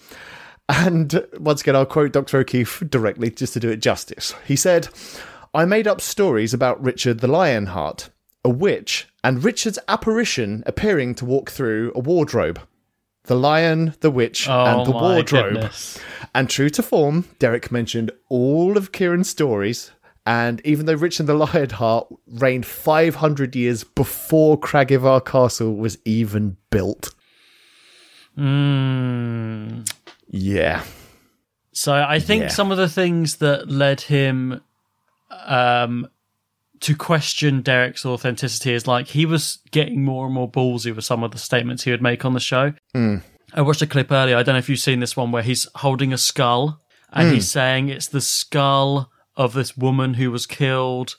And 0.69 1.27
once 1.39 1.63
again, 1.63 1.77
I'll 1.77 1.87
quote 1.87 2.13
Dr. 2.13 2.39
O'Keeffe 2.39 2.83
directly 2.91 3.31
just 3.31 3.55
to 3.55 3.61
do 3.61 3.71
it 3.71 3.79
justice. 3.79 4.35
He 4.47 4.55
said, 4.57 4.89
I 5.55 5.65
made 5.65 5.89
up 5.89 6.01
stories 6.01 6.53
about 6.53 6.83
Richard 6.83 7.21
the 7.21 7.27
Lionheart, 7.27 8.11
a 8.45 8.51
witch, 8.51 9.09
and 9.25 9.43
Richard's 9.43 9.79
apparition 9.89 10.63
appearing 10.67 11.15
to 11.17 11.25
walk 11.25 11.51
through 11.51 11.93
a 11.95 12.01
wardrobe. 12.01 12.61
The 13.25 13.35
lion, 13.35 13.95
the 14.01 14.11
witch, 14.11 14.49
Oh 14.49 14.65
and 14.65 14.87
the 14.87 14.91
wardrobe. 14.91 15.55
goodness. 15.55 15.99
And 16.35 16.49
true 16.49 16.71
to 16.71 16.83
form, 16.83 17.25
Derek 17.39 17.71
mentioned 17.73 18.11
all 18.29 18.77
of 18.77 18.93
Ciarán's 18.93 19.29
stories. 19.29 19.91
And 20.27 20.61
even 20.65 20.85
though 20.85 20.95
Richard 20.95 21.27
the 21.27 21.35
Lionheart 21.35 22.09
reigned 22.27 22.67
500 22.67 23.57
years 23.57 23.85
before 23.85 24.61
Craigievar 24.61 25.25
Castle 25.25 25.75
was 25.75 25.97
even 26.05 26.59
built. 26.71 27.15
Mm. 28.37 29.91
Yeah. 30.31 30.83
So 31.73 31.93
I 31.95 32.19
think 32.19 32.43
Yeah. 32.45 32.49
some 32.49 32.71
of 32.73 32.79
the 32.79 32.89
things 32.89 33.37
that 33.37 33.71
led 33.71 34.03
him 34.03 34.61
um, 35.47 36.09
to 36.81 36.95
question 36.95 37.61
Derek's 37.63 38.05
authenticity 38.07 38.73
is 38.73 38.87
like 38.87 39.09
he 39.09 39.27
was 39.27 39.59
getting 39.71 40.05
more 40.05 40.27
and 40.27 40.35
more 40.35 40.51
ballsy 40.51 40.95
with 40.95 41.05
some 41.05 41.23
of 41.23 41.31
the 41.33 41.39
statements 41.39 41.85
he 41.85 41.91
would 41.91 42.03
make 42.03 42.25
on 42.25 42.35
the 42.35 42.41
show. 42.41 42.73
Mm. 42.95 43.23
I 43.55 43.63
watched 43.63 43.83
a 43.83 43.87
clip 43.87 44.11
earlier. 44.13 44.37
I 44.37 44.43
don't 44.43 44.55
know 44.55 44.59
if 44.59 44.69
you've 44.69 44.79
seen 44.79 45.01
this 45.01 45.17
one 45.17 45.33
where 45.33 45.43
he's 45.43 45.67
holding 45.77 46.13
a 46.13 46.19
skull 46.19 46.81
and 47.13 47.29
Mm. 47.31 47.35
he's 47.35 47.51
saying 47.51 47.89
it's 47.89 48.07
the 48.09 48.21
skull 48.21 49.11
of 49.37 49.55
this 49.55 49.77
woman 49.77 50.15
who 50.15 50.31
was 50.31 50.47
killed 50.47 51.17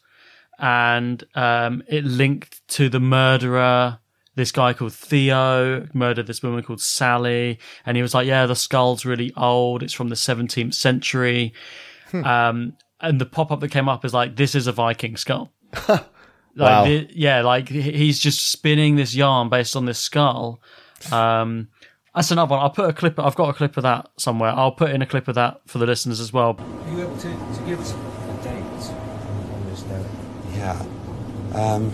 and 0.59 1.23
um, 1.35 1.83
it 1.87 2.03
linked 2.03 2.67
to 2.69 2.89
the 2.89 2.99
murderer. 2.99 3.99
This 4.35 4.51
guy 4.51 4.73
called 4.73 4.93
Theo 4.93 5.87
murdered 5.93 6.27
this 6.27 6.41
woman 6.41 6.63
called 6.63 6.81
Sally, 6.81 7.59
and 7.85 7.97
he 7.97 8.01
was 8.03 8.13
like, 8.13 8.27
"Yeah, 8.27 8.45
the 8.45 8.55
skull's 8.55 9.03
really 9.05 9.33
old. 9.35 9.83
It's 9.83 9.93
from 9.93 10.09
the 10.09 10.15
17th 10.15 10.73
century." 10.73 11.53
Um, 12.13 12.73
and 13.01 13.19
the 13.21 13.25
pop 13.25 13.51
up 13.51 13.59
that 13.59 13.69
came 13.69 13.89
up 13.89 14.05
is 14.05 14.13
like, 14.13 14.35
"This 14.35 14.55
is 14.55 14.67
a 14.67 14.71
Viking 14.71 15.17
skull." 15.17 15.51
like, 15.87 16.05
Wow. 16.55 16.85
the- 16.85 17.07
yeah, 17.13 17.41
like 17.41 17.69
he's 17.69 18.19
just 18.19 18.51
spinning 18.51 18.95
this 18.95 19.13
yarn 19.15 19.49
based 19.49 19.75
on 19.75 19.85
this 19.85 19.99
skull. 19.99 20.61
Um, 21.11 21.67
that's 22.15 22.31
another 22.31 22.51
one. 22.51 22.59
I'll 22.61 22.69
put 22.71 22.89
a 22.89 22.93
clip. 22.93 23.19
I've 23.19 23.35
got 23.35 23.49
a 23.49 23.53
clip 23.53 23.77
of 23.77 23.83
that 23.83 24.09
somewhere. 24.17 24.49
I'll 24.51 24.71
put 24.71 24.91
in 24.91 25.01
a 25.01 25.05
clip 25.05 25.27
of 25.27 25.35
that 25.35 25.61
for 25.67 25.77
the 25.77 25.85
listeners 25.85 26.19
as 26.19 26.33
well. 26.33 26.57
Are 26.59 26.91
you 26.91 27.01
able 27.01 27.15
to, 27.17 27.29
to 27.29 27.63
give 27.65 27.79
us 27.79 27.91
a 27.93 28.43
date 28.43 28.93
on 29.53 29.65
this, 29.69 29.81
Derek? 29.83 30.07
Yeah. 30.55 30.83
Um, 31.53 31.91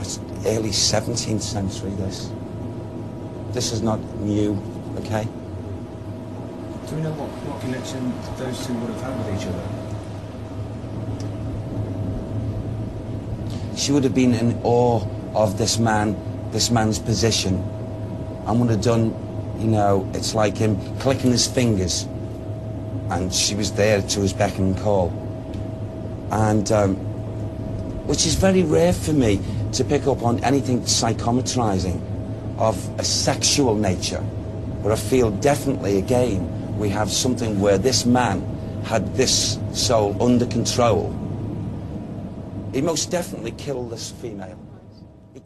it's 0.00 0.18
early 0.46 0.70
17th 0.70 1.42
century, 1.42 1.90
this. 1.90 2.30
This 3.52 3.72
is 3.72 3.82
not 3.82 3.98
new, 4.20 4.60
okay? 4.98 5.24
Do 6.88 6.96
we 6.96 7.02
know 7.02 7.12
what, 7.12 7.28
what 7.28 7.60
connection 7.60 8.12
those 8.36 8.66
two 8.66 8.74
would 8.74 8.90
have 8.90 9.02
had 9.02 9.16
with 9.18 9.40
each 9.40 9.46
other? 9.46 9.68
She 13.76 13.92
would 13.92 14.04
have 14.04 14.14
been 14.14 14.34
in 14.34 14.60
awe 14.62 15.04
of 15.34 15.58
this 15.58 15.78
man, 15.78 16.16
this 16.52 16.70
man's 16.70 16.98
position, 16.98 17.56
and 18.46 18.60
would 18.60 18.70
have 18.70 18.82
done, 18.82 19.14
you 19.58 19.66
know, 19.66 20.08
it's 20.14 20.34
like 20.34 20.56
him 20.56 20.78
clicking 20.98 21.30
his 21.30 21.46
fingers, 21.46 22.04
and 23.10 23.32
she 23.32 23.54
was 23.54 23.72
there 23.72 24.02
to 24.02 24.20
his 24.20 24.32
beck 24.32 24.58
and 24.58 24.76
call. 24.78 25.10
And, 26.30 26.70
um, 26.72 26.96
which 28.06 28.26
is 28.26 28.34
very 28.34 28.62
rare 28.62 28.92
for 28.92 29.12
me 29.12 29.40
to 29.72 29.84
pick 29.84 30.06
up 30.06 30.22
on 30.22 30.42
anything 30.44 30.80
psychometrizing 30.82 32.00
of 32.58 32.76
a 32.98 33.04
sexual 33.04 33.74
nature. 33.74 34.24
But 34.82 34.92
I 34.92 34.96
feel 34.96 35.30
definitely, 35.30 35.98
again, 35.98 36.76
we 36.78 36.88
have 36.90 37.10
something 37.10 37.60
where 37.60 37.78
this 37.78 38.06
man 38.06 38.42
had 38.84 39.16
this 39.16 39.58
soul 39.72 40.20
under 40.22 40.46
control. 40.46 41.12
He 42.72 42.80
most 42.80 43.10
definitely 43.10 43.52
killed 43.52 43.90
this 43.90 44.10
female. 44.12 44.58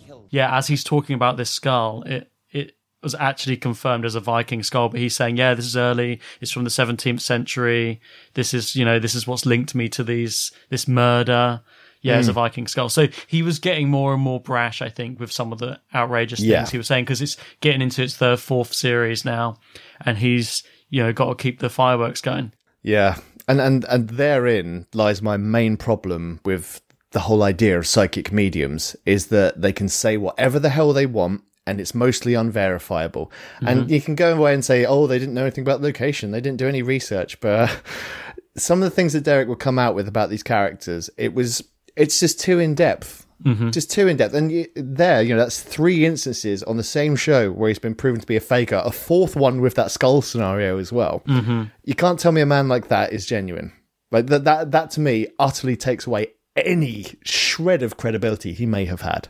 Killed- 0.06 0.26
Yeah, 0.30 0.56
as 0.56 0.66
he's 0.66 0.84
talking 0.84 1.14
about 1.14 1.36
this 1.36 1.50
skull, 1.50 2.02
it 2.04 2.30
it 2.50 2.76
was 3.02 3.14
actually 3.16 3.56
confirmed 3.56 4.04
as 4.04 4.14
a 4.14 4.20
Viking 4.20 4.62
skull, 4.62 4.88
but 4.88 5.00
he's 5.00 5.16
saying, 5.16 5.36
yeah, 5.36 5.54
this 5.54 5.66
is 5.66 5.76
early. 5.76 6.20
It's 6.40 6.52
from 6.52 6.62
the 6.62 6.70
17th 6.70 7.20
century. 7.20 8.00
This 8.34 8.54
is, 8.54 8.76
you 8.76 8.84
know, 8.84 9.00
this 9.00 9.16
is 9.16 9.26
what's 9.26 9.44
linked 9.44 9.74
me 9.74 9.88
to 9.88 10.04
these 10.04 10.52
this 10.68 10.86
murder. 10.86 11.62
Yeah, 12.02 12.18
it's 12.18 12.28
a 12.28 12.32
Mm. 12.32 12.34
Viking 12.34 12.66
skull. 12.66 12.88
So 12.88 13.06
he 13.28 13.42
was 13.42 13.58
getting 13.58 13.88
more 13.88 14.12
and 14.12 14.20
more 14.22 14.40
brash, 14.40 14.82
I 14.82 14.88
think, 14.88 15.18
with 15.20 15.30
some 15.32 15.52
of 15.52 15.58
the 15.60 15.80
outrageous 15.94 16.40
Yeah. 16.40 16.58
things 16.58 16.70
he 16.70 16.78
was 16.78 16.86
saying 16.88 17.04
because 17.04 17.22
it's 17.22 17.36
getting 17.60 17.80
into 17.80 18.02
its 18.02 18.16
third, 18.16 18.40
fourth 18.40 18.74
series 18.74 19.24
now, 19.24 19.56
and 20.04 20.18
he's 20.18 20.62
you 20.90 21.02
know 21.02 21.12
got 21.12 21.28
to 21.28 21.42
keep 21.42 21.60
the 21.60 21.70
fireworks 21.70 22.20
going. 22.20 22.52
Yeah, 22.82 23.16
and 23.48 23.60
and 23.60 23.84
and 23.88 24.08
therein 24.10 24.86
lies 24.92 25.22
my 25.22 25.36
main 25.36 25.76
problem 25.76 26.40
with 26.44 26.80
the 27.12 27.20
whole 27.20 27.42
idea 27.42 27.78
of 27.78 27.86
psychic 27.86 28.32
mediums 28.32 28.96
is 29.06 29.26
that 29.26 29.60
they 29.60 29.72
can 29.72 29.88
say 29.88 30.16
whatever 30.16 30.58
the 30.58 30.70
hell 30.70 30.92
they 30.92 31.06
want 31.06 31.42
and 31.66 31.80
it's 31.80 31.94
mostly 31.94 32.34
unverifiable. 32.34 33.30
And 33.60 33.82
Mhm. 33.86 33.90
you 33.90 34.00
can 34.00 34.14
go 34.16 34.32
away 34.36 34.52
and 34.54 34.64
say, 34.64 34.84
"Oh, 34.84 35.06
they 35.06 35.18
didn't 35.20 35.34
know 35.34 35.42
anything 35.42 35.62
about 35.62 35.80
the 35.80 35.86
location. 35.86 36.30
They 36.32 36.40
didn't 36.40 36.58
do 36.58 36.66
any 36.66 36.82
research." 36.82 37.38
But 37.40 37.70
some 38.56 38.82
of 38.82 38.90
the 38.90 38.94
things 38.94 39.12
that 39.12 39.22
Derek 39.24 39.48
would 39.48 39.60
come 39.60 39.78
out 39.78 39.94
with 39.94 40.08
about 40.08 40.28
these 40.30 40.42
characters, 40.42 41.08
it 41.16 41.34
was 41.34 41.62
it's 41.96 42.20
just 42.20 42.40
too 42.40 42.58
in 42.58 42.74
depth. 42.74 43.26
Mhm. 43.44 43.72
Just 43.72 43.90
too 43.90 44.06
in 44.06 44.16
depth, 44.16 44.34
and 44.34 44.52
you, 44.52 44.66
there, 44.76 45.20
you 45.20 45.34
know, 45.34 45.40
that's 45.40 45.60
three 45.60 46.06
instances 46.06 46.62
on 46.62 46.76
the 46.76 46.84
same 46.84 47.16
show 47.16 47.50
where 47.50 47.68
he's 47.68 47.78
been 47.80 47.94
proven 47.96 48.20
to 48.20 48.26
be 48.26 48.36
a 48.36 48.40
faker. 48.40 48.80
A 48.84 48.92
fourth 48.92 49.34
one 49.34 49.60
with 49.60 49.74
that 49.74 49.90
skull 49.90 50.22
scenario 50.22 50.78
as 50.78 50.92
well. 50.92 51.22
Mhm. 51.26 51.72
You 51.82 51.94
can't 51.96 52.20
tell 52.20 52.30
me 52.30 52.40
a 52.40 52.46
man 52.46 52.68
like 52.68 52.86
that 52.88 53.12
is 53.12 53.26
genuine. 53.26 53.72
Like 54.12 54.26
that, 54.28 54.44
that, 54.44 54.70
that 54.70 54.90
to 54.92 55.00
me 55.00 55.26
utterly 55.40 55.74
takes 55.76 56.06
away 56.06 56.28
any 56.54 57.06
shred 57.24 57.82
of 57.82 57.96
credibility 57.96 58.52
he 58.52 58.64
may 58.66 58.84
have 58.84 59.00
had. 59.00 59.28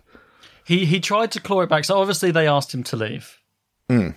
He 0.67 0.85
he 0.85 1.01
tried 1.01 1.33
to 1.33 1.41
claw 1.41 1.63
it 1.63 1.69
back. 1.71 1.85
So 1.85 1.99
obviously 1.99 2.33
they 2.33 2.47
asked 2.47 2.75
him 2.75 2.83
to 2.85 2.97
leave. 2.97 3.39
Mm. 3.89 4.15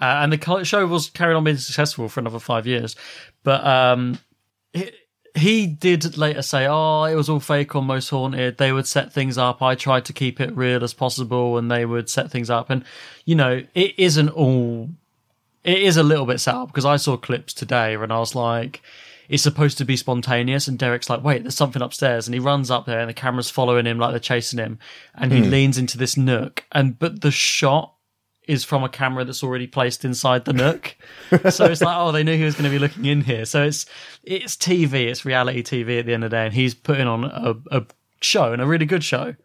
Uh, 0.00 0.04
and 0.04 0.32
the 0.32 0.64
show 0.64 0.86
was 0.86 1.08
carried 1.10 1.34
on 1.36 1.44
being 1.44 1.56
successful 1.56 2.08
for 2.08 2.20
another 2.20 2.38
five 2.38 2.66
years. 2.66 2.96
But 3.44 3.66
um, 3.66 4.18
he 5.38 5.66
did 5.66 6.16
later 6.18 6.42
say, 6.42 6.66
"Oh, 6.68 7.04
it 7.04 7.14
was 7.14 7.28
all 7.28 7.40
fake 7.40 7.74
on 7.74 7.86
Most 7.86 8.08
Haunted. 8.10 8.58
They 8.58 8.72
would 8.72 8.86
set 8.86 9.12
things 9.12 9.38
up. 9.38 9.62
I 9.62 9.74
tried 9.74 10.04
to 10.06 10.12
keep 10.12 10.40
it 10.40 10.56
real 10.56 10.82
as 10.84 10.92
possible, 10.94 11.56
and 11.58 11.70
they 11.70 11.84
would 11.84 12.08
set 12.10 12.30
things 12.30 12.50
up. 12.50 12.70
And 12.70 12.84
you 13.24 13.34
know, 13.34 13.62
it 13.74 13.94
isn't 13.98 14.28
all. 14.30 14.90
It 15.64 15.78
is 15.78 15.96
a 15.96 16.02
little 16.02 16.26
bit 16.26 16.40
set 16.40 16.54
up 16.54 16.68
because 16.68 16.84
I 16.84 16.96
saw 16.96 17.16
clips 17.16 17.52
today, 17.54 17.94
and 17.94 18.12
I 18.12 18.18
was 18.18 18.34
like." 18.34 18.82
It's 19.30 19.42
supposed 19.42 19.76
to 19.76 19.84
be 19.84 19.94
spontaneous, 19.94 20.68
and 20.68 20.78
Derek's 20.78 21.10
like, 21.10 21.22
"Wait, 21.22 21.42
there's 21.42 21.54
something 21.54 21.82
upstairs," 21.82 22.26
and 22.26 22.32
he 22.32 22.40
runs 22.40 22.70
up 22.70 22.86
there, 22.86 23.00
and 23.00 23.10
the 23.10 23.12
camera's 23.12 23.50
following 23.50 23.84
him 23.84 23.98
like 23.98 24.12
they're 24.12 24.18
chasing 24.20 24.58
him, 24.58 24.78
and 25.14 25.32
he 25.32 25.40
Hmm. 25.40 25.50
leans 25.50 25.76
into 25.76 25.98
this 25.98 26.16
nook, 26.16 26.64
and 26.72 26.98
but 26.98 27.20
the 27.20 27.30
shot 27.30 27.92
is 28.48 28.64
from 28.64 28.82
a 28.82 28.88
camera 28.88 29.24
that's 29.24 29.44
already 29.44 29.66
placed 29.68 30.04
inside 30.04 30.44
the 30.44 30.52
nook. 30.52 30.96
so 31.50 31.66
it's 31.66 31.80
like, 31.80 31.96
oh, 31.96 32.10
they 32.10 32.24
knew 32.24 32.36
he 32.36 32.42
was 32.44 32.54
going 32.54 32.64
to 32.64 32.70
be 32.70 32.78
looking 32.78 33.04
in 33.04 33.20
here. 33.20 33.44
So 33.44 33.62
it's 33.62 33.86
it's 34.24 34.56
TV, 34.56 35.06
it's 35.06 35.24
reality 35.24 35.62
TV 35.62 36.00
at 36.00 36.06
the 36.06 36.14
end 36.14 36.24
of 36.24 36.30
the 36.30 36.36
day, 36.36 36.46
and 36.46 36.54
he's 36.54 36.74
putting 36.74 37.06
on 37.06 37.24
a, 37.24 37.54
a 37.70 37.86
show 38.20 38.52
and 38.52 38.60
a 38.60 38.66
really 38.66 38.86
good 38.86 39.04
show. 39.04 39.36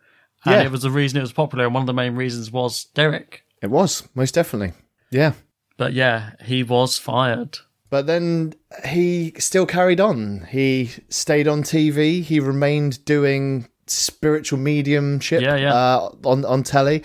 And 0.45 0.55
Yeah. 0.55 0.63
it 0.63 0.71
was 0.71 0.81
the 0.81 0.89
reason 0.89 1.17
it 1.19 1.21
was 1.21 1.33
popular, 1.33 1.65
and 1.65 1.73
one 1.73 1.83
of 1.83 1.87
the 1.87 1.93
main 1.93 2.15
reasons 2.15 2.51
was 2.51 2.85
Derek. 2.95 3.43
It 3.61 3.69
was 3.69 4.07
most 4.15 4.33
definitely, 4.33 4.73
yeah. 5.11 5.33
But 5.77 5.93
yeah, 5.93 6.31
he 6.43 6.63
was 6.63 6.97
fired. 6.97 7.59
But 7.89 8.07
then 8.07 8.53
he 8.85 9.33
still 9.37 9.65
carried 9.65 9.99
on. 9.99 10.47
He 10.49 10.91
stayed 11.09 11.47
on 11.47 11.61
TV. 11.63 12.21
He 12.23 12.39
remained 12.39 13.05
doing 13.05 13.67
spiritual 13.87 14.59
mediumship 14.59 15.41
Yeah, 15.41 15.55
yeah. 15.57 15.73
Uh, 15.73 16.09
on 16.25 16.43
on 16.45 16.63
telly. 16.63 17.03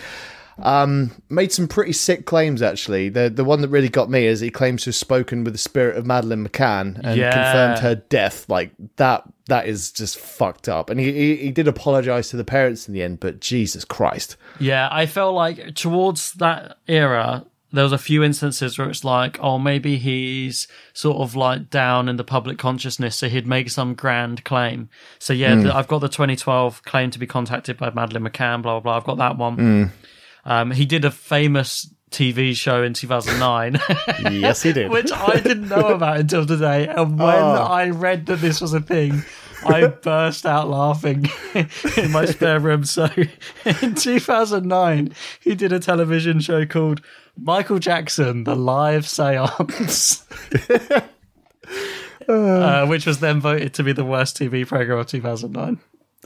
Um, 0.62 1.12
made 1.28 1.52
some 1.52 1.68
pretty 1.68 1.92
sick 1.92 2.26
claims 2.26 2.62
actually. 2.62 3.08
The 3.08 3.30
the 3.30 3.44
one 3.44 3.60
that 3.60 3.68
really 3.68 3.88
got 3.88 4.10
me 4.10 4.26
is 4.26 4.40
he 4.40 4.50
claims 4.50 4.82
to 4.84 4.88
have 4.88 4.94
spoken 4.96 5.44
with 5.44 5.54
the 5.54 5.58
spirit 5.58 5.96
of 5.96 6.04
Madeleine 6.06 6.46
McCann 6.46 7.00
and 7.04 7.16
Yeah. 7.16 7.32
confirmed 7.32 7.78
her 7.80 7.94
death. 8.08 8.48
Like 8.48 8.72
that 8.96 9.22
that 9.46 9.66
is 9.68 9.92
just 9.92 10.18
fucked 10.18 10.68
up. 10.68 10.90
And 10.90 10.98
he 11.00 11.12
he, 11.12 11.36
he 11.36 11.50
did 11.50 11.68
apologize 11.68 12.28
to 12.30 12.36
the 12.36 12.44
parents 12.44 12.88
in 12.88 12.94
the 12.94 13.02
end, 13.02 13.20
but 13.20 13.40
Jesus 13.40 13.84
Christ. 13.84 14.36
Yeah, 14.58 14.88
I 14.90 15.06
felt 15.06 15.34
like 15.34 15.74
towards 15.74 16.32
that 16.34 16.78
era, 16.88 17.46
there 17.70 17.84
was 17.84 17.92
a 17.92 17.98
few 17.98 18.22
instances 18.24 18.78
where 18.78 18.88
it's 18.88 19.04
like, 19.04 19.38
oh, 19.42 19.58
maybe 19.58 19.96
he's 19.98 20.66
sort 20.94 21.18
of 21.18 21.36
like 21.36 21.68
down 21.70 22.08
in 22.08 22.16
the 22.16 22.24
public 22.24 22.58
consciousness, 22.58 23.14
so 23.16 23.28
he'd 23.28 23.46
make 23.46 23.68
some 23.70 23.94
grand 23.94 24.42
claim. 24.44 24.88
So 25.18 25.32
yeah, 25.34 25.54
Mm. 25.54 25.62
the, 25.64 25.76
I've 25.76 25.86
got 25.88 25.98
the 26.00 26.08
2012 26.08 26.82
claim 26.82 27.10
to 27.10 27.18
be 27.18 27.26
contacted 27.26 27.76
by 27.76 27.90
Madeleine 27.90 28.24
McCann, 28.24 28.62
blah 28.62 28.72
blah 28.72 28.80
blah. 28.80 28.96
I've 28.96 29.04
got 29.04 29.18
that 29.18 29.36
one. 29.38 29.56
Mm. 29.56 29.90
Um, 30.48 30.70
he 30.70 30.86
did 30.86 31.04
a 31.04 31.10
famous 31.10 31.92
TV 32.10 32.56
show 32.56 32.82
in 32.82 32.94
2009. 32.94 33.78
Yes, 34.32 34.62
he 34.62 34.72
did. 34.72 34.90
Which 34.90 35.12
I 35.12 35.38
didn't 35.40 35.68
know 35.68 35.88
about 35.88 36.18
until 36.18 36.44
today. 36.46 36.88
And 36.88 37.18
when 37.18 37.34
Oh. 37.34 37.66
I 37.70 37.90
read 37.90 38.26
that 38.26 38.36
this 38.40 38.60
was 38.60 38.72
a 38.72 38.80
thing, 38.80 39.22
I 39.66 39.86
burst 40.02 40.46
out 40.46 40.68
laughing 40.68 41.26
in 41.96 42.10
my 42.10 42.24
spare 42.24 42.58
room. 42.60 42.84
So 42.84 43.08
in 43.82 43.94
2009, 43.94 45.12
he 45.40 45.54
did 45.54 45.72
a 45.72 45.78
television 45.78 46.40
show 46.40 46.64
called 46.66 47.02
Michael 47.36 47.78
Jackson, 47.78 48.44
The 48.44 48.56
Live 48.56 49.06
Seance. 49.06 50.24
Uh, 52.28 52.86
which 52.86 53.06
was 53.06 53.20
then 53.20 53.40
voted 53.40 53.72
to 53.74 53.82
be 53.82 53.92
the 53.92 54.04
worst 54.04 54.36
TV 54.38 54.66
program 54.66 54.98
of 54.98 55.06
2009. 55.06 55.78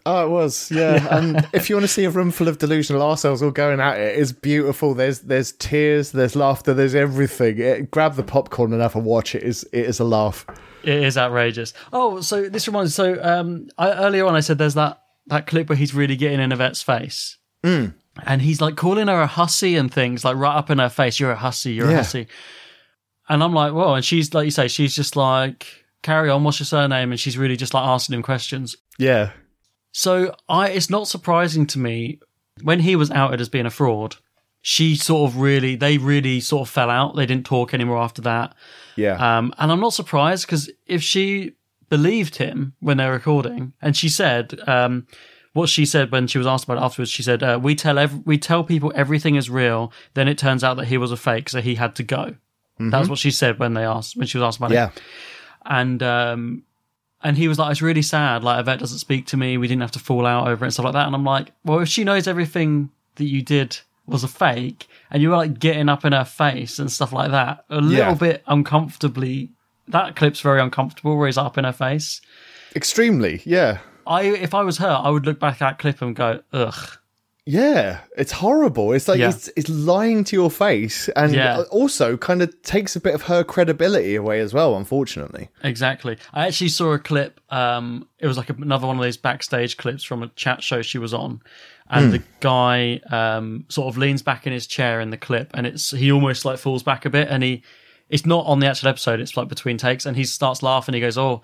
Oh, 0.04 0.26
it 0.26 0.30
was, 0.30 0.70
yeah. 0.70 1.16
And 1.16 1.46
if 1.52 1.70
you 1.70 1.76
want 1.76 1.84
to 1.84 1.88
see 1.92 2.04
a 2.04 2.10
room 2.10 2.30
full 2.30 2.48
of 2.48 2.58
delusional 2.58 3.02
arseholes 3.02 3.42
all 3.42 3.50
going 3.50 3.80
at 3.80 3.98
it, 3.98 4.18
it's 4.18 4.32
beautiful. 4.32 4.94
There's 4.94 5.20
there's 5.20 5.52
tears, 5.52 6.12
there's 6.12 6.34
laughter, 6.34 6.74
there's 6.74 6.94
everything. 6.94 7.58
It, 7.58 7.90
grab 7.90 8.14
the 8.16 8.22
popcorn 8.22 8.72
and 8.72 8.82
have 8.82 8.96
a 8.96 8.98
watch. 8.98 9.34
It 9.34 9.42
is 9.44 9.62
it 9.72 9.86
is 9.86 10.00
a 10.00 10.04
laugh. 10.04 10.44
It 10.82 11.02
is 11.04 11.16
outrageous. 11.16 11.72
Oh, 11.92 12.20
so 12.20 12.48
this 12.48 12.66
reminds. 12.66 12.94
So 12.94 13.22
um, 13.22 13.68
I, 13.78 13.92
earlier 13.92 14.26
on, 14.26 14.34
I 14.34 14.40
said 14.40 14.58
there's 14.58 14.74
that 14.74 15.00
that 15.28 15.46
clip 15.46 15.68
where 15.68 15.76
he's 15.76 15.94
really 15.94 16.16
getting 16.16 16.40
in 16.40 16.50
Yvette's 16.52 16.82
face, 16.82 17.38
Mm. 17.64 17.94
and 18.26 18.42
he's 18.42 18.60
like 18.60 18.74
calling 18.74 19.06
her 19.06 19.20
a 19.20 19.26
hussy 19.28 19.76
and 19.76 19.92
things 19.92 20.24
like 20.24 20.36
right 20.36 20.56
up 20.56 20.68
in 20.70 20.78
her 20.80 20.88
face. 20.88 21.20
You're 21.20 21.30
a 21.30 21.36
hussy. 21.36 21.74
You're 21.74 21.90
a 21.90 21.94
hussy. 21.94 22.26
And 23.28 23.42
I'm 23.44 23.52
like, 23.54 23.72
whoa. 23.72 23.94
And 23.94 24.04
she's 24.04 24.34
like 24.34 24.46
you 24.46 24.50
say, 24.50 24.66
she's 24.66 24.96
just 24.96 25.14
like, 25.14 25.64
carry 26.02 26.28
on. 26.28 26.42
What's 26.42 26.58
your 26.58 26.66
surname? 26.66 27.12
And 27.12 27.20
she's 27.20 27.38
really 27.38 27.56
just 27.56 27.72
like 27.72 27.84
asking 27.86 28.16
him 28.16 28.22
questions. 28.22 28.74
Yeah. 28.98 29.30
So 29.92 30.34
I, 30.48 30.70
it's 30.70 30.90
not 30.90 31.06
surprising 31.08 31.66
to 31.68 31.78
me 31.78 32.18
when 32.62 32.80
he 32.80 32.96
was 32.96 33.10
outed 33.10 33.40
as 33.40 33.48
being 33.48 33.66
a 33.66 33.70
fraud. 33.70 34.16
She 34.62 34.94
sort 34.96 35.30
of 35.30 35.38
really, 35.38 35.74
they 35.76 35.98
really 35.98 36.40
sort 36.40 36.68
of 36.68 36.72
fell 36.72 36.88
out. 36.88 37.16
They 37.16 37.26
didn't 37.26 37.46
talk 37.46 37.74
anymore 37.74 37.98
after 37.98 38.22
that. 38.22 38.54
Yeah. 38.96 39.14
Um, 39.16 39.52
and 39.58 39.72
I'm 39.72 39.80
not 39.80 39.92
surprised 39.92 40.46
because 40.46 40.70
if 40.86 41.02
she 41.02 41.52
believed 41.88 42.36
him 42.36 42.74
when 42.80 42.96
they're 42.96 43.12
recording, 43.12 43.72
and 43.82 43.96
she 43.96 44.08
said, 44.08 44.58
um, 44.68 45.06
what 45.52 45.68
she 45.68 45.84
said 45.84 46.10
when 46.12 46.26
she 46.28 46.38
was 46.38 46.46
asked 46.46 46.64
about 46.64 46.78
it 46.78 46.82
afterwards, 46.84 47.10
she 47.10 47.22
said, 47.22 47.42
uh, 47.42 47.58
"We 47.62 47.74
tell 47.74 47.98
ev- 47.98 48.22
we 48.24 48.38
tell 48.38 48.64
people 48.64 48.90
everything 48.94 49.34
is 49.34 49.50
real. 49.50 49.92
Then 50.14 50.26
it 50.28 50.38
turns 50.38 50.64
out 50.64 50.78
that 50.78 50.86
he 50.86 50.96
was 50.96 51.12
a 51.12 51.16
fake, 51.16 51.50
so 51.50 51.60
he 51.60 51.74
had 51.74 51.94
to 51.96 52.02
go." 52.02 52.36
That's 52.78 53.06
Mhm. 53.06 53.10
what 53.10 53.18
she 53.18 53.30
said 53.30 53.58
when 53.58 53.74
they 53.74 53.84
asked 53.84 54.16
when 54.16 54.26
she 54.26 54.38
was 54.38 54.44
asked 54.46 54.56
about 54.58 54.70
it. 54.70 54.76
Yeah. 54.76 54.86
it. 54.88 55.02
And 55.66 56.02
um, 56.02 56.62
and 57.24 57.36
he 57.36 57.48
was 57.48 57.58
like, 57.58 57.70
"It's 57.72 57.82
really 57.82 58.02
sad. 58.02 58.42
Like 58.44 58.60
Yvette 58.60 58.78
doesn't 58.80 58.98
speak 58.98 59.26
to 59.26 59.36
me. 59.36 59.56
We 59.58 59.68
didn't 59.68 59.82
have 59.82 59.90
to 59.92 59.98
fall 59.98 60.26
out 60.26 60.48
over 60.48 60.64
it 60.64 60.68
and 60.68 60.72
stuff 60.72 60.84
like 60.84 60.94
that." 60.94 61.06
And 61.06 61.14
I'm 61.14 61.24
like, 61.24 61.52
"Well, 61.64 61.80
if 61.80 61.88
she 61.88 62.04
knows 62.04 62.26
everything 62.26 62.90
that 63.16 63.24
you 63.24 63.42
did 63.42 63.78
was 64.06 64.24
a 64.24 64.28
fake, 64.28 64.88
and 65.10 65.22
you 65.22 65.30
were 65.30 65.36
like 65.36 65.58
getting 65.58 65.88
up 65.88 66.04
in 66.04 66.12
her 66.12 66.24
face 66.24 66.78
and 66.78 66.90
stuff 66.90 67.12
like 67.12 67.30
that, 67.30 67.64
a 67.70 67.80
little 67.80 67.96
Yeah. 67.96 68.14
bit 68.14 68.42
uncomfortably. 68.46 69.50
That 69.88 70.16
clip's 70.16 70.40
very 70.40 70.60
uncomfortable 70.60 71.16
where 71.16 71.26
he's 71.26 71.38
up 71.38 71.56
in 71.58 71.64
her 71.64 71.72
face. 71.72 72.20
Extremely, 72.74 73.42
yeah. 73.44 73.78
I 74.06 74.22
if 74.22 74.54
I 74.54 74.62
was 74.62 74.78
her, 74.78 74.88
I 75.02 75.10
would 75.10 75.26
look 75.26 75.38
back 75.38 75.54
at 75.54 75.58
that 75.60 75.78
clip 75.78 76.02
and 76.02 76.16
go, 76.16 76.40
ugh. 76.52 76.98
Yeah, 77.44 77.98
it's 78.16 78.30
horrible. 78.30 78.92
It's 78.92 79.08
like 79.08 79.18
Yeah. 79.18 79.30
it's, 79.30 79.50
it's 79.56 79.68
lying 79.68 80.22
to 80.24 80.36
your 80.36 80.50
face, 80.50 81.08
and 81.16 81.34
Yeah. 81.34 81.62
also 81.72 82.16
kind 82.16 82.40
of 82.40 82.62
takes 82.62 82.94
a 82.94 83.00
bit 83.00 83.14
of 83.16 83.22
her 83.22 83.42
credibility 83.42 84.14
away 84.14 84.38
as 84.38 84.54
well. 84.54 84.76
Unfortunately, 84.76 85.48
Exactly. 85.64 86.18
I 86.32 86.46
actually 86.46 86.68
saw 86.68 86.92
a 86.92 87.00
clip. 87.00 87.40
Um, 87.50 88.06
it 88.20 88.28
was 88.28 88.36
like 88.36 88.48
another 88.50 88.86
one 88.86 88.96
of 88.96 89.02
those 89.02 89.16
backstage 89.16 89.76
clips 89.76 90.04
from 90.04 90.22
a 90.22 90.28
chat 90.36 90.62
show 90.62 90.82
she 90.82 90.98
was 90.98 91.12
on, 91.12 91.40
and 91.90 92.06
Hmm. 92.06 92.10
the 92.12 92.22
guy 92.38 93.00
um, 93.10 93.64
sort 93.68 93.88
of 93.88 93.98
leans 93.98 94.22
back 94.22 94.46
in 94.46 94.52
his 94.52 94.68
chair 94.68 95.00
in 95.00 95.10
the 95.10 95.16
clip, 95.18 95.50
and 95.54 95.66
it's 95.66 95.90
he 95.90 96.12
almost 96.12 96.44
like 96.44 96.58
falls 96.58 96.84
back 96.84 97.04
a 97.04 97.10
bit, 97.10 97.26
and 97.28 97.42
he 97.42 97.62
it's 98.08 98.24
not 98.26 98.46
on 98.46 98.60
the 98.60 98.66
actual 98.68 98.88
episode. 98.90 99.18
It's 99.20 99.36
like 99.36 99.48
between 99.48 99.78
takes, 99.78 100.06
and 100.06 100.16
he 100.16 100.24
starts 100.24 100.62
laughing. 100.62 100.94
He 100.94 101.00
goes, 101.00 101.18
"Oh, 101.18 101.42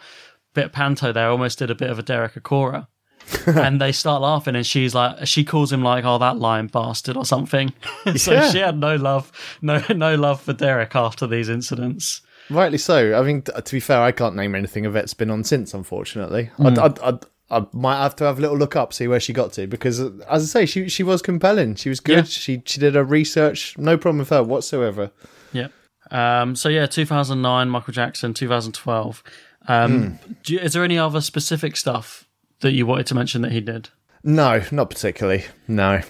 bit 0.54 0.66
of 0.66 0.72
panto 0.72 1.12
there. 1.12 1.28
Almost 1.30 1.58
did 1.58 1.70
a 1.70 1.74
bit 1.74 1.90
of 1.90 1.98
a 1.98 2.02
Derek 2.02 2.34
Acorah." 2.34 2.86
and 3.46 3.80
they 3.80 3.92
start 3.92 4.22
laughing, 4.22 4.56
and 4.56 4.66
she's 4.66 4.94
like, 4.94 5.26
she 5.26 5.44
calls 5.44 5.72
him 5.72 5.82
like, 5.82 6.04
"Oh, 6.04 6.18
that 6.18 6.38
lying 6.38 6.66
bastard" 6.68 7.16
or 7.16 7.24
something. 7.24 7.72
so 8.16 8.32
Yeah. 8.32 8.50
she 8.50 8.58
had 8.58 8.78
no 8.78 8.96
love, 8.96 9.30
no 9.62 9.82
no 9.94 10.14
love 10.14 10.40
for 10.40 10.52
Derek 10.52 10.94
after 10.96 11.26
these 11.26 11.48
incidents. 11.48 12.20
rightly 12.50 12.78
so. 12.78 13.18
I 13.18 13.22
mean, 13.22 13.42
to 13.42 13.72
be 13.72 13.80
fair, 13.80 14.00
I 14.00 14.12
can't 14.12 14.34
name 14.36 14.54
anything 14.54 14.84
Yvette's 14.84 15.14
been 15.14 15.30
on 15.30 15.44
since. 15.44 15.74
Unfortunately, 15.74 16.50
Mm. 16.58 16.66
I'd, 16.66 16.78
I'd, 16.78 16.98
I'd, 17.00 17.24
I 17.50 17.66
might 17.72 18.02
have 18.02 18.14
to 18.16 18.24
have 18.24 18.38
a 18.38 18.40
little 18.42 18.56
look 18.58 18.76
up, 18.76 18.92
see 18.92 19.08
where 19.08 19.20
she 19.20 19.32
got 19.32 19.52
to, 19.54 19.66
because 19.66 20.00
uh, 20.00 20.10
as 20.28 20.42
I 20.54 20.60
say, 20.60 20.66
she 20.66 20.88
she 20.88 21.02
was 21.02 21.22
compelling. 21.22 21.74
She 21.76 21.88
was 21.88 22.00
good. 22.00 22.16
Yeah. 22.18 22.22
She 22.24 22.62
she 22.66 22.78
did 22.80 22.94
her 22.94 23.04
research. 23.04 23.76
No 23.78 23.96
problem 23.96 24.18
with 24.18 24.28
her 24.30 24.42
whatsoever. 24.42 25.10
Yeah. 25.52 25.68
Um, 26.10 26.56
so 26.56 26.68
yeah, 26.70 26.86
2009, 26.86 27.68
Michael 27.68 27.92
Jackson, 27.92 28.32
2012. 28.34 29.22
Um, 29.66 30.18
do 30.44 30.54
you- 30.54 30.60
is 30.60 30.72
there 30.72 30.84
any 30.84 30.98
other 30.98 31.20
specific 31.20 31.76
stuff 31.76 32.26
that 32.60 32.72
you 32.72 32.86
wanted 32.86 33.06
to 33.06 33.14
mention 33.14 33.42
that 33.42 33.52
he 33.52 33.60
did? 33.60 33.88
No, 34.24 34.62
not 34.72 34.90
particularly. 34.90 35.44
No. 35.66 36.00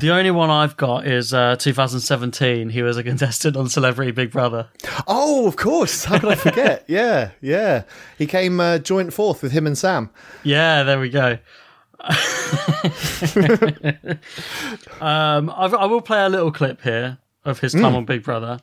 The 0.00 0.10
only 0.10 0.30
one 0.32 0.50
I've 0.50 0.76
got 0.76 1.06
is 1.06 1.32
uh, 1.32 1.54
2017. 1.56 2.70
He 2.70 2.82
was 2.82 2.96
a 2.96 3.04
contestant 3.04 3.56
on 3.56 3.68
Celebrity 3.68 4.10
Big 4.10 4.30
Brother. 4.32 4.68
Oh, 5.06 5.46
of 5.46 5.56
course. 5.56 6.04
How 6.04 6.18
could 6.18 6.30
I 6.30 6.34
forget? 6.34 6.84
yeah, 6.88 7.30
yeah. 7.40 7.84
He 8.18 8.26
came 8.26 8.58
uh, 8.58 8.78
joint 8.78 9.12
fourth 9.12 9.42
with 9.42 9.52
him 9.52 9.66
and 9.66 9.78
Sam. 9.78 10.10
Yeah, 10.42 10.82
there 10.82 10.98
we 10.98 11.08
go. 11.08 11.38
um, 15.00 15.50
I've, 15.56 15.74
I 15.74 15.86
will 15.86 16.00
play 16.02 16.24
a 16.24 16.28
little 16.28 16.52
clip 16.52 16.82
here 16.82 17.18
of 17.44 17.60
his 17.60 17.72
time 17.72 17.82
Mm. 17.92 17.96
on 17.96 18.04
Big 18.04 18.22
Brother. 18.22 18.58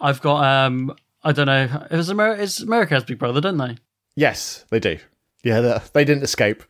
I've 0.00 0.20
got 0.20 0.44
um, 0.44 0.94
I 1.22 1.32
don't 1.32 1.46
know. 1.46 1.86
It 1.90 1.96
was 1.96 2.08
America. 2.08 2.42
It's 2.42 2.60
America 2.60 2.94
has 2.94 3.04
Big 3.04 3.18
Brother, 3.18 3.40
don't 3.40 3.58
they? 3.58 3.76
Yes, 4.16 4.64
they 4.70 4.80
do. 4.80 4.98
Yeah, 5.44 5.60
they, 5.60 5.80
they 5.92 6.04
didn't 6.04 6.24
escape. 6.24 6.64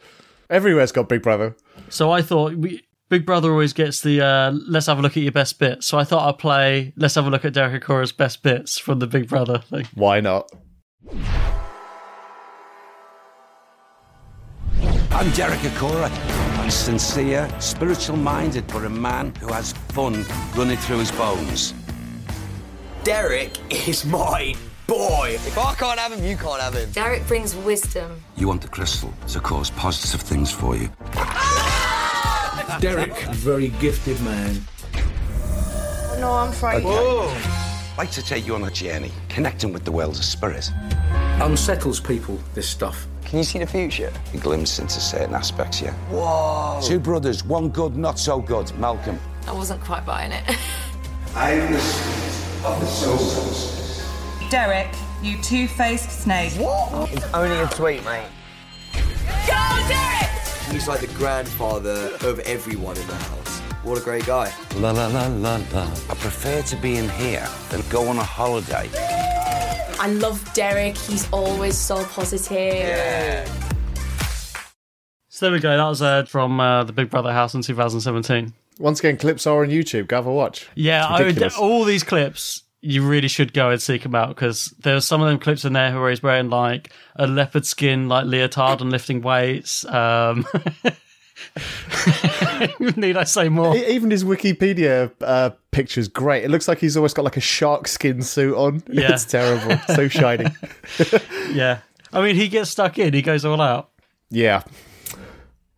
Everywhere's 0.51 0.93
got 0.93 1.09
Big 1.09 1.23
Brother. 1.23 1.57
So 1.89 2.11
I 2.11 2.21
thought 2.21 2.55
we, 2.57 2.83
Big 3.09 3.25
Brother 3.25 3.51
always 3.51 3.73
gets 3.73 4.03
the 4.03 4.21
uh, 4.21 4.53
let's 4.69 4.87
have 4.87 4.99
a 4.99 5.03
look 5.03 5.17
at 5.17 5.23
your 5.23 5.33
best 5.33 5.59
bits. 5.59 5.87
So 5.87 5.99
I 5.99 6.05
thought 6.05 6.29
I'd 6.29 6.39
play 6.39 6.93
let's 6.97 7.15
have 7.15 7.27
a 7.27 7.31
look 7.31 7.45
at 7.45 7.55
Derek 7.55 7.83
Acorah's 7.83 8.13
best 8.13 8.43
bits 8.43 8.79
from 8.79 8.99
the 8.99 9.07
Big 9.07 9.29
Brother 9.29 9.59
thing. 9.59 9.87
Why 9.95 10.21
not? 10.21 10.51
I'm 15.11 15.31
Derek 15.31 15.61
Acorah. 15.61 16.11
I'm 16.59 16.71
sincere, 16.71 17.49
spiritual 17.61 18.17
minded, 18.17 18.67
but 18.67 18.85
a 18.85 18.91
man 18.91 19.35
who 19.37 19.53
has 19.53 19.73
fun 19.73 20.25
running 20.57 20.77
through 20.79 20.99
his 20.99 21.13
bones. 21.13 21.73
Derek 23.05 23.53
is 23.87 24.05
my 24.05 24.55
boy. 24.87 25.31
If 25.35 25.59
I 25.59 25.75
can't 25.75 25.99
have 25.99 26.13
him, 26.13 26.25
you 26.25 26.37
can't 26.37 26.61
have 26.61 26.75
him. 26.75 26.91
Derek 26.91 27.27
brings 27.27 27.55
wisdom. 27.57 28.21
You 28.37 28.49
want 28.49 28.63
the 28.63 28.69
crystal 28.69 29.13
to 29.29 29.41
cause 29.41 29.71
positive 29.71 30.21
things 30.21 30.51
for 30.51 30.77
you. 30.77 30.91
Derek, 32.81 33.17
very 33.35 33.69
gifted 33.81 34.21
man. 34.23 34.61
Oh, 34.95 36.17
no, 36.21 36.33
I'm 36.33 36.53
frightened. 36.53 36.89
I'd 36.89 37.99
like 37.99 38.11
to 38.13 38.23
take 38.23 38.47
you 38.47 38.55
on 38.55 38.65
a 38.65 38.71
journey, 38.71 39.13
connecting 39.29 39.73
with 39.73 39.85
the 39.85 39.93
world 39.93 40.17
of 40.17 40.25
spirit. 40.25 40.71
Unsettles 41.41 42.01
people, 42.01 42.39
this 42.55 42.69
stuff. 42.69 43.07
Can 43.25 43.39
you 43.39 43.45
see 43.45 43.59
the 43.59 43.67
future? 43.67 44.13
A 44.33 44.37
glimpse 44.39 44.79
into 44.79 45.01
certain 45.01 45.35
aspects, 45.35 45.81
yeah. 45.81 45.93
Whoa. 46.11 46.81
Two 46.83 46.99
brothers, 46.99 47.45
one 47.45 47.69
good, 47.69 47.97
not 47.97 48.19
so 48.19 48.41
good. 48.41 48.73
Malcolm. 48.79 49.19
I 49.47 49.53
wasn't 49.53 49.81
quite 49.81 50.05
buying 50.05 50.33
it. 50.33 50.45
I 51.35 51.53
am 51.53 51.73
the 51.73 51.81
spirit 51.81 52.65
of 52.67 52.81
the 52.81 52.87
soul 52.87 53.84
Derek, 54.55 54.95
you 55.21 55.37
two-faced 55.43 56.23
snake. 56.23 56.53
What? 56.53 57.13
It's 57.13 57.27
only 57.35 57.59
a 57.59 57.67
tweet, 57.67 58.05
mate. 58.05 58.29
Go, 59.49 59.89
Derek! 59.89 60.31
He's 60.71 60.87
like 60.87 61.01
the 61.01 61.13
grandfather 61.15 62.11
of 62.21 62.39
everyone 62.39 62.97
in 62.97 63.05
the 63.09 63.17
house. 63.17 63.59
What 63.83 63.99
a 63.99 64.01
great 64.01 64.27
guy. 64.27 64.53
La 64.77 64.93
la 64.93 65.09
la 65.09 65.27
la 65.27 65.57
la. 65.73 65.83
I 65.83 66.15
prefer 66.15 66.63
to 66.63 66.77
be 66.77 66.99
in 66.99 67.09
here 67.09 67.49
than 67.71 67.83
go 67.91 68.07
on 68.07 68.17
a 68.19 68.23
holiday. 68.23 68.89
I 69.99 70.07
love 70.21 70.49
Derek. 70.55 70.97
He's 70.99 71.29
always 71.33 71.77
so 71.77 72.05
positive. 72.05 73.49
So 75.31 75.47
there 75.47 75.53
we 75.53 75.59
go. 75.59 75.77
That 75.77 75.89
was 75.89 76.01
uh, 76.01 76.27
from 76.27 76.61
uh, 76.61 76.85
the 76.85 76.93
Big 76.93 77.11
Brother 77.11 77.33
house 77.33 77.55
in 77.55 77.63
2017. 77.63 78.53
Once 78.79 79.01
again, 79.01 79.17
clips 79.17 79.49
are 79.49 79.65
on 79.65 79.71
YouTube. 79.71 80.07
Go 80.07 80.15
have 80.15 80.27
a 80.27 80.33
watch. 80.33 80.69
Yeah, 80.77 81.05
I 81.05 81.25
would, 81.25 81.43
all 81.55 81.83
these 81.83 82.05
clips 82.05 82.64
you 82.85 83.07
really 83.07 83.29
should 83.29 83.55
go 83.55 83.71
and 83.71 83.81
seek 83.81 84.05
him 84.05 84.15
out 84.15 84.29
because 84.29 84.75
there's 84.81 85.07
some 85.07 85.23
of 85.23 85.29
them 85.29 85.39
clips 85.39 85.65
in 85.65 85.73
there 85.73 85.99
where 85.99 86.11
he's 86.11 86.23
wearing 86.23 86.51
like 86.51 86.93
a 87.17 87.27
leopard 87.27 87.65
skin 87.65 88.09
like 88.09 88.27
leotard 88.27 88.81
and 88.83 88.91
lifting 88.91 89.23
weights. 89.23 89.87
Um, 89.87 90.45
Need 92.97 93.17
I 93.17 93.25
say 93.25 93.49
more? 93.49 93.75
Even 93.77 94.11
his 94.11 94.23
Wikipedia 94.23 95.11
uh, 95.23 95.51
picture 95.71 95.99
is 96.01 96.09
great. 96.09 96.45
It 96.45 96.51
looks 96.51 96.69
like 96.69 96.79
he's 96.79 96.97
always 96.97 97.15
got 97.15 97.25
like 97.25 97.37
a 97.37 97.41
shark 97.41 97.89
skin 97.89 98.23
suit 98.23 98.55
on. 98.57 98.83
Yeah. 98.95 99.13
It's 99.13 99.25
terrible. 99.25 99.79
so 99.95 100.09
shiny. 100.09 100.47
Yeah. 101.53 101.79
I 102.13 102.23
mean, 102.23 102.37
he 102.37 102.49
gets 102.49 102.71
stuck 102.71 102.99
in. 102.99 103.13
He 103.15 103.23
goes 103.23 103.45
all 103.45 103.61
out. 103.61 103.91
Yeah. 104.31 104.63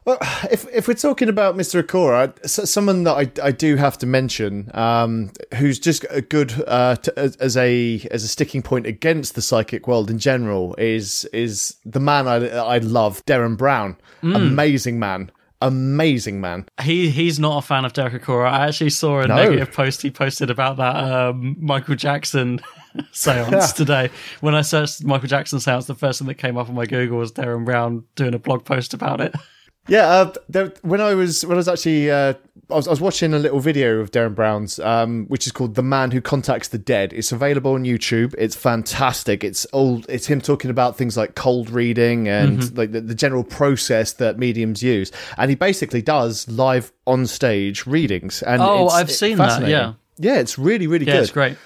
Well, 0.07 0.19
if 0.53 0.65
if 0.73 0.87
we're 0.87 0.95
talking 0.95 1.29
about 1.29 1.57
Mr. 1.57 1.83
Acorah, 1.83 2.49
someone 2.49 3.03
that 3.05 3.15
I, 3.15 3.49
I 3.49 3.51
do 3.51 3.75
have 3.75 3.99
to 3.99 4.07
mention, 4.07 4.71
um, 4.73 5.33
who's 5.57 5.79
just 5.81 6.07
a 6.11 6.23
good 6.23 6.55
uh, 6.69 6.95
to, 6.97 7.19
as, 7.19 7.35
as 7.37 7.57
a 7.57 8.07
as 8.13 8.23
a 8.23 8.29
sticking 8.29 8.63
point 8.63 8.87
against 8.87 9.35
the 9.35 9.43
psychic 9.43 9.89
world 9.89 10.09
in 10.09 10.19
general 10.21 10.77
is 10.79 11.25
is 11.33 11.75
the 11.85 11.99
man 12.01 12.29
I 12.29 12.37
I 12.47 12.79
love, 12.79 13.25
Derren 13.27 13.57
Brown, 13.57 13.97
Mm. 14.23 14.37
amazing 14.37 14.99
man, 15.01 15.31
amazing 15.61 16.41
man. 16.41 16.67
He 16.83 17.11
he's 17.11 17.39
not 17.41 17.65
a 17.65 17.67
fan 17.67 17.85
of 17.85 17.93
Derek 17.93 18.23
Acorah. 18.23 18.49
I 18.51 18.69
actually 18.69 18.91
saw 18.91 19.21
a 19.23 19.27
No. 19.27 19.35
negative 19.35 19.73
post 19.73 20.03
he 20.03 20.11
posted 20.13 20.51
about 20.51 20.77
that 20.77 20.95
um, 20.97 21.57
Michael 21.59 21.97
Jackson 21.97 22.61
seance 23.13 23.73
today. 23.83 24.11
When 24.41 24.55
I 24.55 24.63
searched 24.63 25.03
Michael 25.05 25.29
Jackson 25.29 25.59
seance, 25.59 25.87
the 25.87 25.95
first 25.97 26.21
thing 26.21 26.29
that 26.29 26.35
came 26.35 26.57
up 26.57 26.69
on 26.69 26.77
my 26.77 26.87
Google 26.87 27.19
was 27.19 27.33
Derren 27.33 27.65
Brown 27.65 28.05
doing 28.15 28.35
a 28.35 28.39
blog 28.39 28.65
post 28.65 28.95
about 28.95 29.21
it. 29.21 29.35
Yeah, 29.89 30.07
uh, 30.09 30.33
there, 30.49 30.73
when 30.83 31.01
I 31.01 31.15
was 31.15 31.45
when 31.47 31.57
I 31.57 31.59
was 31.59 31.69
actually 31.69 32.11
uh, 32.11 32.35
I, 32.71 32.75
was, 32.75 32.89
I 32.89 32.91
was 32.91 33.01
watching 33.01 33.33
a 33.33 33.39
little 33.39 33.61
video 33.61 34.01
of 34.01 34.11
Derren 34.11 34.35
Brown's, 34.35 34.81
um, 34.81 35.27
which 35.29 35.47
is 35.47 35.53
called 35.53 35.77
"The 35.77 35.83
Man 35.83 36.11
Who 36.11 36.21
Contacts 36.21 36.69
the 36.69 36.79
Dead." 36.79 37.13
It's 37.13 37.31
available 37.31 37.75
on 37.75 37.85
YouTube. 37.85 38.35
It's 38.37 38.57
fantastic. 38.57 39.45
It's 39.45 39.65
all 39.67 40.03
it's 40.09 40.27
him 40.27 40.41
talking 40.41 40.71
about 40.71 40.97
things 40.97 41.17
like 41.17 41.37
cold 41.37 41.71
reading 41.71 42.27
and 42.27 42.59
Mhm. 42.61 42.77
like 42.79 42.91
the, 42.93 43.01
the 43.01 43.15
general 43.15 43.45
process 43.45 44.15
that 44.15 44.39
mediums 44.39 44.83
use, 44.83 45.13
and 45.39 45.51
he 45.51 45.55
basically 45.55 46.03
does 46.03 46.49
live 46.49 46.93
on 47.07 47.27
stage 47.27 47.87
readings. 47.87 48.43
And 48.43 48.61
Oh, 48.63 48.89
I've 48.89 49.11
seen 49.13 49.37
that, 49.39 49.69
yeah. 49.69 49.93
yeah, 50.19 50.39
it's 50.41 50.59
really 50.59 50.89
really 50.89 51.07
yeah, 51.07 51.13
good. 51.15 51.23
it's 51.23 51.33
great. 51.33 51.57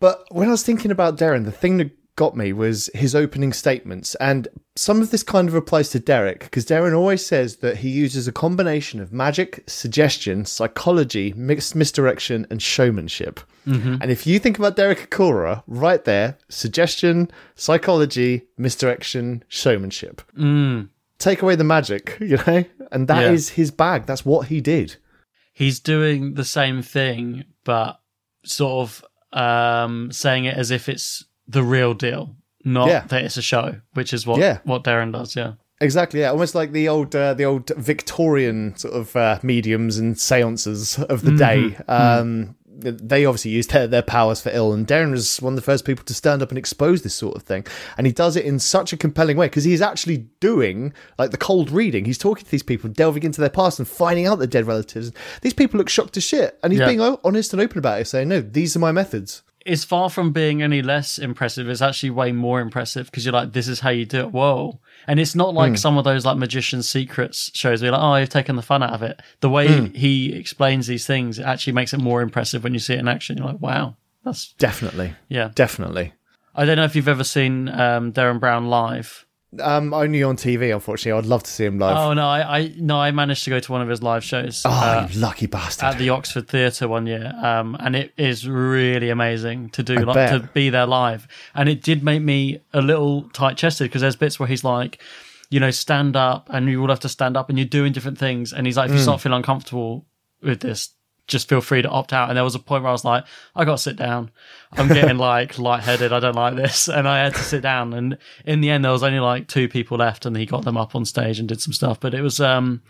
But 0.00 0.24
when 0.30 0.48
I 0.48 0.52
was 0.52 0.62
thinking 0.62 0.90
about 0.90 1.18
Derren, 1.18 1.44
the 1.44 1.52
thing 1.52 1.76
that 1.78 1.90
got 2.16 2.36
me 2.36 2.52
was 2.52 2.90
his 2.94 3.14
opening 3.14 3.52
statements. 3.52 4.14
And 4.16 4.48
some 4.74 5.00
of 5.02 5.10
this 5.10 5.22
kind 5.22 5.48
of 5.48 5.54
applies 5.54 5.90
to 5.90 6.00
Derek, 6.00 6.40
because 6.40 6.64
Derren 6.66 6.96
always 6.96 7.24
says 7.24 7.56
that 7.56 7.76
he 7.78 7.90
uses 7.90 8.26
a 8.26 8.32
combination 8.32 9.00
of 9.00 9.12
magic, 9.12 9.62
suggestion, 9.66 10.44
psychology, 10.46 11.32
mixed 11.36 11.74
misdirection, 11.74 12.46
and 12.50 12.60
showmanship. 12.62 13.40
Mhm. 13.66 13.98
And 14.00 14.10
if 14.10 14.26
you 14.26 14.38
think 14.38 14.58
about 14.58 14.76
Derek 14.76 15.10
Acorah, 15.10 15.62
right 15.66 16.04
there, 16.04 16.38
suggestion, 16.48 17.30
psychology, 17.54 18.42
misdirection, 18.56 19.44
showmanship. 19.48 20.22
Mm. 20.38 20.88
Take 21.18 21.42
away 21.42 21.54
the 21.56 21.64
magic, 21.64 22.16
you 22.20 22.38
know? 22.46 22.64
And 22.92 23.08
that 23.08 23.32
is 23.32 23.50
Yeah. 23.50 23.54
his 23.56 23.70
bag. 23.70 24.06
That's 24.06 24.24
what 24.24 24.48
he 24.48 24.60
did. 24.60 24.96
He's 25.52 25.80
doing 25.80 26.34
the 26.34 26.44
same 26.44 26.82
thing, 26.82 27.44
but 27.64 27.98
sort 28.44 28.88
of 28.88 29.04
um, 29.32 30.12
saying 30.12 30.44
it 30.46 30.56
as 30.56 30.70
if 30.70 30.88
it's 30.88 31.24
the 31.48 31.62
real 31.62 31.94
deal, 31.94 32.36
not 32.64 32.88
Yeah. 32.88 33.04
that 33.08 33.24
it's 33.24 33.36
a 33.36 33.42
show, 33.42 33.76
which 33.94 34.12
is 34.12 34.26
what 34.26 34.40
Yeah. 34.40 34.58
what 34.64 34.84
Derren 34.84 35.12
does. 35.12 35.36
Yeah. 35.36 35.52
Exactly, 35.80 36.20
yeah, 36.20 36.30
almost 36.30 36.54
like 36.54 36.72
the 36.72 36.88
old, 36.88 37.14
uh, 37.14 37.34
the 37.34 37.44
old 37.44 37.70
Victorian 37.76 38.74
sort 38.78 38.94
of 38.94 39.14
uh, 39.14 39.38
mediums 39.42 39.98
and 39.98 40.18
seances 40.18 40.98
of 40.98 41.22
the 41.22 41.32
day. 41.32 41.76
Mhm. 41.88 41.90
Um, 41.90 42.56
They 42.78 43.24
obviously 43.24 43.52
used 43.52 43.70
their, 43.70 43.86
their 43.86 44.02
powers 44.02 44.42
for 44.42 44.50
ill, 44.52 44.74
and 44.74 44.86
Derren 44.86 45.10
was 45.12 45.38
one 45.40 45.54
of 45.54 45.56
the 45.56 45.62
first 45.62 45.86
people 45.86 46.04
to 46.04 46.12
stand 46.12 46.42
up 46.42 46.50
and 46.50 46.58
expose 46.58 47.00
this 47.00 47.14
sort 47.14 47.34
of 47.34 47.42
thing. 47.42 47.64
And 47.96 48.06
he 48.06 48.12
does 48.12 48.36
it 48.36 48.44
in 48.44 48.58
such 48.58 48.92
a 48.92 48.98
compelling 48.98 49.38
way 49.38 49.46
because 49.46 49.64
he's 49.64 49.80
actually 49.80 50.26
doing 50.40 50.92
like 51.18 51.30
the 51.30 51.38
cold 51.38 51.70
reading. 51.70 52.04
He's 52.04 52.18
talking 52.18 52.44
to 52.44 52.50
these 52.50 52.62
people, 52.62 52.90
delving 52.90 53.22
into 53.22 53.40
their 53.40 53.48
past 53.48 53.78
and 53.78 53.88
finding 53.88 54.26
out 54.26 54.36
their 54.40 54.46
dead 54.46 54.66
relatives. 54.66 55.10
These 55.40 55.54
people 55.54 55.78
look 55.78 55.88
shocked 55.88 56.18
as 56.18 56.24
shit, 56.24 56.58
and 56.62 56.70
he's 56.70 56.80
Yeah. 56.80 56.86
being 56.88 57.00
honest 57.24 57.54
and 57.54 57.62
open 57.62 57.78
about 57.78 57.98
it, 58.02 58.08
saying, 58.08 58.28
"No, 58.28 58.42
these 58.42 58.76
are 58.76 58.80
my 58.80 58.92
methods." 58.92 59.42
It's 59.66 59.84
far 59.84 60.08
from 60.10 60.32
being 60.32 60.62
any 60.62 60.80
less 60.80 61.18
impressive. 61.18 61.68
It's 61.68 61.82
actually 61.82 62.10
way 62.10 62.32
more 62.32 62.60
impressive 62.60 63.06
because 63.06 63.24
you're 63.24 63.32
like, 63.32 63.52
this 63.52 63.66
is 63.68 63.80
how 63.80 63.90
you 63.90 64.06
do 64.06 64.20
it. 64.20 64.32
Whoa. 64.32 64.78
And 65.08 65.18
it's 65.20 65.34
not 65.34 65.54
like 65.54 65.72
Mm. 65.72 65.78
some 65.78 65.98
of 65.98 66.04
those 66.04 66.24
like 66.24 66.36
magician 66.36 66.82
secrets 66.82 67.50
shows 67.54 67.80
where 67.82 67.90
you're 67.90 67.98
like, 67.98 68.02
oh, 68.04 68.14
you've 68.16 68.28
taken 68.28 68.56
the 68.56 68.62
fun 68.62 68.82
out 68.82 68.92
of 68.92 69.02
it. 69.02 69.20
The 69.40 69.50
way 69.50 69.66
Mm. 69.66 69.94
he 69.96 70.32
explains 70.34 70.86
these 70.86 71.06
things 71.06 71.38
it 71.38 71.42
actually 71.44 71.72
makes 71.74 71.92
it 71.92 72.00
more 72.00 72.22
impressive 72.22 72.62
when 72.64 72.72
you 72.74 72.78
see 72.80 72.94
it 72.94 73.00
in 73.00 73.08
action. 73.08 73.36
You're 73.36 73.46
like, 73.48 73.60
wow, 73.60 73.96
that's 74.24 74.52
Definitely, 74.58 75.14
yeah. 75.28 75.50
definitely. 75.54 76.12
I 76.54 76.64
don't 76.64 76.76
know 76.76 76.84
if 76.84 76.96
you've 76.96 77.08
ever 77.08 77.24
seen 77.24 77.68
um, 77.68 78.12
Derren 78.12 78.40
Brown 78.40 78.68
live. 78.68 79.25
Um, 79.60 79.94
only 79.94 80.22
on 80.22 80.36
TV, 80.36 80.72
unfortunately. 80.74 81.18
I'd 81.18 81.26
love 81.26 81.42
to 81.44 81.50
see 81.50 81.64
him 81.64 81.78
live. 81.78 81.96
Oh 81.96 82.12
no, 82.14 82.26
I, 82.26 82.58
I 82.58 82.74
no, 82.76 82.98
I 83.00 83.10
managed 83.10 83.44
to 83.44 83.50
go 83.50 83.60
to 83.60 83.72
one 83.72 83.80
of 83.82 83.88
his 83.88 84.02
live 84.02 84.22
shows. 84.24 84.62
Oh, 84.64 84.70
uh, 84.70 85.08
you 85.10 85.18
lucky 85.20 85.46
bastard! 85.46 85.88
at 85.88 85.98
the 85.98 86.10
Oxford 86.10 86.48
Theatre 86.48 86.88
one 86.88 87.06
year, 87.06 87.32
um, 87.42 87.76
and 87.80 87.94
it 87.96 88.12
is 88.16 88.48
really 88.48 89.10
amazing 89.10 89.70
to 89.70 89.82
do 89.82 89.94
I 89.96 90.00
like 90.02 90.14
bet. 90.14 90.30
to 90.42 90.48
be 90.52 90.70
there 90.70 90.86
live. 90.86 91.26
And 91.54 91.68
it 91.68 91.82
did 91.82 92.02
make 92.02 92.22
me 92.22 92.60
a 92.72 92.80
little 92.82 93.28
tight 93.30 93.56
chested 93.56 93.88
because 93.88 94.02
there's 94.02 94.16
bits 94.16 94.38
where 94.38 94.48
he's 94.48 94.64
like, 94.64 95.00
you 95.50 95.60
know, 95.60 95.70
stand 95.70 96.16
up, 96.16 96.48
and 96.50 96.68
you 96.68 96.80
all 96.82 96.88
have 96.88 97.00
to 97.00 97.08
stand 97.08 97.36
up, 97.36 97.48
and 97.48 97.58
you're 97.58 97.66
doing 97.68 97.92
different 97.92 98.18
things. 98.18 98.52
And 98.52 98.66
he's 98.66 98.76
like, 98.76 98.88
if 98.90 98.94
you 98.94 99.00
Mm. 99.00 99.04
start 99.04 99.20
feeling 99.20 99.36
uncomfortable 99.36 100.06
with 100.42 100.60
this, 100.60 100.90
just 101.26 101.48
feel 101.48 101.60
free 101.60 101.82
to 101.82 101.88
opt 101.88 102.12
out. 102.12 102.28
And 102.28 102.36
there 102.36 102.44
was 102.44 102.54
a 102.54 102.58
point 102.60 102.82
where 102.82 102.90
I 102.90 102.92
was 102.92 103.04
like, 103.04 103.24
I 103.54 103.64
got 103.64 103.72
to 103.76 103.82
sit 103.82 103.96
down. 103.96 104.30
I'm 104.72 104.88
getting 104.88 105.18
like 105.18 105.58
lightheaded. 105.58 106.12
I 106.12 106.20
don't 106.20 106.36
like 106.36 106.54
this, 106.56 106.88
and 106.96 107.08
I 107.08 107.24
had 107.24 107.34
to 107.34 107.42
sit 107.42 107.62
down. 107.62 107.92
And 107.92 108.18
in 108.44 108.60
the 108.60 108.70
end, 108.70 108.84
there 108.84 108.92
was 108.92 109.02
only 109.02 109.20
like 109.20 109.48
two 109.48 109.68
people 109.68 109.98
left, 109.98 110.26
and 110.26 110.36
he 110.36 110.46
got 110.46 110.64
them 110.64 110.76
up 110.76 110.94
on 110.94 111.04
stage 111.04 111.38
and 111.38 111.48
did 111.48 111.60
some 111.60 111.72
stuff. 111.72 111.98
But 112.00 112.14
it 112.14 112.22
was 112.22 112.40
um 112.40 112.82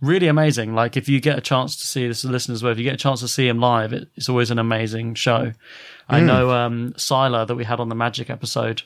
really 0.00 0.26
amazing. 0.26 0.74
Like 0.74 0.96
if 0.96 1.08
you 1.08 1.20
get 1.20 1.38
a 1.38 1.42
chance 1.42 1.76
to 1.76 1.86
see 1.86 2.06
this, 2.08 2.24
listeners, 2.24 2.62
well, 2.62 2.72
if 2.72 2.78
you 2.78 2.84
get 2.84 2.94
a 2.94 2.98
chance 2.98 3.20
to 3.20 3.28
see 3.28 3.46
him 3.46 3.58
live, 3.58 3.92
it, 3.92 4.08
it's 4.16 4.28
always 4.28 4.50
an 4.50 4.58
amazing 4.58 5.14
show. 5.14 5.52
I 6.08 6.20
Mm. 6.20 6.26
know 6.26 6.50
um 6.50 6.94
Sila 6.96 7.46
that 7.46 7.54
we 7.54 7.64
had 7.64 7.78
on 7.80 7.88
the 7.88 7.94
Magic 7.94 8.28
episode 8.30 8.82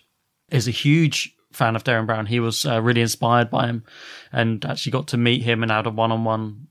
is 0.50 0.68
a 0.68 0.72
huge 0.72 1.34
fan 1.52 1.74
of 1.74 1.84
Derren 1.84 2.06
Brown. 2.06 2.26
He 2.26 2.38
was 2.38 2.66
uh, 2.66 2.82
really 2.82 3.00
inspired 3.00 3.50
by 3.50 3.66
him, 3.66 3.84
and 4.32 4.62
actually 4.64 4.92
got 4.92 5.08
to 5.08 5.16
meet 5.16 5.42
him 5.42 5.62
and 5.62 5.72
had 5.72 5.86
a 5.86 5.90
one-on-one 5.90 6.66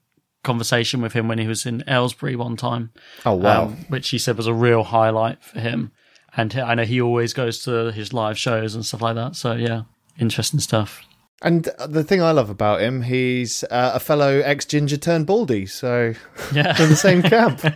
conversation 0.45 1.01
with 1.01 1.11
him 1.13 1.27
when 1.27 1.37
he 1.39 1.47
was 1.47 1.65
in 1.65 1.83
Aylesbury 1.87 2.35
one 2.37 2.55
time. 2.55 2.91
Oh, 3.25 3.33
wow. 3.35 3.63
um, 3.65 3.73
which 3.89 4.09
he 4.09 4.17
said 4.17 4.37
was 4.37 4.47
a 4.47 4.53
real 4.53 4.83
highlight 4.83 5.43
for 5.43 5.59
him. 5.59 5.91
And 6.37 6.55
I 6.57 6.75
know 6.75 6.83
he 6.85 7.01
always 7.01 7.33
goes 7.33 7.63
to 7.63 7.91
his 7.91 8.13
live 8.13 8.37
shows 8.37 8.75
and 8.75 8.85
stuff 8.85 9.01
like 9.01 9.15
that. 9.15 9.35
So 9.35 9.53
yeah, 9.53 9.83
interesting 10.19 10.59
stuff. 10.59 11.01
And 11.41 11.67
the 11.87 12.03
thing 12.03 12.21
I 12.21 12.31
love 12.31 12.49
about 12.49 12.81
him, 12.81 13.01
he's 13.01 13.63
uh, 13.65 13.91
a 13.95 13.99
fellow 13.99 14.39
ex 14.39 14.65
ginger 14.65 14.97
turned 14.97 15.25
baldy, 15.27 15.65
so 15.65 16.13
Yeah. 16.53 16.81
in 16.81 16.89
the 16.89 16.95
same 16.95 17.21
camp. 17.21 17.61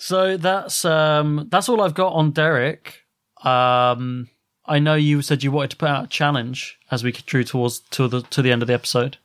So 0.00 0.36
that's 0.36 0.84
um 0.84 1.48
that's 1.50 1.68
all 1.68 1.80
I've 1.80 1.94
got 1.94 2.12
on 2.12 2.30
Derek. 2.30 3.02
Um 3.42 4.28
I 4.64 4.78
know 4.78 4.94
you 4.94 5.22
said 5.22 5.42
you 5.42 5.50
wanted 5.50 5.70
to 5.70 5.76
put 5.76 5.88
out 5.88 6.04
a 6.04 6.08
challenge 6.08 6.78
as 6.90 7.02
we 7.02 7.10
drew 7.10 7.42
towards 7.42 7.80
to 7.80 8.06
the 8.06 8.22
to 8.22 8.40
the 8.42 8.52
end 8.52 8.62
of 8.62 8.68
the 8.68 8.74
episode. 8.74 9.16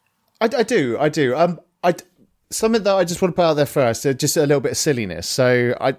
I, 0.42 0.46
I 0.58 0.64
do, 0.64 0.98
I 1.00 1.10
do. 1.10 1.36
Um, 1.36 1.60
something 2.54 2.84
that 2.84 2.96
I 2.96 3.04
just 3.04 3.22
want 3.22 3.34
to 3.34 3.36
put 3.36 3.44
out 3.44 3.54
there 3.56 3.66
first, 3.66 4.06
uh, 4.06 4.14
just 4.14 4.38
a 4.38 4.42
little 4.42 4.62
bit 4.62 4.74
of 4.74 4.78
silliness. 4.78 5.28
So 5.28 5.76
I, 5.80 5.96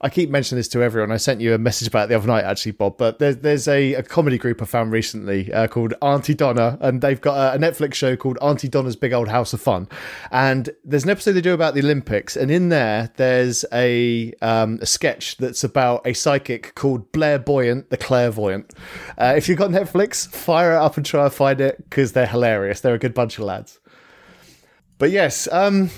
I 0.00 0.08
keep 0.08 0.30
mentioning 0.30 0.58
this 0.58 0.68
to 0.68 0.82
everyone. 0.82 1.12
I 1.12 1.18
sent 1.18 1.40
you 1.40 1.54
a 1.54 1.58
message 1.58 1.88
about 1.88 2.04
it 2.04 2.08
the 2.08 2.16
other 2.16 2.26
night, 2.26 2.44
actually, 2.44 2.72
Bob. 2.72 2.96
But 2.96 3.18
there's 3.18 3.36
there's 3.38 3.68
a, 3.68 3.94
a 3.94 4.02
comedy 4.02 4.38
group 4.38 4.62
I 4.62 4.64
found 4.64 4.92
recently 4.92 5.52
uh, 5.52 5.66
called 5.68 5.94
Aunty 6.00 6.34
Donna, 6.34 6.78
and 6.80 7.00
they've 7.00 7.20
got 7.20 7.36
a, 7.36 7.56
a 7.56 7.58
Netflix 7.58 7.94
show 7.94 8.16
called 8.16 8.38
Aunty 8.40 8.68
Donna's 8.68 8.96
Big 8.96 9.12
Old 9.12 9.28
House 9.28 9.52
of 9.52 9.60
Fun. 9.60 9.88
And 10.30 10.70
there's 10.84 11.04
an 11.04 11.10
episode 11.10 11.32
they 11.32 11.40
do 11.40 11.54
about 11.54 11.74
the 11.74 11.80
Olympics, 11.80 12.36
and 12.36 12.50
in 12.50 12.70
there 12.70 13.12
there's 13.16 13.64
a 13.72 14.32
um, 14.40 14.78
a 14.80 14.86
sketch 14.86 15.36
that's 15.36 15.64
about 15.64 16.06
a 16.06 16.14
psychic 16.14 16.74
called 16.74 17.10
Blair 17.12 17.38
Boyant, 17.38 17.90
the 17.90 17.96
clairvoyant. 17.96 18.72
Uh, 19.18 19.34
if 19.36 19.48
you've 19.48 19.58
got 19.58 19.70
Netflix, 19.70 20.28
fire 20.28 20.72
it 20.72 20.78
up 20.78 20.96
and 20.96 21.04
try 21.04 21.24
and 21.24 21.32
find 21.32 21.60
it 21.60 21.76
because 21.90 22.12
they're 22.12 22.26
hilarious. 22.26 22.80
They're 22.80 22.94
a 22.94 22.98
good 22.98 23.14
bunch 23.14 23.38
of 23.38 23.44
lads. 23.44 23.79
But 25.00 25.12
yes, 25.12 25.48
um, 25.50 25.88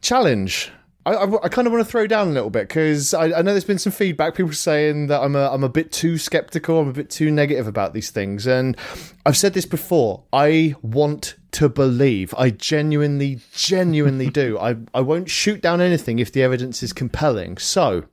challenge. 0.00 0.72
I, 1.06 1.12
I, 1.12 1.44
I 1.44 1.48
kind 1.48 1.68
of 1.68 1.72
want 1.72 1.86
to 1.86 1.90
throw 1.90 2.08
down 2.08 2.26
a 2.26 2.32
little 2.32 2.50
bit 2.50 2.66
because 2.66 3.14
I, 3.14 3.26
I 3.26 3.42
know 3.42 3.52
there's 3.52 3.62
been 3.62 3.78
some 3.78 3.92
feedback. 3.92 4.34
People 4.34 4.52
saying 4.52 5.06
that 5.06 5.20
I'm 5.22 5.36
a, 5.36 5.48
I'm 5.48 5.62
a 5.62 5.68
bit 5.68 5.92
too 5.92 6.18
skeptical. 6.18 6.80
I'm 6.80 6.88
a 6.88 6.92
bit 6.92 7.08
too 7.08 7.30
negative 7.30 7.68
about 7.68 7.94
these 7.94 8.10
things. 8.10 8.48
And 8.48 8.76
I've 9.24 9.36
said 9.36 9.54
this 9.54 9.64
before. 9.64 10.24
I 10.32 10.74
want 10.82 11.36
to 11.52 11.68
believe. 11.68 12.34
I 12.36 12.50
genuinely, 12.50 13.38
genuinely 13.52 14.28
do. 14.30 14.58
I, 14.58 14.74
I 14.92 15.02
won't 15.02 15.30
shoot 15.30 15.62
down 15.62 15.80
anything 15.80 16.18
if 16.18 16.32
the 16.32 16.42
evidence 16.42 16.82
is 16.82 16.92
compelling. 16.92 17.58
So 17.58 18.06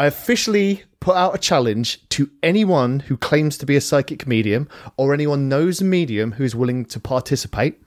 I 0.00 0.06
officially 0.06 0.82
put 0.98 1.14
out 1.14 1.36
a 1.36 1.38
challenge 1.38 2.08
to 2.08 2.28
anyone 2.42 2.98
who 3.00 3.16
claims 3.16 3.56
to 3.58 3.66
be 3.66 3.76
a 3.76 3.80
psychic 3.80 4.26
medium 4.26 4.68
or 4.96 5.14
anyone 5.14 5.48
knows 5.48 5.80
a 5.80 5.84
medium 5.84 6.32
who 6.32 6.42
is 6.42 6.56
willing 6.56 6.84
to 6.86 6.98
participate. 6.98 7.80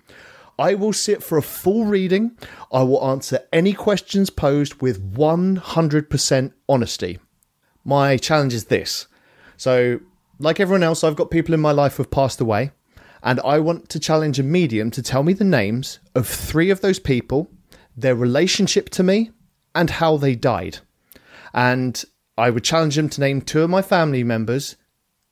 I 0.62 0.76
will 0.76 0.94
sit 0.94 1.24
for 1.24 1.40
a 1.40 1.42
full 1.42 1.86
reading. 1.86 2.38
I 2.72 2.84
will 2.84 3.04
answer 3.04 3.40
any 3.52 3.74
questions 3.74 4.30
posed 4.30 4.80
with 4.80 5.16
100% 5.16 6.54
honesty. 6.70 7.20
My 7.84 8.16
challenge 8.18 8.54
is 8.54 8.66
this. 8.66 9.08
So, 9.58 10.00
like 10.38 10.60
everyone 10.60 10.84
else, 10.84 11.04
I've 11.04 11.16
got 11.16 11.32
people 11.32 11.56
in 11.56 11.62
my 11.62 11.72
life 11.72 11.96
who've 11.96 12.12
passed 12.12 12.40
away. 12.40 12.70
And 13.24 13.40
I 13.40 13.58
want 13.58 13.90
to 13.90 14.00
challenge 14.00 14.38
a 14.38 14.44
medium 14.44 14.92
to 14.92 15.02
tell 15.02 15.24
me 15.24 15.34
the 15.34 15.44
names 15.44 16.00
of 16.14 16.28
three 16.28 16.70
of 16.70 16.82
those 16.82 17.00
people, 17.00 17.50
their 17.98 18.16
relationship 18.16 18.92
to 18.92 19.04
me, 19.04 19.32
and 19.74 19.90
how 19.90 20.16
they 20.16 20.36
died. 20.36 20.78
And 21.56 22.04
I 22.38 22.52
would 22.52 22.64
challenge 22.64 22.98
them 22.98 23.10
to 23.10 23.22
name 23.22 23.42
two 23.42 23.64
of 23.64 23.72
my 23.72 23.82
family 23.82 24.24
members 24.24 24.76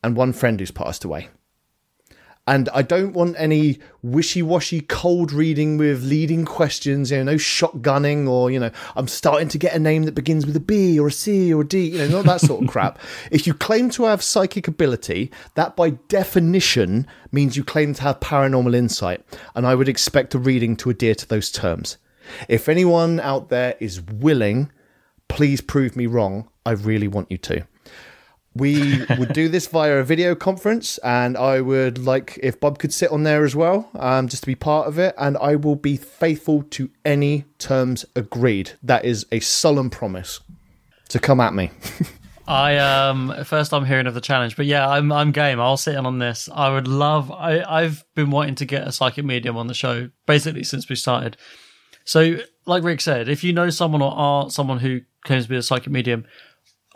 and 0.04 0.16
one 0.16 0.34
friend 0.34 0.60
who's 0.60 0.72
passed 0.72 1.06
away. 1.06 1.30
And 2.50 2.68
I 2.70 2.82
don't 2.82 3.14
want 3.14 3.36
any 3.38 3.78
wishy 4.02 4.42
washy 4.42 4.82
cold 4.82 5.32
reading 5.32 5.78
with 5.78 6.04
leading 6.04 6.46
questions, 6.46 7.12
you 7.12 7.18
know, 7.18 7.24
no 7.24 7.36
shotgunning 7.36 8.28
or, 8.28 8.50
you 8.50 8.60
know, 8.60 8.72
I'm 8.96 9.08
starting 9.08 9.50
to 9.50 9.60
get 9.60 9.76
a 9.76 9.80
name 9.80 10.06
that 10.06 10.16
begins 10.16 10.48
with 10.48 10.56
a 10.56 10.60
B 10.60 11.00
or 11.00 11.10
a 11.10 11.12
C 11.12 11.54
or 11.54 11.62
a 11.62 11.68
D, 11.68 11.90
you 11.90 12.00
know, 12.00 12.08
not 12.08 12.26
that 12.26 12.42
sort 12.42 12.64
of 12.64 12.68
crap. 12.72 12.98
If 13.30 13.46
you 13.46 13.54
claim 13.54 13.92
to 13.92 14.06
have 14.06 14.24
psychic 14.24 14.68
ability, 14.68 15.32
that 15.54 15.76
by 15.76 15.92
definition 15.92 17.06
means 17.32 17.56
you 17.56 17.64
claim 17.64 17.94
to 17.94 18.02
have 18.02 18.20
paranormal 18.20 18.76
insight. 18.76 19.24
And 19.54 19.68
I 19.68 19.76
would 19.76 19.88
expect 19.88 20.34
a 20.34 20.40
reading 20.40 20.76
to 20.78 20.90
adhere 20.90 21.14
to 21.14 21.28
those 21.28 21.52
terms. 21.52 21.98
If 22.48 22.68
anyone 22.68 23.20
out 23.20 23.50
there 23.50 23.76
is 23.80 24.02
willing, 24.02 24.72
please 25.28 25.62
prove 25.62 25.96
me 25.96 26.08
wrong. 26.08 26.50
I 26.66 26.72
really 26.72 27.08
want 27.08 27.30
you 27.30 27.38
to 27.38 27.68
we 28.56 29.06
would 29.18 29.32
do 29.34 29.48
this 29.48 29.68
via 29.68 29.98
a 29.98 30.04
video 30.04 30.36
conference 30.36 30.98
and 31.00 31.38
i 31.38 31.62
would 31.62 31.98
like 31.98 32.40
if 32.42 32.60
bob 32.60 32.80
could 32.80 32.94
sit 32.94 33.12
on 33.12 33.24
there 33.24 33.46
as 33.46 33.56
well 33.56 33.90
um, 33.96 34.28
just 34.28 34.44
to 34.44 34.48
be 34.48 34.56
part 34.56 34.88
of 34.88 34.98
it 34.98 35.14
and 35.18 35.38
i 35.38 35.56
will 35.56 35.76
be 35.76 35.96
faithful 35.96 36.64
to 36.64 36.90
any 37.06 37.46
terms 37.58 38.06
agreed 38.16 38.72
that 38.82 39.06
is 39.06 39.26
a 39.32 39.40
solemn 39.40 39.90
promise 39.90 40.40
to 41.08 41.20
come 41.20 41.40
at 41.40 41.54
me 41.54 41.72
I 42.50 42.78
um 42.78 43.32
first 43.46 43.76
I'm 43.76 43.86
hearing 43.86 44.08
of 44.08 44.16
the 44.16 44.22
challenge, 44.22 44.56
but 44.56 44.66
yeah, 44.66 44.90
I'm 44.90 45.12
I'm 45.12 45.32
game. 45.32 45.60
I'll 45.60 45.78
sit 45.78 45.94
in 45.94 46.08
on 46.08 46.18
this. 46.18 46.50
I 46.52 46.72
would 46.72 46.88
love. 46.88 47.32
I 47.32 47.62
I've 47.62 48.04
been 48.16 48.32
wanting 48.32 48.56
to 48.56 48.66
get 48.66 48.88
a 48.88 48.92
psychic 48.92 49.24
medium 49.24 49.56
on 49.56 49.68
the 49.68 49.76
show 49.76 50.10
basically 50.26 50.64
since 50.64 50.90
we 50.90 50.96
started. 50.96 51.38
So, 52.06 52.38
like 52.66 52.84
Rick 52.84 53.02
said, 53.02 53.30
if 53.30 53.44
you 53.44 53.54
know 53.54 53.70
someone 53.70 54.02
or 54.02 54.12
are 54.12 54.50
someone 54.50 54.80
who 54.80 55.02
claims 55.26 55.44
to 55.44 55.50
be 55.50 55.58
a 55.58 55.62
psychic 55.62 55.92
medium, 55.92 56.26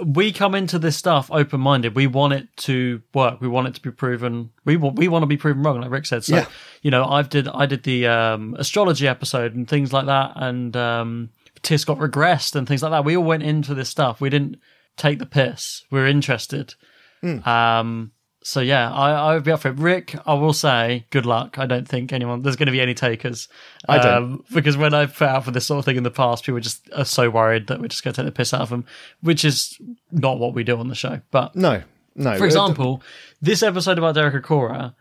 we 0.05 0.31
come 0.31 0.55
into 0.55 0.77
this 0.79 0.97
stuff 0.97 1.29
open 1.31 1.59
minded. 1.59 1.95
We 1.95 2.07
want 2.07 2.33
it 2.33 2.47
to 2.57 3.01
work. 3.13 3.41
We 3.41 3.47
want 3.47 3.67
it 3.67 3.75
to 3.75 3.81
be 3.81 3.91
proven. 3.91 4.51
We 4.65 4.77
want 4.77 4.97
we 4.97 5.07
want 5.07 5.23
to 5.23 5.27
be 5.27 5.37
proven 5.37 5.63
wrong, 5.63 5.81
like 5.81 5.89
Rick 5.91 6.05
said. 6.05 6.23
So, 6.23 6.35
Yeah. 6.37 6.45
you 6.81 6.91
know, 6.91 7.05
I've 7.05 7.29
did 7.29 7.47
I 7.47 7.65
did 7.65 7.83
the 7.83 8.07
um, 8.07 8.55
astrology 8.59 9.07
episode 9.07 9.55
and 9.55 9.67
things 9.67 9.91
like 9.93 10.05
that, 10.05 10.33
and 10.35 10.75
um, 10.77 11.29
Tis 11.61 11.85
got 11.85 11.97
regressed 11.99 12.55
and 12.55 12.67
things 12.67 12.83
like 12.83 12.91
that. 12.91 13.05
We 13.05 13.15
all 13.17 13.23
went 13.23 13.43
into 13.43 13.73
this 13.73 13.89
stuff. 13.89 14.19
We 14.21 14.29
didn't 14.29 14.57
take 14.97 15.19
the 15.19 15.25
piss. 15.25 15.83
We 15.91 15.99
are 15.99 16.07
interested. 16.07 16.75
Hmm. 17.21 17.47
Um, 17.47 18.11
so 18.43 18.59
yeah, 18.59 18.91
I, 18.91 19.11
I 19.11 19.33
would 19.33 19.43
be 19.43 19.51
up 19.51 19.61
for 19.61 19.69
it. 19.69 19.77
Rick, 19.77 20.15
I 20.25 20.33
will 20.33 20.53
say, 20.53 21.05
good 21.09 21.25
luck. 21.25 21.57
I 21.57 21.65
don't 21.65 21.87
think 21.87 22.11
anyone 22.11 22.41
there's 22.41 22.55
going 22.55 22.67
to 22.67 22.71
be 22.71 22.81
any 22.81 22.93
takers. 22.93 23.47
I 23.87 23.97
don't. 23.97 24.13
Um, 24.13 24.45
because 24.53 24.77
when 24.77 24.93
I've 24.93 25.15
put 25.15 25.27
out 25.27 25.45
for 25.45 25.51
this 25.51 25.65
sort 25.65 25.79
of 25.79 25.85
thing 25.85 25.97
in 25.97 26.03
the 26.03 26.11
past, 26.11 26.43
people 26.43 26.59
just 26.59 26.89
are 26.93 27.05
so 27.05 27.29
worried 27.29 27.67
that 27.67 27.79
we're 27.79 27.87
just 27.87 28.03
going 28.03 28.13
to 28.13 28.21
take 28.21 28.27
the 28.27 28.35
piss 28.35 28.53
out 28.53 28.61
of 28.61 28.69
them, 28.69 28.85
which 29.21 29.45
is 29.45 29.79
not 30.11 30.39
what 30.39 30.53
we 30.53 30.63
do 30.63 30.77
on 30.77 30.89
the 30.89 30.95
show. 30.95 31.21
But 31.31 31.55
no 31.55 31.83
no 32.15 32.37
for 32.37 32.45
example, 32.45 33.01
this 33.41 33.63
episode 33.63 33.97
about 33.97 34.15
Derek 34.15 34.43
Acorah, 34.43 34.93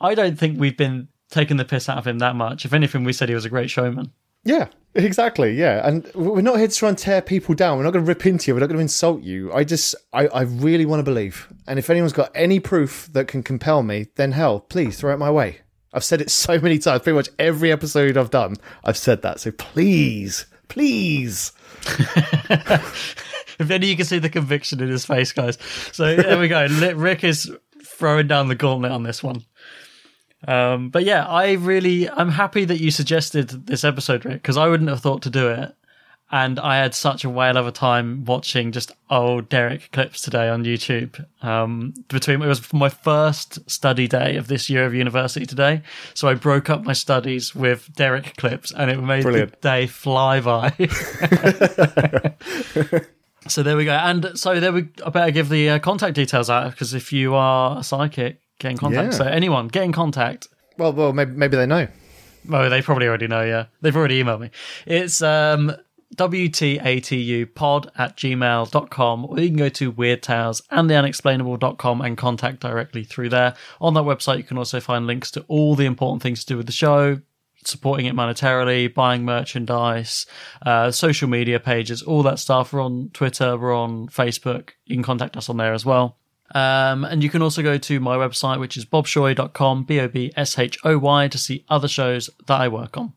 I 0.00 0.14
don't 0.14 0.38
think 0.38 0.58
we've 0.58 0.76
been 0.76 1.08
taking 1.30 1.56
the 1.56 1.64
piss 1.64 1.88
out 1.88 1.98
of 1.98 2.06
him 2.06 2.18
that 2.20 2.36
much. 2.36 2.64
If 2.64 2.72
anything, 2.72 3.04
we 3.04 3.12
said 3.12 3.28
he 3.28 3.34
was 3.34 3.44
a 3.44 3.50
great 3.50 3.70
showman. 3.70 4.12
Yeah 4.44 4.68
exactly 4.94 5.54
yeah. 5.54 5.86
And 5.86 6.08
we're 6.14 6.40
not 6.40 6.58
here 6.58 6.68
to 6.68 6.74
try 6.74 6.88
and 6.88 6.96
tear 6.96 7.20
people 7.20 7.54
down. 7.54 7.76
We're 7.78 7.84
not 7.84 7.92
going 7.92 8.04
to 8.04 8.08
rip 8.08 8.26
into 8.26 8.50
you. 8.50 8.54
We're 8.54 8.60
not 8.60 8.66
going 8.66 8.78
to 8.78 8.82
insult 8.82 9.22
you. 9.22 9.52
I 9.52 9.64
just 9.64 9.94
i, 10.12 10.26
I 10.28 10.42
really 10.42 10.86
want 10.86 11.00
to 11.00 11.04
believe. 11.04 11.48
And 11.66 11.78
if 11.78 11.90
anyone's 11.90 12.12
got 12.12 12.30
any 12.34 12.60
proof 12.60 13.08
that 13.12 13.28
can 13.28 13.42
compel 13.42 13.82
me 13.82 14.06
then 14.16 14.32
hell 14.32 14.60
please 14.60 14.98
throw 14.98 15.12
it 15.12 15.18
my 15.18 15.30
way. 15.30 15.60
I've 15.92 16.04
said 16.04 16.20
it 16.20 16.30
so 16.30 16.58
many 16.62 16.78
times. 16.78 17.02
Pretty 17.02 17.16
much 17.16 17.28
every 17.38 17.72
episode 17.72 18.16
i've 18.16 18.30
done 18.30 18.56
i've 18.84 18.98
said 18.98 19.22
that. 19.22 19.40
So 19.40 19.50
please 19.50 20.46
please. 20.68 21.52
If 23.58 23.70
only 23.70 23.88
you 23.88 23.96
can 23.96 24.06
see 24.06 24.18
the 24.18 24.28
conviction 24.28 24.80
in 24.82 24.88
his 24.88 25.04
face, 25.04 25.32
guys. 25.32 25.58
So 25.92 26.16
there 26.16 26.38
we 26.38 26.48
go. 26.48 26.66
Rick 26.94 27.24
is 27.24 27.50
throwing 27.84 28.26
down 28.26 28.48
the 28.48 28.54
gauntlet 28.54 28.92
on 28.92 29.02
this 29.02 29.22
one. 29.22 29.44
Um, 30.46 30.90
but 30.90 31.04
yeah, 31.04 31.26
I 31.26 31.52
really, 31.52 32.08
I'm 32.08 32.30
happy 32.30 32.64
that 32.64 32.80
you 32.80 32.90
suggested 32.90 33.66
this 33.66 33.84
episode, 33.84 34.24
Rick, 34.24 34.42
because 34.42 34.56
I 34.56 34.68
wouldn't 34.68 34.90
have 34.90 35.00
thought 35.00 35.22
to 35.22 35.30
do 35.30 35.48
it. 35.48 35.74
And 36.30 36.58
I 36.58 36.78
had 36.78 36.94
such 36.94 37.22
a 37.22 37.30
whale 37.30 37.56
of 37.56 37.66
a 37.66 37.70
time 37.70 38.24
watching 38.24 38.72
just 38.72 38.90
old 39.08 39.48
Derek 39.48 39.92
clips 39.92 40.22
today 40.22 40.48
on 40.48 40.64
YouTube. 40.64 41.24
Um, 41.44 41.94
between 42.08 42.42
it 42.42 42.46
was 42.46 42.72
my 42.72 42.88
first 42.88 43.70
study 43.70 44.08
day 44.08 44.36
of 44.36 44.48
this 44.48 44.68
year 44.68 44.84
of 44.84 44.94
university 44.94 45.46
today, 45.46 45.82
so 46.14 46.26
I 46.26 46.34
broke 46.34 46.70
up 46.70 46.82
my 46.82 46.94
studies 46.94 47.54
with 47.54 47.94
Derek 47.94 48.36
clips, 48.36 48.72
and 48.72 48.90
it 48.90 49.00
made 49.00 49.22
Brilliant. 49.22 49.60
the 49.60 49.68
day 49.68 49.86
fly 49.86 50.40
by. 50.40 50.70
So 53.46 53.62
there 53.62 53.76
we 53.76 53.84
go. 53.84 53.92
And 53.92 54.38
so 54.38 54.58
there 54.58 54.72
we. 54.72 54.88
I 55.04 55.10
better 55.10 55.30
give 55.30 55.50
the 55.50 55.70
uh, 55.70 55.78
contact 55.78 56.14
details 56.14 56.48
out 56.48 56.70
because 56.70 56.94
if 56.94 57.12
you 57.12 57.34
are 57.34 57.78
a 57.78 57.82
psychic, 57.82 58.40
get 58.58 58.72
in 58.72 58.78
contact. 58.78 59.12
Yeah. 59.12 59.18
So 59.18 59.24
anyone, 59.24 59.68
get 59.68 59.84
in 59.84 59.92
contact. 59.92 60.48
well 60.78 60.92
well 60.92 61.12
maybe, 61.12 61.32
maybe 61.32 61.56
they 61.56 61.66
know 61.66 61.88
Oh, 62.52 62.68
they 62.68 62.82
probably 62.82 63.08
already 63.08 63.26
know. 63.26 63.42
Yeah, 63.42 63.66
they've 63.80 63.96
already 63.96 64.22
emailed 64.22 64.40
me. 64.40 64.50
It's 64.86 65.22
um, 65.22 65.72
WTATU 66.16 67.54
pod 67.54 67.90
at 67.96 68.16
gmail.com 68.16 69.24
or 69.24 69.40
you 69.40 69.48
can 69.48 69.56
go 69.56 69.68
to 69.70 69.90
Weird 69.90 70.22
Tales 70.22 70.62
and 70.70 70.88
the 70.88 70.94
unexplainable.com 70.94 72.00
and 72.00 72.16
contact 72.16 72.60
directly 72.60 73.04
through 73.04 73.30
there. 73.30 73.54
On 73.80 73.94
that 73.94 74.02
website, 74.04 74.38
you 74.38 74.44
can 74.44 74.58
also 74.58 74.80
find 74.80 75.06
links 75.06 75.30
to 75.32 75.44
all 75.48 75.74
the 75.74 75.86
important 75.86 76.22
things 76.22 76.40
to 76.44 76.46
do 76.52 76.56
with 76.56 76.66
the 76.66 76.72
show, 76.72 77.20
supporting 77.64 78.06
it 78.06 78.14
monetarily, 78.14 78.92
buying 78.92 79.24
merchandise, 79.24 80.26
uh, 80.66 80.90
social 80.90 81.28
media 81.28 81.58
pages, 81.58 82.02
all 82.02 82.22
that 82.22 82.38
stuff. 82.38 82.72
We're 82.72 82.82
on 82.82 83.10
Twitter, 83.12 83.56
we're 83.56 83.74
on 83.74 84.08
Facebook. 84.08 84.70
You 84.84 84.96
can 84.96 85.02
contact 85.02 85.36
us 85.36 85.48
on 85.48 85.56
there 85.56 85.72
as 85.72 85.84
well. 85.84 86.18
Um, 86.54 87.04
and 87.04 87.22
you 87.22 87.30
can 87.30 87.42
also 87.42 87.62
go 87.62 87.78
to 87.78 88.00
my 88.00 88.16
website, 88.16 88.60
which 88.60 88.76
is 88.76 88.84
bobshoy.com, 88.84 89.84
B 89.84 90.00
O 90.00 90.08
B 90.08 90.32
S 90.36 90.58
H 90.58 90.78
O 90.84 90.98
Y, 90.98 91.28
to 91.28 91.38
see 91.38 91.64
other 91.68 91.88
shows 91.88 92.30
that 92.46 92.60
I 92.60 92.68
work 92.68 92.96
on. 92.96 93.12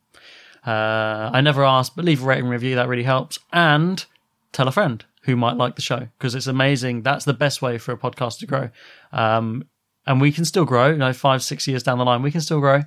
Uh, 0.65 1.29
I 1.33 1.41
never 1.41 1.63
ask, 1.63 1.95
but 1.95 2.05
leave 2.05 2.23
a 2.23 2.25
rating 2.25 2.47
review, 2.47 2.75
that 2.75 2.87
really 2.87 3.03
helps. 3.03 3.39
And 3.53 4.03
tell 4.51 4.67
a 4.67 4.71
friend 4.71 5.03
who 5.23 5.35
might 5.35 5.57
like 5.57 5.75
the 5.75 5.81
show 5.81 6.07
because 6.17 6.35
it's 6.35 6.47
amazing. 6.47 7.03
That's 7.03 7.25
the 7.25 7.33
best 7.33 7.61
way 7.61 7.77
for 7.77 7.91
a 7.91 7.97
podcast 7.97 8.39
to 8.39 8.45
grow. 8.45 8.69
Um, 9.11 9.65
and 10.05 10.21
we 10.21 10.31
can 10.31 10.45
still 10.45 10.65
grow, 10.65 10.91
you 10.91 10.97
know, 10.97 11.13
five, 11.13 11.43
six 11.43 11.67
years 11.67 11.83
down 11.83 11.97
the 11.97 12.05
line, 12.05 12.21
we 12.21 12.31
can 12.31 12.41
still 12.41 12.61
grow. 12.61 12.81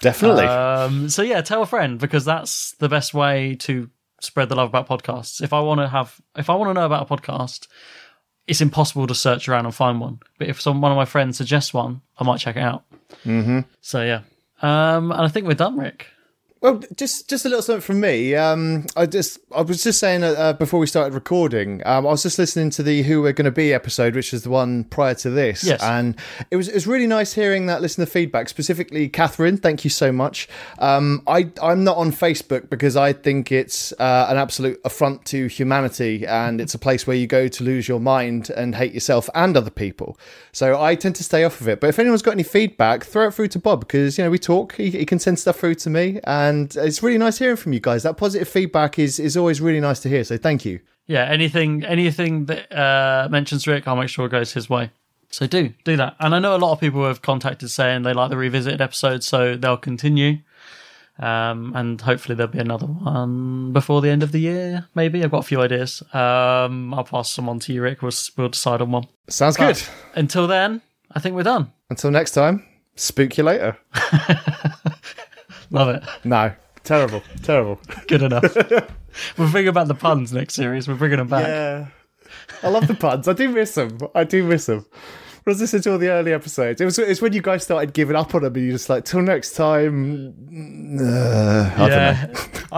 Definitely. 0.00 0.46
Um, 0.46 1.08
so 1.08 1.22
yeah, 1.22 1.40
tell 1.40 1.62
a 1.62 1.66
friend 1.66 1.98
because 1.98 2.24
that's 2.24 2.72
the 2.72 2.88
best 2.88 3.14
way 3.14 3.54
to 3.60 3.88
spread 4.20 4.48
the 4.48 4.56
love 4.56 4.70
about 4.70 4.88
podcasts. 4.88 5.40
If 5.40 5.52
I 5.52 5.60
want 5.60 5.80
to 5.80 5.88
have, 5.88 6.20
if 6.36 6.50
I 6.50 6.54
want 6.54 6.70
to 6.70 6.74
know 6.74 6.86
about 6.86 7.08
a 7.10 7.16
podcast, 7.16 7.68
it's 8.46 8.60
impossible 8.60 9.06
to 9.06 9.14
search 9.14 9.48
around 9.48 9.66
and 9.66 9.74
find 9.74 10.00
one. 10.00 10.20
But 10.38 10.48
if 10.48 10.60
some 10.60 10.80
one 10.80 10.92
of 10.92 10.96
my 10.96 11.04
friends 11.04 11.36
suggests 11.36 11.72
one, 11.72 12.02
I 12.18 12.24
might 12.24 12.38
check 12.38 12.56
it 12.56 12.62
out. 12.62 12.84
mm-hmm 13.24 13.60
So 13.80 14.02
yeah, 14.02 14.20
um, 14.62 15.12
and 15.12 15.22
I 15.22 15.28
think 15.28 15.46
we're 15.46 15.54
done, 15.54 15.78
Rick. 15.78 16.06
Well, 16.64 16.80
just 16.96 17.28
just 17.28 17.44
a 17.44 17.50
little 17.50 17.60
something 17.60 17.82
from 17.82 18.00
me. 18.00 18.34
Um, 18.34 18.86
I 18.96 19.04
just 19.04 19.38
I 19.54 19.60
was 19.60 19.82
just 19.82 20.00
saying 20.00 20.24
uh, 20.24 20.28
uh, 20.28 20.52
before 20.54 20.80
we 20.80 20.86
started 20.86 21.12
recording, 21.12 21.82
um, 21.84 22.06
I 22.06 22.10
was 22.10 22.22
just 22.22 22.38
listening 22.38 22.70
to 22.70 22.82
the 22.82 23.02
"Who 23.02 23.20
We're 23.20 23.34
Going 23.34 23.44
to 23.44 23.50
Be" 23.50 23.74
episode, 23.74 24.14
which 24.14 24.32
is 24.32 24.44
the 24.44 24.48
one 24.48 24.84
prior 24.84 25.12
to 25.16 25.28
this, 25.28 25.62
Yes. 25.62 25.82
and 25.82 26.16
it 26.50 26.56
was 26.56 26.68
it 26.68 26.72
was 26.74 26.86
really 26.86 27.06
nice 27.06 27.34
hearing 27.34 27.66
that 27.66 27.82
listener 27.82 28.06
feedback. 28.06 28.48
Specifically, 28.48 29.10
Catherine, 29.10 29.58
thank 29.58 29.84
you 29.84 29.90
so 29.90 30.10
much. 30.10 30.48
Um, 30.78 31.22
I 31.26 31.50
I'm 31.62 31.84
not 31.84 31.98
on 31.98 32.12
Facebook 32.12 32.70
because 32.70 32.96
I 32.96 33.12
think 33.12 33.52
it's 33.52 33.92
uh, 33.98 34.28
an 34.30 34.38
absolute 34.38 34.80
affront 34.86 35.26
to 35.26 35.48
humanity, 35.48 36.26
and 36.26 36.62
it's 36.62 36.72
a 36.72 36.78
place 36.78 37.06
where 37.06 37.14
you 37.18 37.26
go 37.26 37.46
to 37.46 37.62
lose 37.62 37.88
your 37.88 38.00
mind 38.00 38.48
and 38.48 38.74
hate 38.74 38.94
yourself 38.94 39.28
and 39.34 39.54
other 39.54 39.68
people. 39.68 40.18
So 40.52 40.80
I 40.80 40.94
tend 40.94 41.16
to 41.16 41.24
stay 41.24 41.44
off 41.44 41.60
of 41.60 41.68
it. 41.68 41.78
But 41.80 41.88
if 41.88 41.98
anyone's 41.98 42.22
got 42.22 42.30
any 42.30 42.42
feedback, 42.42 43.04
throw 43.04 43.26
it 43.28 43.34
through 43.34 43.48
to 43.48 43.58
Bob 43.58 43.80
because 43.80 44.16
you 44.16 44.24
know 44.24 44.30
we 44.30 44.38
talk. 44.38 44.76
He, 44.76 44.88
he 44.88 45.04
can 45.04 45.18
send 45.18 45.38
stuff 45.38 45.58
through 45.58 45.74
to 45.74 45.90
me, 45.90 46.20
and 46.24 46.53
it's 46.62 47.02
really 47.02 47.18
nice 47.18 47.38
hearing 47.38 47.56
from 47.56 47.72
you 47.72 47.80
guys. 47.80 48.02
That 48.02 48.16
positive 48.16 48.48
feedback 48.48 48.98
is 48.98 49.18
is 49.18 49.36
always 49.36 49.60
really 49.60 49.80
nice 49.80 50.00
to 50.00 50.08
hear. 50.08 50.24
So 50.24 50.36
thank 50.36 50.64
you. 50.64 50.80
Yeah, 51.06 51.24
anything 51.24 51.84
anything 51.84 52.46
that 52.46 52.72
uh, 52.72 53.28
mentions 53.30 53.66
Rick, 53.66 53.86
I'll 53.86 53.96
make 53.96 54.08
sure 54.08 54.26
it 54.26 54.30
goes 54.30 54.52
his 54.52 54.70
way. 54.70 54.90
So 55.30 55.46
do 55.46 55.72
do 55.84 55.96
that. 55.96 56.16
And 56.20 56.34
I 56.34 56.38
know 56.38 56.56
a 56.56 56.58
lot 56.58 56.72
of 56.72 56.80
people 56.80 57.04
have 57.06 57.20
contacted 57.22 57.70
saying 57.70 58.02
they 58.02 58.12
like 58.12 58.30
the 58.30 58.36
revisited 58.36 58.80
episode, 58.80 59.24
so 59.24 59.56
they'll 59.56 59.76
continue. 59.76 60.38
Um, 61.18 61.72
and 61.76 62.00
hopefully 62.00 62.34
there'll 62.34 62.50
be 62.52 62.58
another 62.58 62.86
one 62.86 63.72
before 63.72 64.00
the 64.00 64.10
end 64.10 64.22
of 64.24 64.32
the 64.32 64.40
year. 64.40 64.88
Maybe 64.96 65.22
I've 65.22 65.30
got 65.30 65.38
a 65.38 65.46
few 65.46 65.60
ideas. 65.60 66.02
Um, 66.12 66.92
I'll 66.92 67.04
pass 67.04 67.30
some 67.30 67.48
on 67.48 67.60
to 67.60 67.72
you, 67.72 67.82
Rick. 67.82 68.02
We'll, 68.02 68.10
we'll 68.36 68.48
decide 68.48 68.80
on 68.80 68.90
one. 68.90 69.06
Sounds 69.28 69.56
But 69.56 69.76
good. 69.76 69.82
Until 70.16 70.48
then, 70.48 70.82
I 71.12 71.20
think 71.20 71.36
we're 71.36 71.44
done. 71.44 71.72
Until 71.88 72.10
next 72.10 72.32
time, 72.32 72.64
spook 72.96 73.36
you 73.38 73.44
later. 73.44 73.76
Love 75.74 75.88
it. 75.88 76.04
No, 76.22 76.52
terrible, 76.84 77.22
terrible. 77.42 77.80
Good 78.06 78.22
enough. 78.22 78.54
we'll 79.36 79.50
think 79.50 79.68
about 79.68 79.88
the 79.88 79.94
puns 79.94 80.32
next 80.32 80.54
series. 80.54 80.86
We're 80.86 80.94
bringing 80.94 81.18
them 81.18 81.26
back. 81.26 81.46
Yeah. 81.48 81.86
I 82.62 82.68
love 82.68 82.86
the 82.86 82.94
puns. 82.94 83.26
I 83.26 83.32
do 83.32 83.48
miss 83.48 83.74
them. 83.74 83.98
I 84.14 84.22
do 84.22 84.44
miss 84.44 84.66
them. 84.66 84.86
I 85.46 85.50
was 85.50 85.60
listening 85.60 85.82
to 85.82 85.92
all 85.92 85.98
the 85.98 86.08
early 86.08 86.32
episodes. 86.32 86.80
It 86.80 86.86
was 86.86 86.98
it's 86.98 87.20
when 87.20 87.34
you 87.34 87.42
guys 87.42 87.64
started 87.64 87.92
giving 87.92 88.16
up 88.16 88.34
on 88.34 88.42
them, 88.42 88.54
and 88.54 88.64
you 88.64 88.72
just 88.72 88.88
like 88.88 89.04
till 89.04 89.20
next 89.20 89.52
time. 89.52 90.32
Uh, 90.98 91.70
I 91.76 91.88
yeah, 91.88 92.26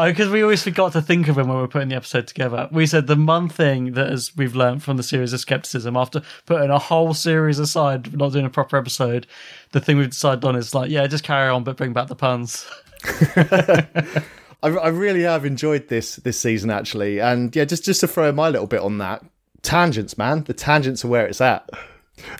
because 0.08 0.28
we 0.32 0.42
always 0.42 0.64
forgot 0.64 0.92
to 0.94 1.02
think 1.02 1.28
of 1.28 1.36
them 1.36 1.46
when 1.46 1.58
we 1.58 1.62
were 1.62 1.68
putting 1.68 1.90
the 1.90 1.94
episode 1.94 2.26
together. 2.26 2.68
We 2.72 2.86
said 2.86 3.06
the 3.06 3.14
one 3.14 3.48
thing 3.48 3.92
that 3.92 4.08
as 4.08 4.36
we've 4.36 4.56
learned 4.56 4.82
from 4.82 4.96
the 4.96 5.04
series 5.04 5.32
of 5.32 5.38
skepticism 5.38 5.96
after 5.96 6.22
putting 6.46 6.70
a 6.70 6.78
whole 6.80 7.14
series 7.14 7.60
aside, 7.60 8.16
not 8.16 8.32
doing 8.32 8.46
a 8.46 8.50
proper 8.50 8.76
episode, 8.76 9.28
the 9.70 9.80
thing 9.80 9.96
we've 9.96 10.10
decided 10.10 10.44
on 10.44 10.56
is 10.56 10.74
like, 10.74 10.90
yeah, 10.90 11.06
just 11.06 11.22
carry 11.22 11.48
on, 11.48 11.62
but 11.62 11.76
bring 11.76 11.92
back 11.92 12.08
the 12.08 12.16
puns. 12.16 12.66
I, 14.62 14.70
I 14.70 14.88
really 14.88 15.22
have 15.22 15.44
enjoyed 15.44 15.88
this 15.88 16.16
this 16.16 16.38
season 16.38 16.70
actually, 16.70 17.20
and 17.20 17.54
yeah, 17.54 17.64
just 17.64 17.84
just 17.84 18.00
to 18.00 18.08
throw 18.08 18.32
my 18.32 18.48
little 18.48 18.66
bit 18.66 18.80
on 18.80 18.98
that 18.98 19.24
tangents, 19.66 20.16
man. 20.16 20.44
The 20.44 20.54
tangents 20.54 21.04
are 21.04 21.08
where 21.08 21.26
it's 21.26 21.40
at. 21.40 21.68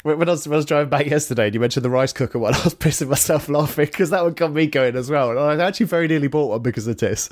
When 0.03 0.27
I, 0.27 0.31
was, 0.31 0.49
when 0.49 0.55
I 0.55 0.57
was 0.57 0.65
driving 0.65 0.89
back 0.89 1.07
yesterday, 1.07 1.47
and 1.47 1.55
you 1.55 1.61
mentioned 1.61 1.85
the 1.85 1.91
rice 1.91 2.13
cooker 2.13 2.39
one. 2.39 2.55
I 2.55 2.63
was 2.65 2.75
pissing 2.75 3.09
myself 3.09 3.49
laughing 3.51 3.87
because 3.87 4.11
that 4.11 4.25
would 4.25 4.37
got 4.37 4.53
me 4.53 4.67
going 4.67 4.97
as 4.97 5.11
well. 5.11 5.31
And 5.31 5.61
I 5.61 5.67
actually 5.67 5.87
very 5.87 6.09
nearly 6.09 6.29
bought 6.29 6.49
one 6.49 6.63
because 6.63 6.87
of 6.87 6.97
this. 6.97 7.29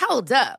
Hold 0.00 0.32
up. 0.32 0.58